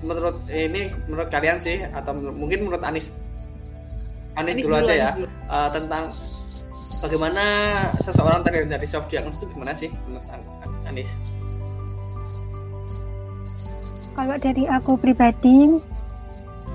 menurut 0.00 0.48
ini 0.48 0.88
menurut 1.04 1.28
kalian 1.28 1.60
sih 1.60 1.84
atau 1.84 2.16
menurut- 2.16 2.38
mungkin 2.38 2.58
menurut 2.64 2.80
Anis 2.80 3.12
Anis, 4.32 4.56
Anis 4.56 4.64
dulu 4.64 4.74
aja 4.80 4.94
ya 4.96 5.10
dulu. 5.12 5.28
eh, 5.28 5.68
tentang 5.76 6.04
bagaimana 7.04 7.44
seseorang 8.00 8.40
terhindar 8.40 8.80
dari 8.80 8.88
self 8.88 9.04
diagnosis 9.12 9.44
itu 9.44 9.52
gimana 9.52 9.76
sih 9.76 9.92
menurut 10.08 10.24
An- 10.32 10.48
Anis? 10.88 11.12
Kalau 14.12 14.36
dari 14.36 14.68
aku 14.68 14.96
pribadi, 14.96 15.80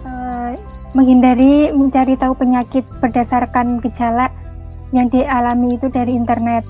eh, 0.07 0.53
menghindari 0.95 1.75
mencari 1.75 2.15
tahu 2.15 2.33
penyakit 2.39 2.87
berdasarkan 3.03 3.83
gejala 3.83 4.31
yang 4.95 5.11
dialami 5.11 5.75
itu 5.75 5.91
dari 5.91 6.15
internet. 6.15 6.63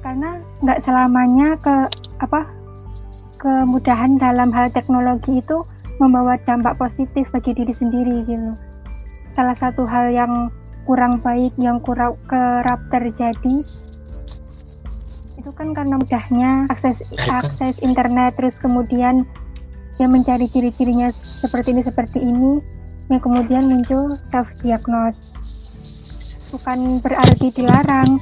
Karena 0.00 0.40
nggak 0.64 0.80
selamanya 0.80 1.60
ke 1.60 1.76
apa 2.24 2.48
kemudahan 3.36 4.16
dalam 4.16 4.48
hal 4.50 4.72
teknologi 4.72 5.44
itu 5.44 5.60
membawa 6.00 6.40
dampak 6.48 6.80
positif 6.80 7.28
bagi 7.28 7.52
diri 7.52 7.72
sendiri 7.76 8.24
gitu. 8.24 8.56
Salah 9.36 9.56
satu 9.56 9.84
hal 9.84 10.08
yang 10.16 10.48
kurang 10.86 11.18
baik 11.20 11.52
yang 11.58 11.82
kurang 11.82 12.14
kerap 12.30 12.78
terjadi 12.94 13.66
itu 15.36 15.50
kan 15.52 15.74
karena 15.74 15.98
mudahnya 15.98 16.50
akses 16.70 17.02
akses 17.26 17.78
internet 17.82 18.38
terus 18.38 18.56
kemudian 18.62 19.26
dia 19.96 20.08
mencari 20.08 20.46
ciri-cirinya 20.48 21.08
seperti 21.12 21.72
ini 21.72 21.82
seperti 21.84 22.18
ini 22.20 22.60
yang 23.08 23.20
kemudian 23.22 23.64
muncul 23.70 24.18
self 24.28 24.48
diagnose 24.60 25.32
bukan 26.52 27.00
berarti 27.00 27.48
dilarang 27.52 28.20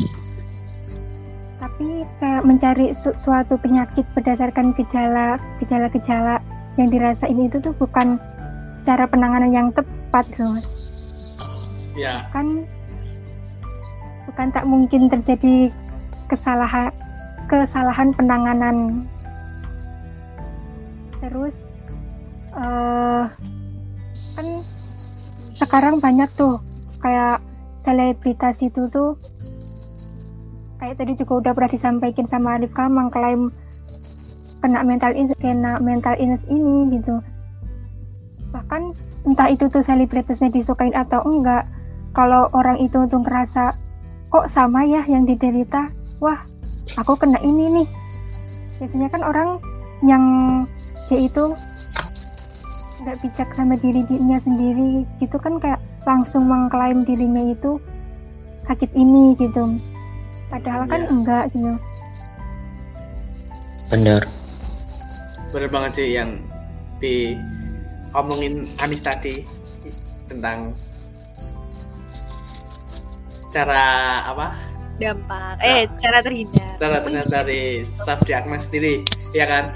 tapi 1.59 2.05
kayak 2.21 2.45
mencari 2.45 2.93
su- 2.93 3.17
suatu 3.17 3.57
penyakit 3.57 4.05
berdasarkan 4.13 4.77
gejala 4.77 5.41
gejala-gejala 5.59 6.39
yang 6.77 6.91
dirasain 6.91 7.39
itu 7.39 7.57
tuh 7.63 7.75
bukan 7.79 8.19
cara 8.85 9.09
penanganan 9.09 9.51
yang 9.55 9.69
tepat 9.73 10.29
loh. 10.37 10.61
Ya, 11.95 12.27
kan 12.35 12.67
bukan 14.29 14.51
tak 14.51 14.67
mungkin 14.67 15.07
terjadi 15.09 15.71
kesalahan 16.27 16.91
kesalahan 17.47 18.11
penanganan 18.13 19.07
terus 21.25 21.65
eh 22.53 23.25
kan 24.37 24.47
sekarang 25.57 26.05
banyak 26.05 26.29
tuh 26.37 26.61
kayak 27.01 27.41
selebritas 27.81 28.61
itu 28.61 28.93
tuh 28.93 29.17
kayak 30.77 31.01
tadi 31.01 31.17
juga 31.17 31.41
udah 31.41 31.53
pernah 31.57 31.73
disampaikan 31.73 32.29
sama 32.29 32.61
Rifka 32.61 32.93
mengklaim 32.93 33.49
kena 34.61 34.85
mental 34.85 35.17
kena 35.41 35.81
mental 35.81 36.17
illness 36.21 36.45
ini 36.49 36.93
gitu. 37.01 37.21
Bahkan 38.53 38.83
entah 39.29 39.49
itu 39.49 39.69
tuh 39.69 39.85
selebritasnya 39.85 40.53
disukain 40.53 40.97
atau 40.97 41.21
enggak 41.25 41.69
kalau 42.17 42.49
orang 42.57 42.81
itu 42.81 43.05
tuh 43.09 43.21
ngerasa 43.21 43.77
kok 44.33 44.47
sama 44.49 44.85
ya 44.85 45.05
yang 45.09 45.29
diderita? 45.29 45.89
Wah 46.21 46.41
aku 46.97 47.17
kena 47.17 47.41
ini 47.45 47.83
nih. 47.83 47.89
Biasanya 48.81 49.09
kan 49.13 49.23
orang 49.25 49.61
yang 50.05 50.25
dia 51.09 51.21
itu 51.21 51.45
nggak 53.05 53.17
bijak 53.21 53.49
sama 53.53 53.75
diri 53.81 54.01
dirinya 54.09 54.39
sendiri. 54.41 55.05
Gitu 55.21 55.37
kan 55.37 55.61
kayak 55.61 55.81
langsung 56.05 56.49
mengklaim 56.49 57.05
dirinya 57.05 57.53
itu 57.53 57.81
sakit 58.65 58.91
ini 58.97 59.37
gitu. 59.37 59.77
Padahal 60.49 60.89
kan 60.89 61.03
Iya. 61.05 61.11
enggak 61.13 61.45
gitu. 61.53 61.73
Bener. 63.93 64.23
bener 65.55 65.71
banget 65.71 65.93
sih 66.03 66.09
yang 66.19 66.35
di 66.99 67.39
omongin 68.11 68.67
Anis 68.83 69.07
tadi 69.07 69.47
tentang 70.27 70.75
cara 73.55 73.87
apa? 74.27 74.47
Dampak. 74.99 75.63
Eh 75.63 75.87
cara 76.03 76.19
terhindar. 76.27 76.75
Cara 76.83 76.99
ternyata 77.07 77.47
dari 77.47 77.87
self 77.87 78.19
diagnosis 78.27 78.67
sendiri 78.67 79.07
ya 79.31 79.47
kan 79.47 79.71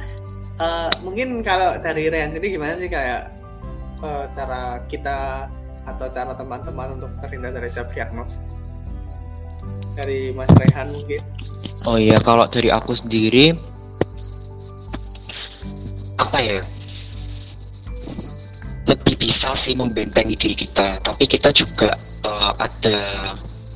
Eh, 0.59 0.91
mungkin 1.07 1.39
kalau 1.47 1.79
dari 1.79 2.11
Rehan 2.11 2.35
sendiri 2.35 2.59
gimana 2.59 2.75
sih 2.75 2.91
kayak 2.91 3.31
eh, 4.03 4.25
cara 4.35 4.83
kita 4.91 5.47
atau 5.87 6.07
cara 6.11 6.35
teman-teman 6.35 6.99
untuk 6.99 7.15
terhindar 7.23 7.55
dari 7.55 7.71
self 7.71 7.95
diagnosis 7.95 8.43
dari 9.95 10.35
Mas 10.35 10.51
Rehan 10.59 10.91
mungkin 10.91 11.23
Oh 11.87 11.95
iya, 11.95 12.19
kalau 12.19 12.51
dari 12.51 12.75
aku 12.75 12.91
sendiri 12.91 13.55
apa 16.19 16.39
ya? 16.43 16.61
Lebih 18.91 19.15
bisa 19.15 19.55
sih 19.55 19.79
membentengi 19.79 20.35
diri 20.35 20.59
kita, 20.59 20.99
tapi 21.07 21.31
kita 21.31 21.55
juga 21.55 21.95
eh, 22.27 22.53
ada 22.59 22.99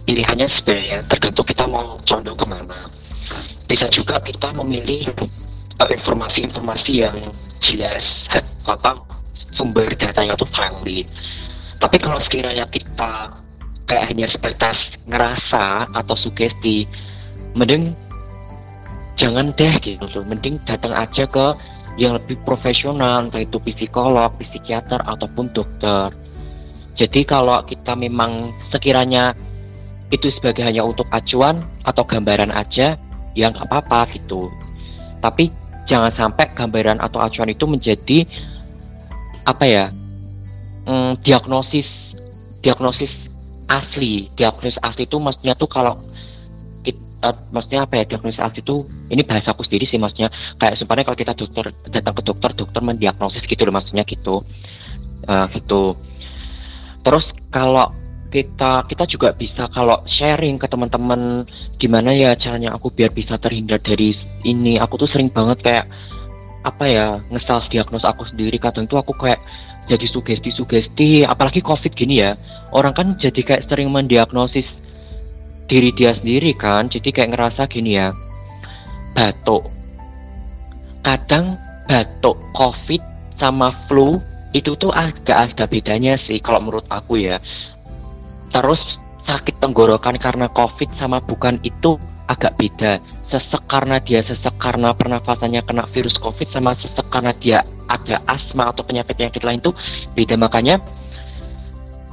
pilihannya 0.03 0.51
sebenarnya 0.51 1.07
tergantung 1.07 1.47
kita 1.47 1.63
mau 1.71 1.95
condong 2.03 2.35
ke 2.35 2.47
mana. 2.51 2.91
Bisa 3.71 3.87
juga 3.87 4.19
kita 4.19 4.51
memilih 4.59 5.07
informasi-informasi 5.91 6.93
yang 7.03 7.17
jelas, 7.59 8.29
apa 8.69 8.99
sumber 9.33 9.89
datanya 9.97 10.37
tuh 10.37 10.47
friendly. 10.47 11.09
Tapi 11.81 11.97
kalau 11.99 12.21
sekiranya 12.23 12.69
kita 12.69 13.33
kayak 13.91 14.15
hanya 14.15 14.27
sebatas 14.29 15.01
ngerasa 15.11 15.91
atau 15.91 16.15
sugesti, 16.15 16.87
mending 17.59 17.97
jangan 19.19 19.51
deh 19.59 19.75
gitu 19.83 20.05
loh. 20.07 20.25
Mending 20.29 20.63
datang 20.69 20.95
aja 20.95 21.27
ke 21.27 21.47
yang 22.01 22.17
lebih 22.17 22.41
profesional 22.47 23.29
entah 23.29 23.43
itu 23.43 23.61
psikolog, 23.61 24.33
psikiater 24.41 25.01
ataupun 25.05 25.53
dokter. 25.53 26.15
Jadi 26.97 27.25
kalau 27.25 27.65
kita 27.65 27.97
memang 27.97 28.53
sekiranya 28.69 29.33
itu 30.13 30.29
sebagai 30.37 30.61
hanya 30.61 30.85
untuk 30.85 31.09
acuan 31.09 31.65
atau 31.89 32.05
gambaran 32.05 32.53
aja 32.53 33.01
ya 33.33 33.47
nggak 33.49 33.65
apa-apa 33.65 34.05
gitu. 34.13 34.53
Tapi 35.25 35.49
jangan 35.87 36.13
sampai 36.15 36.55
gambaran 36.55 37.03
atau 37.03 37.19
acuan 37.19 37.51
itu 37.51 37.65
menjadi 37.67 38.27
apa 39.43 39.65
ya 39.67 39.85
mm, 40.87 41.23
diagnosis 41.23 42.15
diagnosis 42.63 43.33
asli. 43.67 44.31
Diagnosis 44.39 44.79
asli 44.81 45.05
itu 45.05 45.19
maksudnya 45.19 45.59
tuh 45.59 45.67
kalau 45.67 45.99
kita, 46.87 47.35
maksudnya 47.51 47.85
apa 47.85 47.99
ya 48.01 48.05
diagnosis 48.07 48.41
asli 48.41 48.61
itu 48.63 48.87
ini 49.11 49.27
bahasa 49.27 49.53
aku 49.53 49.67
sendiri 49.67 49.89
sih 49.91 49.99
maksudnya 49.99 50.31
kayak 50.63 50.79
sebenarnya 50.79 51.07
kalau 51.11 51.19
kita 51.19 51.33
dokter 51.35 51.65
datang 51.91 52.15
ke 52.15 52.23
dokter 52.23 52.51
dokter 52.55 52.81
mendiagnosis 52.81 53.43
gitu 53.45 53.63
loh 53.67 53.75
maksudnya 53.75 54.07
gitu. 54.07 54.47
Eh, 55.27 55.47
gitu. 55.55 55.99
Terus 57.03 57.27
kalau 57.51 57.91
kita 58.33 58.89
kita 58.89 59.05
juga 59.05 59.37
bisa 59.37 59.69
kalau 59.69 60.01
sharing 60.09 60.57
ke 60.57 60.65
teman-teman 60.65 61.45
gimana 61.77 62.17
ya 62.17 62.33
caranya 62.41 62.73
aku 62.73 62.89
biar 62.89 63.13
bisa 63.13 63.37
terhindar 63.37 63.85
dari 63.85 64.17
ini. 64.49 64.81
Aku 64.81 64.97
tuh 64.97 65.05
sering 65.05 65.29
banget 65.29 65.61
kayak 65.61 65.87
apa 66.65 66.85
ya 66.89 67.07
nge 67.29 67.69
diagnos 67.69 68.09
aku 68.09 68.25
sendiri. 68.25 68.57
Kadang 68.57 68.89
tuh 68.89 68.97
aku 68.97 69.13
kayak 69.13 69.39
jadi 69.85 70.09
sugesti-sugesti 70.09 71.29
apalagi 71.29 71.61
covid 71.61 71.93
gini 71.93 72.25
ya. 72.25 72.33
Orang 72.73 72.97
kan 72.97 73.21
jadi 73.21 73.37
kayak 73.45 73.69
sering 73.69 73.93
mendiagnosis 73.93 74.65
diri 75.69 75.93
dia 75.93 76.17
sendiri 76.17 76.57
kan. 76.57 76.89
Jadi 76.89 77.13
kayak 77.13 77.37
ngerasa 77.37 77.69
gini 77.69 78.01
ya 78.01 78.17
batuk. 79.13 79.69
Kadang 81.05 81.61
batuk 81.85 82.41
covid 82.57 83.05
sama 83.37 83.69
flu 83.85 84.17
itu 84.53 84.77
tuh 84.77 84.93
agak 84.93 85.53
ada 85.53 85.65
bedanya 85.65 86.15
sih 86.17 86.39
kalau 86.39 86.61
menurut 86.61 86.85
aku 86.93 87.17
ya 87.21 87.41
terus 88.53 89.01
sakit 89.25 89.59
tenggorokan 89.59 90.21
karena 90.21 90.47
covid 90.53 90.93
sama 90.95 91.19
bukan 91.25 91.57
itu 91.65 91.97
agak 92.31 92.55
beda. 92.57 93.03
Sesek 93.21 93.61
karena 93.67 93.99
dia 93.99 94.23
sesek 94.23 94.55
karena 94.57 94.95
pernafasannya 94.95 95.61
kena 95.67 95.85
virus 95.91 96.17
COVID 96.17 96.49
sama 96.49 96.73
sesek 96.73 97.05
karena 97.11 97.35
dia 97.37 97.61
ada 97.93 98.23
asma 98.31 98.73
atau 98.73 98.87
penyakit-penyakit 98.87 99.43
lain 99.43 99.61
tuh 99.61 99.75
beda. 100.15 100.39
Makanya 100.39 100.81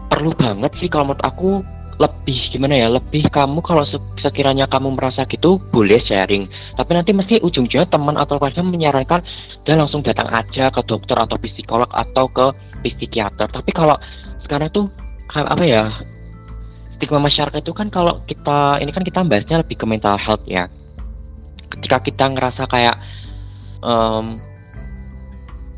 perlu 0.09 0.33
banget 0.33 0.73
sih 0.81 0.89
kalau 0.89 1.13
menurut 1.13 1.23
aku 1.23 1.61
lebih 1.99 2.55
gimana 2.55 2.79
ya 2.79 2.87
lebih 2.87 3.27
kamu 3.27 3.59
kalau 3.59 3.83
sekiranya 4.23 4.71
kamu 4.71 4.95
merasa 4.95 5.27
gitu 5.27 5.59
boleh 5.67 5.99
sharing 6.07 6.47
tapi 6.79 6.95
nanti 6.95 7.11
mesti 7.11 7.43
ujung-ujungnya 7.43 7.91
teman 7.91 8.15
atau 8.15 8.39
keluarga 8.39 8.63
menyarankan 8.63 9.19
dan 9.67 9.83
langsung 9.83 9.99
datang 9.99 10.31
aja 10.31 10.71
ke 10.71 10.81
dokter 10.87 11.19
atau 11.19 11.35
psikolog 11.35 11.91
atau 11.91 12.31
ke 12.31 12.55
psikiater 12.87 13.51
tapi 13.51 13.75
kalau 13.75 13.99
sekarang 14.47 14.71
tuh 14.71 14.87
apa 15.27 15.63
ya 15.67 15.91
stigma 16.99 17.23
masyarakat 17.23 17.63
itu 17.63 17.71
kan 17.71 17.87
kalau 17.87 18.19
kita 18.27 18.83
ini 18.83 18.91
kan 18.91 19.07
kita 19.07 19.23
bahasnya 19.23 19.63
lebih 19.63 19.79
ke 19.79 19.85
mental 19.87 20.19
health 20.19 20.43
ya. 20.43 20.67
Ketika 21.71 22.03
kita 22.03 22.27
ngerasa 22.35 22.67
kayak 22.67 22.99
um, 23.79 24.43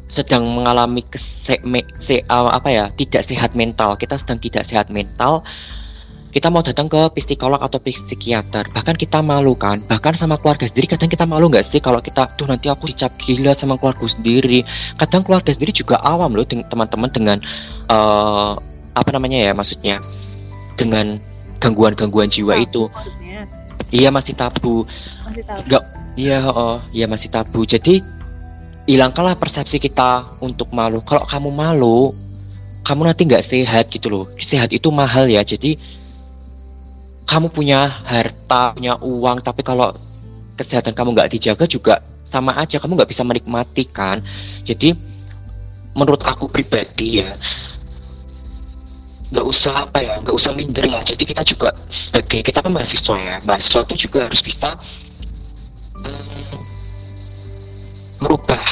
sedang 0.09 0.43
mengalami 0.43 1.05
kese, 1.05 1.61
me, 1.63 1.85
se, 2.01 2.25
uh, 2.25 2.49
apa 2.51 2.67
ya 2.67 2.85
tidak 2.99 3.23
sehat 3.23 3.55
mental 3.55 3.95
kita 3.95 4.19
sedang 4.19 4.43
tidak 4.43 4.67
sehat 4.67 4.91
mental 4.91 5.45
kita 6.31 6.47
mau 6.47 6.63
datang 6.63 6.87
ke 6.87 7.11
psikolog 7.19 7.59
atau 7.59 7.75
psikiater. 7.83 8.63
Bahkan 8.71 8.95
kita 8.95 9.19
malu 9.19 9.51
kan? 9.51 9.83
Bahkan 9.83 10.15
sama 10.15 10.39
keluarga 10.39 10.63
sendiri 10.63 10.95
kadang 10.95 11.11
kita 11.11 11.27
malu 11.27 11.51
nggak 11.51 11.67
sih 11.67 11.83
kalau 11.83 11.99
kita 11.99 12.23
tuh 12.39 12.47
nanti 12.47 12.71
aku 12.71 12.87
dicap 12.87 13.11
gila 13.19 13.51
sama 13.51 13.75
keluarga 13.75 14.07
sendiri. 14.07 14.63
Kadang 14.95 15.27
keluarga 15.27 15.51
sendiri 15.51 15.75
juga 15.75 15.99
awam 15.99 16.31
loh 16.31 16.47
teman-teman 16.47 17.11
dengan 17.11 17.37
uh, 17.91 18.55
apa 18.95 19.09
namanya 19.11 19.43
ya 19.43 19.51
maksudnya 19.51 19.99
dengan 20.75 21.17
gangguan-gangguan 21.61 22.27
jiwa 22.27 22.57
itu. 22.57 22.89
maksudnya. 22.89 23.45
iya 23.93 24.09
masih 24.09 24.33
tabu. 24.33 24.83
Masih 25.27 25.43
tabu. 25.45 25.79
Iya 26.19 26.43
oh 26.49 26.77
iya 26.91 27.05
masih 27.07 27.29
tabu. 27.31 27.63
Jadi 27.63 28.03
hilangkanlah 28.89 29.37
persepsi 29.37 29.79
kita 29.79 30.37
untuk 30.43 30.73
malu. 30.75 30.99
Kalau 31.05 31.23
kamu 31.23 31.49
malu 31.53 32.11
kamu 32.81 33.07
nanti 33.07 33.29
nggak 33.29 33.45
sehat 33.45 33.93
gitu 33.93 34.09
loh. 34.09 34.25
Sehat 34.41 34.73
itu 34.73 34.89
mahal 34.89 35.29
ya. 35.29 35.45
Jadi 35.45 35.77
kamu 37.29 37.53
punya 37.53 37.87
harta, 38.03 38.75
punya 38.75 38.97
uang, 38.99 39.39
tapi 39.45 39.61
kalau 39.63 39.95
kesehatan 40.57 40.91
kamu 40.91 41.15
nggak 41.15 41.31
dijaga 41.31 41.63
juga 41.69 42.01
sama 42.25 42.57
aja. 42.57 42.81
Kamu 42.81 42.97
nggak 42.97 43.11
bisa 43.13 43.21
menikmati 43.21 43.85
kan. 43.87 44.19
Jadi 44.65 44.97
menurut 45.95 46.23
aku 46.23 46.47
pribadi 46.47 47.19
ya 47.23 47.35
nggak 49.31 49.47
usah 49.47 49.87
apa 49.87 50.03
ya 50.03 50.13
nggak 50.19 50.35
usah 50.35 50.51
minder 50.51 50.85
lah. 50.91 51.01
Jadi 51.01 51.23
kita 51.23 51.41
juga 51.47 51.71
sebagai 51.87 52.43
kita 52.43 52.59
kan 52.59 52.71
mahasiswa 52.75 53.15
ya 53.15 53.35
mahasiswa 53.47 53.81
itu 53.87 54.07
juga 54.07 54.27
harus 54.27 54.43
bisa 54.43 54.75
hmm, 55.95 56.59
merubah 58.19 58.63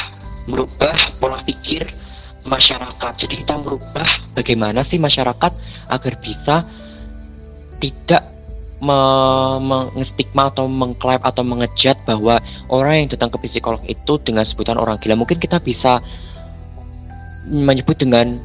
merubah 0.51 0.97
pola 1.24 1.39
pikir 1.47 1.88
masyarakat. 2.43 3.14
Jadi 3.16 3.47
kita 3.47 3.55
merubah 3.55 4.07
bagaimana 4.36 4.84
sih 4.84 4.99
masyarakat 4.99 5.51
agar 5.88 6.14
bisa 6.20 6.68
tidak 7.80 8.24
mengestigma 8.80 10.47
atau 10.47 10.72
mengklaim 10.72 11.20
atau 11.20 11.43
mengejat 11.43 11.99
bahwa 12.07 12.39
orang 12.72 13.03
yang 13.03 13.10
datang 13.12 13.28
ke 13.28 13.38
psikolog 13.43 13.84
itu 13.88 14.16
dengan 14.24 14.47
sebutan 14.47 14.80
orang 14.80 14.95
gila. 15.03 15.20
Mungkin 15.20 15.39
kita 15.39 15.60
bisa 15.60 15.99
menyebut 17.47 17.99
dengan 17.99 18.39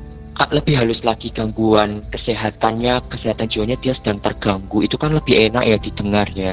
lebih 0.51 0.75
halus 0.75 1.07
lagi 1.07 1.31
gangguan 1.31 2.03
kesehatannya 2.11 3.07
kesehatan 3.07 3.47
jiwanya 3.47 3.79
dia 3.79 3.95
sedang 3.95 4.19
terganggu. 4.19 4.83
Itu 4.83 4.99
kan 4.99 5.15
lebih 5.15 5.51
enak 5.51 5.63
ya 5.63 5.77
didengar 5.79 6.27
ya. 6.35 6.53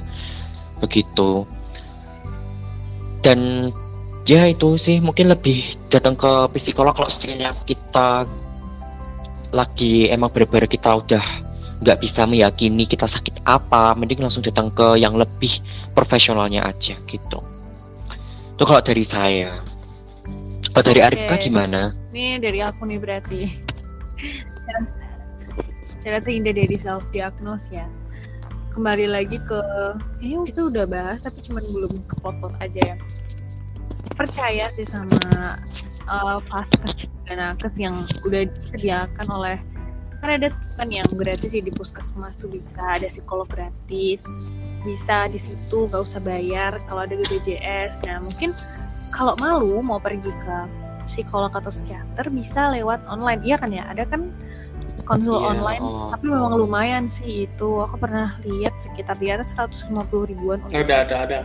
Begitu. 0.77 1.45
Dan 3.25 3.69
ya 4.29 4.45
itu 4.49 4.77
sih 4.77 5.01
mungkin 5.01 5.33
lebih 5.33 5.65
datang 5.89 6.13
ke 6.13 6.49
psikolog 6.57 6.93
kalau 6.93 7.09
sekiranya 7.09 7.57
kita 7.65 8.29
lagi 9.51 10.07
emang 10.13 10.31
benar-benar 10.31 10.69
kita 10.69 11.01
udah 11.01 11.25
nggak 11.81 11.97
bisa 11.97 12.29
meyakini 12.29 12.85
kita 12.85 13.09
sakit 13.09 13.41
apa 13.49 13.97
mending 13.97 14.21
langsung 14.21 14.45
datang 14.45 14.69
ke 14.69 15.01
yang 15.01 15.17
lebih 15.17 15.57
profesionalnya 15.97 16.61
aja 16.69 16.93
gitu. 17.09 17.39
Itu 18.53 18.63
kalau 18.69 18.81
dari 18.85 19.01
saya. 19.01 19.57
Kalau 20.71 20.85
dari 20.85 21.01
okay. 21.01 21.07
Arifka 21.09 21.35
gimana? 21.41 21.91
Ini 22.13 22.39
dari 22.39 22.61
aku 22.61 22.85
nih 22.85 22.99
berarti 23.01 23.70
cara 26.01 26.17
terhindar 26.21 26.57
dari 26.57 26.77
self 26.77 27.05
diagnose 27.13 27.69
ya. 27.69 27.85
Kembali 28.71 29.05
lagi 29.05 29.37
ke 29.43 29.59
ini 30.23 30.47
kita 30.47 30.71
udah 30.71 30.85
bahas 30.87 31.21
tapi 31.21 31.43
cuman 31.43 31.63
belum 31.69 31.93
ke 32.07 32.15
fotos 32.23 32.55
aja 32.63 32.95
ya. 32.95 32.97
Percaya 34.15 34.71
sih 34.79 34.87
sama 34.87 35.19
uh, 36.07 36.39
vaskes 36.49 37.07
dan 37.27 37.37
nakes 37.39 37.75
yang 37.77 38.07
udah 38.27 38.47
disediakan 38.65 39.27
oleh 39.29 39.57
kan 40.21 40.37
ada 40.37 40.53
kan 40.77 40.93
yang 40.93 41.09
gratis 41.17 41.57
sih 41.57 41.65
di 41.65 41.73
puskesmas 41.73 42.37
tuh 42.37 42.45
bisa 42.45 42.77
ada 42.77 43.09
psikolog 43.09 43.49
gratis 43.49 44.21
bisa 44.85 45.25
di 45.33 45.41
situ 45.41 45.89
nggak 45.89 45.97
usah 45.97 46.21
bayar 46.21 46.77
kalau 46.85 47.09
ada 47.09 47.17
BPJS 47.17 48.05
nah 48.05 48.21
mungkin 48.21 48.53
kalau 49.09 49.33
malu 49.41 49.81
mau 49.81 49.97
pergi 49.97 50.29
ke 50.29 50.57
psikolog 51.05 51.53
atau 51.53 51.71
psikiater 51.71 52.29
bisa 52.29 52.73
lewat 52.73 53.05
online. 53.07 53.41
Iya 53.45 53.55
kan 53.61 53.69
ya? 53.73 53.87
Ada 53.89 54.05
kan 54.09 54.29
konsul 55.05 55.39
yeah, 55.39 55.51
online 55.55 55.83
oh, 55.83 56.13
tapi 56.13 56.25
memang 56.29 56.53
lumayan 56.57 57.05
sih 57.09 57.49
itu. 57.49 57.69
Aku 57.85 57.97
pernah 57.97 58.37
lihat 58.45 58.75
sekitar 58.77 59.17
di 59.17 59.33
atas 59.33 59.53
150 59.57 59.97
ribuan 60.29 60.61
ada 60.71 61.05
ada 61.05 61.15
ada 61.25 61.39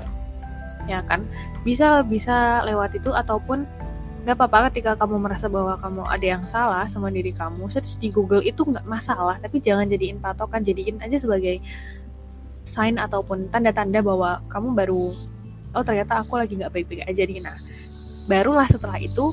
ya 0.87 1.03
kan? 1.05 1.27
Bisa 1.67 2.03
bisa 2.07 2.63
lewat 2.65 2.95
itu 2.97 3.11
ataupun 3.11 3.67
nggak 4.27 4.43
apa-apa 4.43 4.75
ketika 4.75 4.99
kamu 4.99 5.23
merasa 5.23 5.47
bahwa 5.47 5.79
kamu 5.79 6.03
ada 6.03 6.27
yang 6.27 6.43
salah 6.51 6.83
sama 6.91 7.15
diri 7.15 7.31
kamu 7.31 7.71
search 7.71 8.03
di 8.03 8.11
Google 8.11 8.43
itu 8.43 8.67
nggak 8.67 8.83
masalah 8.83 9.39
tapi 9.39 9.63
jangan 9.63 9.87
jadiin 9.87 10.19
patokan. 10.19 10.63
Jadiin 10.63 10.99
aja 11.03 11.19
sebagai 11.19 11.63
sign 12.67 12.99
ataupun 12.99 13.47
tanda-tanda 13.55 14.03
bahwa 14.03 14.43
kamu 14.51 14.75
baru 14.75 15.15
oh 15.77 15.85
ternyata 15.85 16.25
aku 16.25 16.41
lagi 16.41 16.59
nggak 16.59 16.73
baik-baik 16.75 17.07
aja 17.07 17.23
nih. 17.23 17.39
Nah 17.43 17.59
barulah 18.27 18.67
setelah 18.67 18.99
itu 18.99 19.33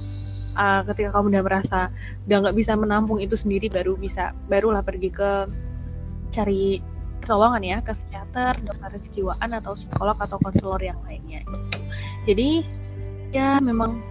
uh, 0.57 0.81
ketika 0.89 1.13
kamu 1.13 1.33
udah 1.33 1.43
merasa 1.43 1.79
udah 2.29 2.37
nggak 2.47 2.55
bisa 2.57 2.73
menampung 2.77 3.19
itu 3.19 3.33
sendiri 3.37 3.69
baru 3.69 3.97
bisa 3.97 4.31
barulah 4.47 4.81
pergi 4.85 5.09
ke 5.09 5.31
cari 6.33 6.81
pertolongan 7.23 7.63
ya 7.63 7.77
ke 7.79 7.95
psikiater, 7.95 8.59
dokter 8.67 8.99
kejiwaan 8.99 9.49
atau 9.55 9.71
psikolog 9.79 10.17
atau 10.19 10.35
konselor 10.43 10.81
yang 10.83 10.99
lainnya. 11.07 11.39
Jadi 12.27 12.67
ya 13.31 13.63
memang 13.63 14.03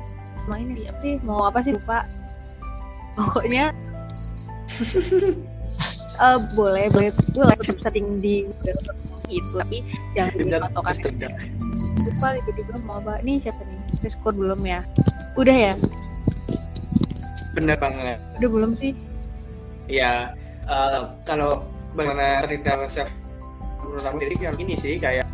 sama 0.42 0.56
ini 0.56 0.72
sih 0.72 0.88
apa 0.88 1.00
sih 1.04 1.14
mau 1.20 1.44
apa 1.44 1.60
sih 1.60 1.76
lupa. 1.76 2.08
Pokoknya 3.12 3.76
uh, 6.24 6.40
boleh 6.58 6.88
boleh 6.88 7.12
boleh 7.36 7.56
setting 7.60 8.16
di 8.24 8.48
itu 9.32 9.48
tapi 9.56 9.80
jangan 10.12 10.32
dipatokan 10.36 10.94
lupa 12.04 12.26
tiba-tiba 12.36 12.76
mau 12.84 13.00
apa 13.00 13.20
ini 13.24 13.40
siapa 13.40 13.64
nih 13.64 13.71
skor 14.00 14.34
belum 14.34 14.64
ya? 14.64 14.80
Udah 15.36 15.56
ya? 15.56 15.74
Bener 17.52 17.76
banget. 17.76 18.18
Udah 18.40 18.48
belum 18.48 18.72
sih? 18.76 18.96
Ya 19.90 20.32
uh, 20.68 21.12
kalau 21.28 21.68
bagaimana 21.92 22.40
terhindar 22.44 22.80
self 22.88 23.10
diri 24.16 24.36
yang 24.40 24.56
ini 24.56 24.74
sih 24.80 24.96
kayak 24.96 25.26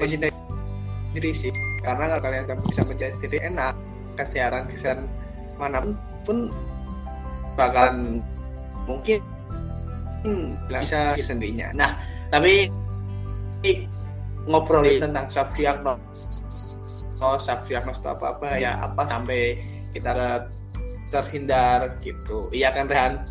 mencintai 0.00 0.32
diri 1.14 1.32
sih. 1.32 1.52
Karena 1.86 2.10
kalau 2.10 2.22
kalian 2.26 2.44
bisa 2.66 2.82
menjadi 2.82 3.14
diri 3.22 3.38
enak 3.46 3.74
kesehatan 4.18 4.66
kesehatan 4.66 5.06
mana 5.56 5.78
pun 5.80 5.92
pun 6.26 6.38
bakalan 7.54 8.20
mungkin 8.84 9.20
bisa 10.66 11.14
sendirinya. 11.14 11.70
Nah 11.78 11.90
tapi 12.28 12.66
ngobrolin 14.46 15.02
tentang 15.02 15.26
self 15.30 15.54
diagnosis 15.54 16.35
oh 17.20 17.36
diagnosis 17.40 18.00
itu 18.02 18.08
apa 18.08 18.26
apa 18.36 18.46
ya 18.58 18.72
apa 18.80 19.02
sampai 19.08 19.56
kita 19.92 20.44
terhindar 21.08 21.96
gitu 22.02 22.50
iya 22.52 22.74
kan 22.74 22.86
Rehan 22.90 23.24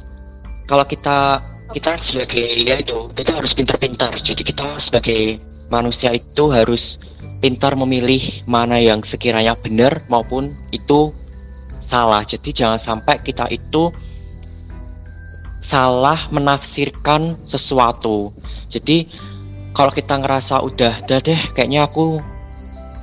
kalau 0.66 0.86
kita 0.88 1.42
kita 1.74 1.98
sebagai 1.98 2.46
ya 2.62 2.82
itu 2.82 3.10
kita 3.14 3.38
harus 3.38 3.54
pintar-pintar 3.54 4.14
jadi 4.18 4.42
kita 4.42 4.78
sebagai 4.78 5.42
manusia 5.70 6.14
itu 6.14 6.54
harus 6.54 7.02
pintar 7.42 7.78
memilih 7.78 8.22
mana 8.50 8.80
yang 8.80 9.06
sekiranya 9.06 9.54
benar 9.60 10.02
maupun 10.10 10.54
itu 10.74 11.14
salah. 11.86 12.26
Jadi 12.26 12.50
jangan 12.50 12.82
sampai 12.82 13.22
kita 13.22 13.46
itu 13.54 13.94
salah 15.62 16.26
menafsirkan 16.34 17.38
sesuatu. 17.46 18.34
Jadi 18.70 19.10
kalau 19.78 19.92
kita 19.94 20.18
ngerasa 20.18 20.64
udah, 20.66 21.06
udah 21.06 21.20
deh, 21.22 21.42
kayaknya 21.54 21.86
aku 21.86 22.18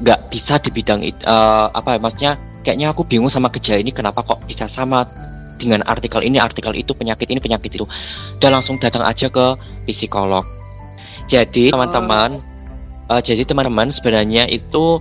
nggak 0.03 0.21
bisa 0.35 0.59
di 0.59 0.71
bidang 0.75 1.01
itu, 1.07 1.23
uh, 1.25 1.71
apa 1.71 1.97
ya, 1.97 1.99
maksudnya 2.03 2.33
kayaknya 2.67 2.91
aku 2.91 3.07
bingung 3.07 3.31
sama 3.31 3.47
gejala 3.55 3.83
ini 3.83 3.95
kenapa 3.95 4.27
kok 4.27 4.43
bisa 4.51 4.67
sama 4.67 5.07
dengan 5.63 5.87
artikel 5.87 6.27
ini, 6.27 6.43
artikel 6.43 6.75
itu, 6.75 6.91
penyakit 6.91 7.31
ini, 7.31 7.39
penyakit 7.39 7.71
itu. 7.79 7.87
Dan 8.43 8.59
langsung 8.59 8.83
datang 8.83 9.07
aja 9.07 9.31
ke 9.31 9.55
psikolog 9.87 10.43
Jadi 11.31 11.71
teman-teman, 11.71 12.43
uh, 13.07 13.23
jadi 13.23 13.47
teman-teman 13.47 13.95
sebenarnya 13.95 14.51
itu 14.51 14.99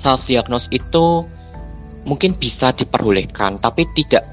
self 0.00 0.24
diagnose 0.24 0.72
itu 0.72 1.28
mungkin 2.08 2.32
bisa 2.32 2.72
diperbolehkan, 2.72 3.60
tapi 3.60 3.84
tidak 3.92 4.24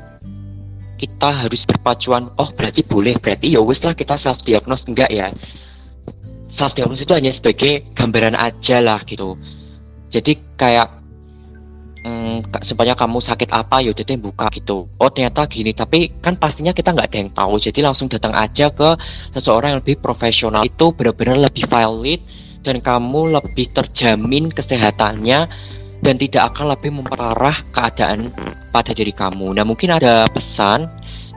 kita 0.98 1.30
harus 1.30 1.68
berpacuan. 1.68 2.32
Oh 2.40 2.48
berarti 2.56 2.82
boleh, 2.88 3.20
berarti 3.20 3.52
ya 3.52 3.60
wis 3.60 3.84
lah 3.84 3.92
kita 3.92 4.16
self 4.16 4.42
diagnose 4.48 4.88
enggak 4.88 5.12
ya? 5.12 5.36
Self 6.48 6.80
diagnose 6.80 7.04
itu 7.04 7.12
hanya 7.12 7.30
sebagai 7.30 7.84
gambaran 7.94 8.40
aja 8.40 8.80
lah 8.80 9.04
gitu. 9.04 9.36
Jadi 10.08 10.40
kayak 10.56 10.88
hmm, 12.08 12.38
supaya 12.64 12.96
kamu 12.96 13.20
sakit 13.20 13.50
apa 13.52 13.84
ya 13.84 13.92
udah 13.92 14.06
buka 14.20 14.48
gitu. 14.56 14.88
Oh 15.00 15.10
ternyata 15.12 15.44
gini 15.46 15.76
tapi 15.76 16.12
kan 16.24 16.40
pastinya 16.40 16.72
kita 16.72 16.96
nggak 16.96 17.08
ada 17.12 17.18
yang 17.20 17.32
tahu. 17.36 17.54
Jadi 17.60 17.80
langsung 17.84 18.08
datang 18.08 18.32
aja 18.32 18.72
ke 18.72 18.96
seseorang 19.36 19.76
yang 19.76 19.80
lebih 19.84 20.00
profesional. 20.00 20.64
Itu 20.64 20.96
benar-benar 20.96 21.52
lebih 21.52 21.68
valid 21.68 22.24
dan 22.64 22.80
kamu 22.80 23.36
lebih 23.36 23.72
terjamin 23.76 24.52
kesehatannya 24.52 25.40
dan 26.02 26.16
tidak 26.22 26.54
akan 26.54 26.78
lebih 26.78 26.92
memperparah 26.94 27.66
keadaan 27.74 28.30
pada 28.70 28.94
diri 28.94 29.12
kamu. 29.12 29.58
Nah 29.58 29.66
mungkin 29.66 29.90
ada 29.92 30.30
pesan 30.30 30.86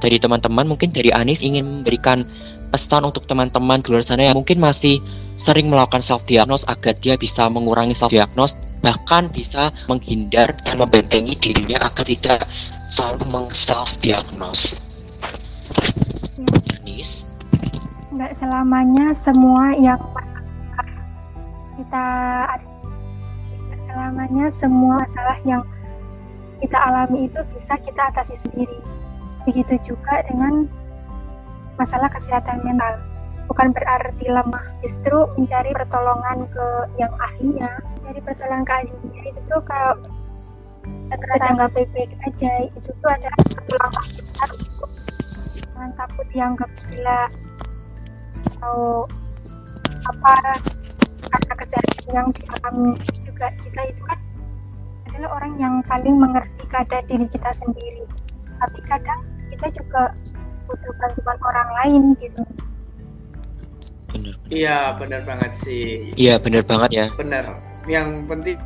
dari 0.00 0.16
teman-teman, 0.16 0.64
mungkin 0.68 0.92
dari 0.92 1.12
Anis 1.12 1.44
ingin 1.44 1.64
memberikan 1.64 2.24
pesan 2.70 3.02
untuk 3.04 3.26
teman-teman 3.26 3.82
di 3.82 3.90
luar 3.90 4.06
sana 4.06 4.30
yang 4.30 4.38
mungkin 4.38 4.62
masih 4.62 5.02
sering 5.34 5.66
melakukan 5.66 6.00
self 6.00 6.22
diagnose 6.24 6.62
agar 6.70 6.94
dia 7.02 7.18
bisa 7.18 7.50
mengurangi 7.50 7.92
self 7.92 8.14
diagnose 8.14 8.54
bahkan 8.80 9.28
bisa 9.28 9.68
menghindar 9.90 10.56
dan 10.64 10.80
membentengi 10.80 11.36
dirinya 11.36 11.84
agar 11.84 12.04
tidak 12.06 12.40
selalu 12.88 13.24
meng-self 13.28 14.00
diagnose. 14.00 14.80
Nis? 16.80 17.22
Selamanya 18.40 19.12
semua 19.14 19.76
yang 19.76 20.00
kita 21.80 22.08
selamanya 23.90 24.46
semua 24.54 25.02
masalah 25.02 25.38
yang 25.44 25.62
kita 26.60 26.76
alami 26.76 27.26
itu 27.26 27.40
bisa 27.56 27.74
kita 27.80 28.02
atasi 28.12 28.36
sendiri. 28.44 28.78
Begitu 29.48 29.94
juga 29.94 30.20
dengan 30.28 30.68
masalah 31.80 32.12
kesehatan 32.12 32.60
mental. 32.60 33.00
Bukan 33.48 33.72
berarti 33.74 34.28
lemah 34.28 34.64
justru 34.84 35.26
mencari 35.34 35.72
pertolongan 35.74 36.46
ke 36.52 36.66
yang 37.00 37.10
ahlinya 37.18 37.82
mencari 37.98 38.20
pertolongan 38.22 38.62
ke 38.62 38.72
ahlinya 38.84 39.22
itu 39.26 39.40
tuh 39.50 39.62
kalau 39.66 39.94
terasa 41.10 41.46
nggak 41.58 41.70
baik-baik 41.74 42.10
aja 42.22 42.50
itu 42.70 42.90
tuh 43.02 43.10
adalah 43.10 43.40
satu 43.50 43.72
langkah 43.74 44.06
besar 44.14 44.50
jangan 45.58 45.90
takut 45.98 46.26
dianggap 46.30 46.70
gila 46.86 47.22
atau 48.54 48.78
apa 50.06 50.34
karena 51.30 51.54
kesehatan 51.58 52.06
yang 52.14 52.28
dialami 52.34 52.94
juga 53.26 53.46
kita 53.62 53.80
itu 53.90 54.02
kan 54.06 54.18
adalah 55.10 55.30
orang 55.36 55.54
yang 55.58 55.74
paling 55.84 56.16
mengerti 56.16 56.64
keadaan 56.70 57.04
diri 57.10 57.26
kita 57.28 57.50
sendiri. 57.58 58.04
Tapi 58.56 58.78
kadang 58.88 59.20
kita 59.52 59.66
juga 59.74 60.14
butuh 60.70 60.92
bantuan 61.02 61.38
orang 61.42 61.70
lain 61.82 62.02
gitu 62.22 62.42
bener. 64.10 64.34
Iya, 64.50 64.98
benar 64.98 65.22
banget 65.22 65.52
sih. 65.54 66.10
Iya, 66.18 66.42
benar 66.42 66.66
banget 66.66 66.90
ya. 66.90 67.06
Benar. 67.14 67.44
Yang 67.86 68.08
penting 68.26 68.58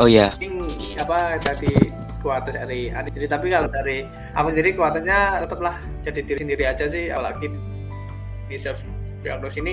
Oh 0.00 0.08
iya. 0.08 0.32
Penting 0.32 0.64
apa 0.96 1.36
tadi 1.40 1.72
kuatas 2.20 2.56
dari 2.56 2.92
adik 2.92 3.16
jadi 3.16 3.26
tapi 3.32 3.48
kalau 3.48 3.68
dari 3.72 4.04
aku 4.36 4.52
sendiri 4.52 4.76
kuatasnya 4.76 5.40
tetaplah 5.44 5.76
jadi 6.04 6.20
diri 6.20 6.38
sendiri 6.40 6.64
aja 6.68 6.84
sih 6.84 7.08
apalagi 7.08 7.48
di 8.44 8.56
self 8.60 8.84
diagnosis 9.24 9.64
ini 9.64 9.72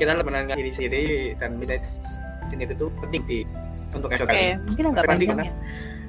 kita 0.00 0.16
lebih 0.16 0.32
menangani 0.32 0.64
diri 0.64 0.72
sendiri 0.72 1.02
dan 1.36 1.60
minta 1.60 1.76
sendiri 2.48 2.72
itu 2.72 2.88
penting 3.04 3.22
di 3.28 3.38
untuk 3.92 4.08
Oke, 4.12 4.24
okay, 4.24 4.56
mungkin 4.56 4.84
agak 4.92 5.04
panjang 5.04 5.38
ya 5.48 5.52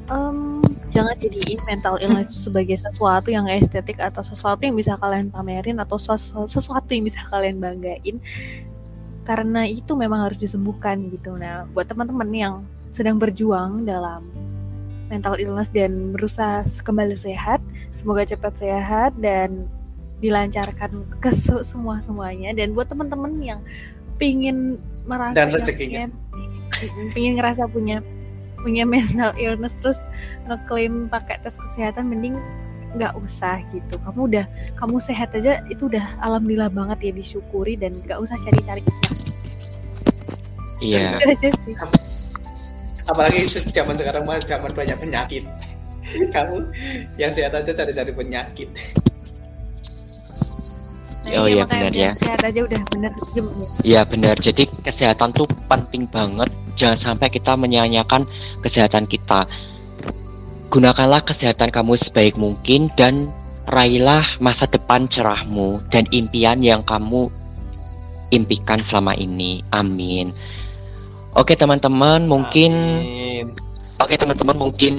um, 0.09 0.61
jangan 0.89 1.15
jadiin 1.21 1.61
mental 1.69 2.01
illness 2.01 2.33
sebagai 2.33 2.75
sesuatu 2.75 3.29
yang 3.29 3.45
estetik 3.47 4.01
atau 4.01 4.25
sesuatu 4.25 4.61
yang 4.65 4.75
bisa 4.75 4.97
kalian 4.97 5.29
pamerin 5.29 5.77
atau 5.79 5.95
sesuatu 6.45 6.89
yang 6.89 7.05
bisa 7.05 7.21
kalian 7.29 7.61
banggain. 7.61 8.17
Karena 9.23 9.69
itu 9.69 9.93
memang 9.93 10.25
harus 10.25 10.41
disembuhkan 10.41 10.97
gitu. 11.13 11.37
Nah 11.37 11.69
buat 11.71 11.85
teman-teman 11.85 12.29
yang 12.33 12.53
sedang 12.89 13.21
berjuang 13.21 13.85
dalam 13.85 14.25
mental 15.09 15.37
illness 15.37 15.69
dan 15.73 16.13
berusaha 16.13 16.61
kembali 16.85 17.17
sehat 17.17 17.57
semoga 17.97 18.25
cepat 18.29 18.61
sehat 18.61 19.11
dan 19.17 19.65
dilancarkan 20.21 21.01
ke 21.17 21.33
semua 21.65 21.97
semuanya 22.03 22.53
dan 22.53 22.77
buat 22.77 22.85
teman-teman 22.91 23.33
yang 23.41 23.59
pingin 24.21 24.77
merasa 25.07 25.33
dan 25.33 25.49
rezekinya. 25.49 26.05
pingin 27.15 27.39
ngerasa 27.39 27.67
punya 27.71 28.03
punya 28.61 28.83
mental 28.87 29.31
illness 29.35 29.77
terus 29.79 30.05
ngeklaim 30.47 31.07
pakai 31.07 31.39
tes 31.41 31.55
kesehatan 31.55 32.09
mending 32.11 32.35
nggak 32.97 33.13
usah 33.21 33.61
gitu. 33.69 33.95
Kamu 34.01 34.21
udah 34.33 34.45
kamu 34.77 34.97
sehat 34.97 35.29
aja 35.37 35.61
itu 35.69 35.85
udah 35.85 36.05
alhamdulillah 36.25 36.73
banget 36.73 37.09
ya 37.09 37.11
disyukuri 37.13 37.77
dan 37.77 37.97
nggak 38.01 38.17
usah 38.17 38.35
cari-cari. 38.41 38.81
Iya. 40.79 41.19
Yeah. 41.19 41.31
aja 41.35 41.49
sih. 41.65 41.75
Apalagi 43.05 43.45
zaman 43.73 43.95
sekarang 43.97 44.23
mah 44.25 44.41
zaman 44.41 44.71
banyak 44.73 44.97
penyakit. 44.97 45.43
Kamu 46.35 46.73
yang 47.21 47.29
sehat 47.29 47.53
aja 47.53 47.69
cari-cari 47.69 48.09
penyakit 48.09 48.69
oh 51.37 51.47
iya 51.49 51.63
benar 51.67 51.91
ya. 51.93 52.11
Sehat 52.17 52.41
aja 52.41 52.65
udah 52.65 52.81
benar. 52.93 53.11
Iya 53.85 54.01
benar. 54.07 54.35
Jadi 54.39 54.65
kesehatan 54.81 55.35
tuh 55.35 55.45
penting 55.67 56.09
banget. 56.09 56.49
Jangan 56.79 56.97
sampai 56.97 57.27
kita 57.29 57.53
menyanyiakan 57.59 58.25
kesehatan 58.63 59.05
kita. 59.05 59.45
Gunakanlah 60.69 61.25
kesehatan 61.25 61.73
kamu 61.73 61.97
sebaik 61.97 62.37
mungkin 62.37 62.89
dan 62.93 63.29
raihlah 63.69 64.25
masa 64.41 64.65
depan 64.69 65.05
cerahmu 65.09 65.81
dan 65.93 66.05
impian 66.13 66.61
yang 66.61 66.81
kamu 66.85 67.29
impikan 68.29 68.77
selama 68.77 69.17
ini. 69.17 69.65
Amin. 69.73 70.33
Oke 71.37 71.53
teman-teman, 71.53 72.25
mungkin 72.25 72.71
Amin. 72.73 73.47
Oke 73.99 74.15
teman-teman, 74.15 74.55
mungkin 74.55 74.95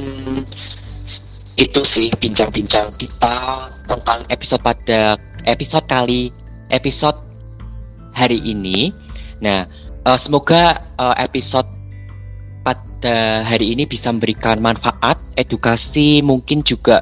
itu 1.57 1.81
sih 1.85 2.13
bincang-bincang 2.21 2.93
kita 3.01 3.69
tentang 3.89 4.21
episode 4.29 4.61
pada 4.61 5.17
episode 5.45 5.87
kali 5.89 6.33
episode 6.71 7.17
hari 8.15 8.41
ini. 8.43 8.95
Nah, 9.41 9.67
uh, 10.05 10.19
semoga 10.19 10.81
uh, 11.01 11.17
episode 11.19 11.67
pada 12.65 13.43
hari 13.47 13.73
ini 13.73 13.89
bisa 13.89 14.13
memberikan 14.13 14.61
manfaat, 14.61 15.17
edukasi, 15.41 16.21
mungkin 16.21 16.61
juga 16.61 17.01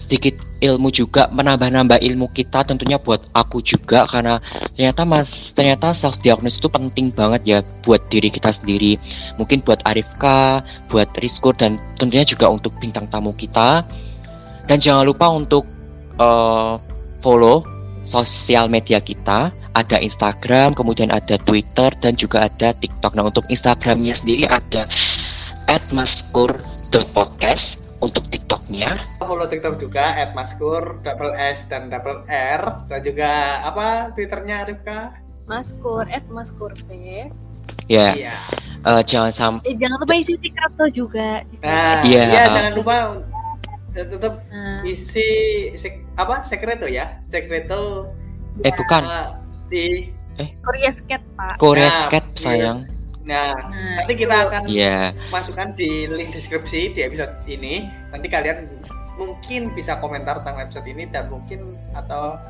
sedikit 0.00 0.34
ilmu 0.60 0.92
juga 0.92 1.28
menambah-nambah 1.32 2.00
ilmu 2.04 2.28
kita 2.36 2.64
tentunya 2.64 3.00
buat 3.00 3.20
aku 3.32 3.64
juga 3.64 4.04
karena 4.08 4.40
ternyata 4.76 5.08
mas 5.08 5.52
ternyata 5.56 5.92
self 5.96 6.20
diagnosis 6.20 6.60
itu 6.60 6.68
penting 6.68 7.08
banget 7.12 7.42
ya 7.44 7.58
buat 7.84 8.00
diri 8.12 8.28
kita 8.28 8.52
sendiri 8.52 9.00
mungkin 9.40 9.64
buat 9.64 9.80
Arifka 9.88 10.60
buat 10.92 11.08
Rizko 11.16 11.56
dan 11.56 11.80
tentunya 11.96 12.24
juga 12.28 12.52
untuk 12.52 12.76
bintang 12.76 13.08
tamu 13.08 13.32
kita 13.36 13.84
dan 14.68 14.76
jangan 14.76 15.08
lupa 15.08 15.32
untuk 15.32 15.64
uh, 16.20 16.76
follow 17.20 17.64
sosial 18.04 18.68
media 18.68 19.00
kita 19.00 19.52
ada 19.78 19.96
Instagram, 20.02 20.74
kemudian 20.74 21.14
ada 21.14 21.38
Twitter 21.46 21.94
dan 22.02 22.18
juga 22.18 22.50
ada 22.50 22.74
TikTok. 22.74 23.14
Nah 23.14 23.30
untuk 23.30 23.46
Instagramnya 23.46 24.18
sendiri 24.18 24.50
ada 24.50 24.88
@maskur.podcast 25.94 27.78
untuk 28.02 28.26
TikToknya. 28.32 28.98
Follow 29.22 29.46
TikTok 29.46 29.78
juga 29.78 30.16
@maskur 30.34 30.98
double 31.06 31.36
S 31.38 31.68
dan 31.70 31.86
double 31.92 32.26
R 32.26 32.82
dan 32.90 33.00
juga 33.04 33.62
apa 33.62 34.10
Twitternya 34.16 34.66
Rifka? 34.66 35.14
Maskur 35.46 36.08
@maskur 36.32 36.74
P. 36.88 37.28
Ya. 37.86 38.14
Yeah. 38.14 38.38
Uh, 38.80 39.04
jangan 39.04 39.30
sampai. 39.30 39.74
Eh, 39.74 39.76
jangan 39.76 40.00
lupa 40.00 40.14
isi 40.16 40.34
secret 40.40 40.72
juga. 40.96 41.44
Nah, 41.60 42.00
iya, 42.00 42.24
yeah. 42.32 42.48
jangan 42.48 42.72
lupa 42.72 42.96
tetap 43.94 44.42
hmm. 44.50 44.86
isi 44.86 45.28
sek, 45.74 46.06
apa 46.14 46.42
sekreto 46.46 46.86
ya? 46.86 47.18
Sekreto 47.26 48.10
eh 48.62 48.72
bukan. 48.74 49.02
Di 49.70 50.10
eh. 50.38 50.48
Korea 50.62 50.90
Skate 50.90 51.26
pak. 51.34 51.54
Korea 51.58 51.88
nah, 51.90 52.00
Skate 52.06 52.30
sayang. 52.38 52.78
Nah, 53.26 53.54
nah 53.68 54.02
nanti 54.02 54.12
kita 54.16 54.36
akan 54.48 54.62
yeah. 54.66 55.14
masukkan 55.30 55.70
di 55.76 56.08
link 56.10 56.34
deskripsi 56.34 56.94
di 56.94 57.00
episode 57.04 57.34
ini. 57.46 57.86
Nanti 58.10 58.26
kalian 58.26 58.66
mungkin 59.20 59.76
bisa 59.76 60.00
komentar 60.00 60.40
tentang 60.40 60.64
episode 60.64 60.86
ini 60.88 61.04
dan 61.12 61.28
mungkin 61.28 61.76
atau 61.92 62.40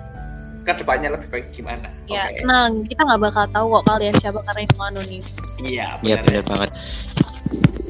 ke 0.63 0.73
depannya 0.77 1.11
lebih 1.17 1.29
baik 1.33 1.51
gimana. 1.57 1.91
Ya 2.07 2.29
okay. 2.29 2.45
nah 2.45 2.69
kita 2.69 3.01
nggak 3.03 3.21
bakal 3.21 3.45
tahu 3.51 3.67
kok 3.81 3.85
kalian 3.91 4.15
siapa 4.21 4.41
karena 4.45 4.61
itu 4.63 4.77
anonim 4.79 5.23
iya 5.65 5.89
ya 6.05 6.21
benar 6.21 6.45
banget. 6.47 6.71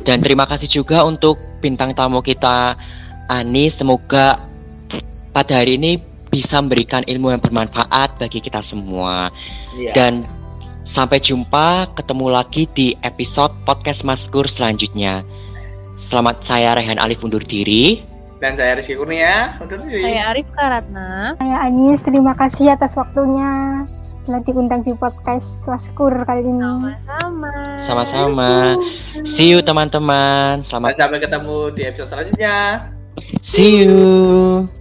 Dan 0.01 0.25
terima 0.25 0.49
kasih 0.49 0.67
juga 0.71 1.05
untuk 1.05 1.37
bintang 1.61 1.93
tamu 1.93 2.25
kita 2.25 2.73
Ani 3.31 3.70
semoga 3.70 4.43
pada 5.31 5.62
hari 5.62 5.78
ini 5.78 6.03
bisa 6.35 6.59
memberikan 6.59 7.07
ilmu 7.07 7.31
yang 7.31 7.39
bermanfaat 7.39 8.18
bagi 8.18 8.43
kita 8.43 8.59
semua. 8.59 9.31
Iya. 9.78 9.95
Dan 9.95 10.12
sampai 10.83 11.22
jumpa, 11.22 11.95
ketemu 11.95 12.26
lagi 12.26 12.66
di 12.74 12.99
episode 13.07 13.55
podcast 13.62 14.03
Maskur 14.03 14.51
selanjutnya. 14.51 15.22
Selamat 16.03 16.43
saya 16.43 16.74
Rehan 16.74 16.99
Alif 16.99 17.22
undur 17.22 17.47
diri. 17.47 18.03
Dan 18.43 18.59
saya 18.59 18.74
Rizky 18.74 18.99
Kurnia, 18.99 19.55
undur 19.62 19.78
diri. 19.87 20.11
Saya 20.11 20.35
Arif 20.35 20.51
Karatna. 20.51 21.39
Saya 21.39 21.57
Anis, 21.70 22.03
terima 22.03 22.35
kasih 22.35 22.74
atas 22.74 22.99
waktunya 22.99 23.85
telah 24.26 24.43
diundang 24.43 24.83
di 24.83 24.91
podcast 24.99 25.62
Waskur 25.70 26.18
kali 26.26 26.43
ini. 26.43 26.99
Sama-sama. 27.07 27.53
Sama-sama. 27.78 28.51
See 29.22 29.55
you 29.55 29.62
teman-teman. 29.62 30.64
Dan 30.64 30.66
Selamat 30.66 30.99
sampai 30.99 31.20
ketemu 31.22 31.59
di 31.78 31.83
episode 31.87 32.09
selanjutnya. 32.11 32.59
See 33.43 33.85
you. 33.85 34.80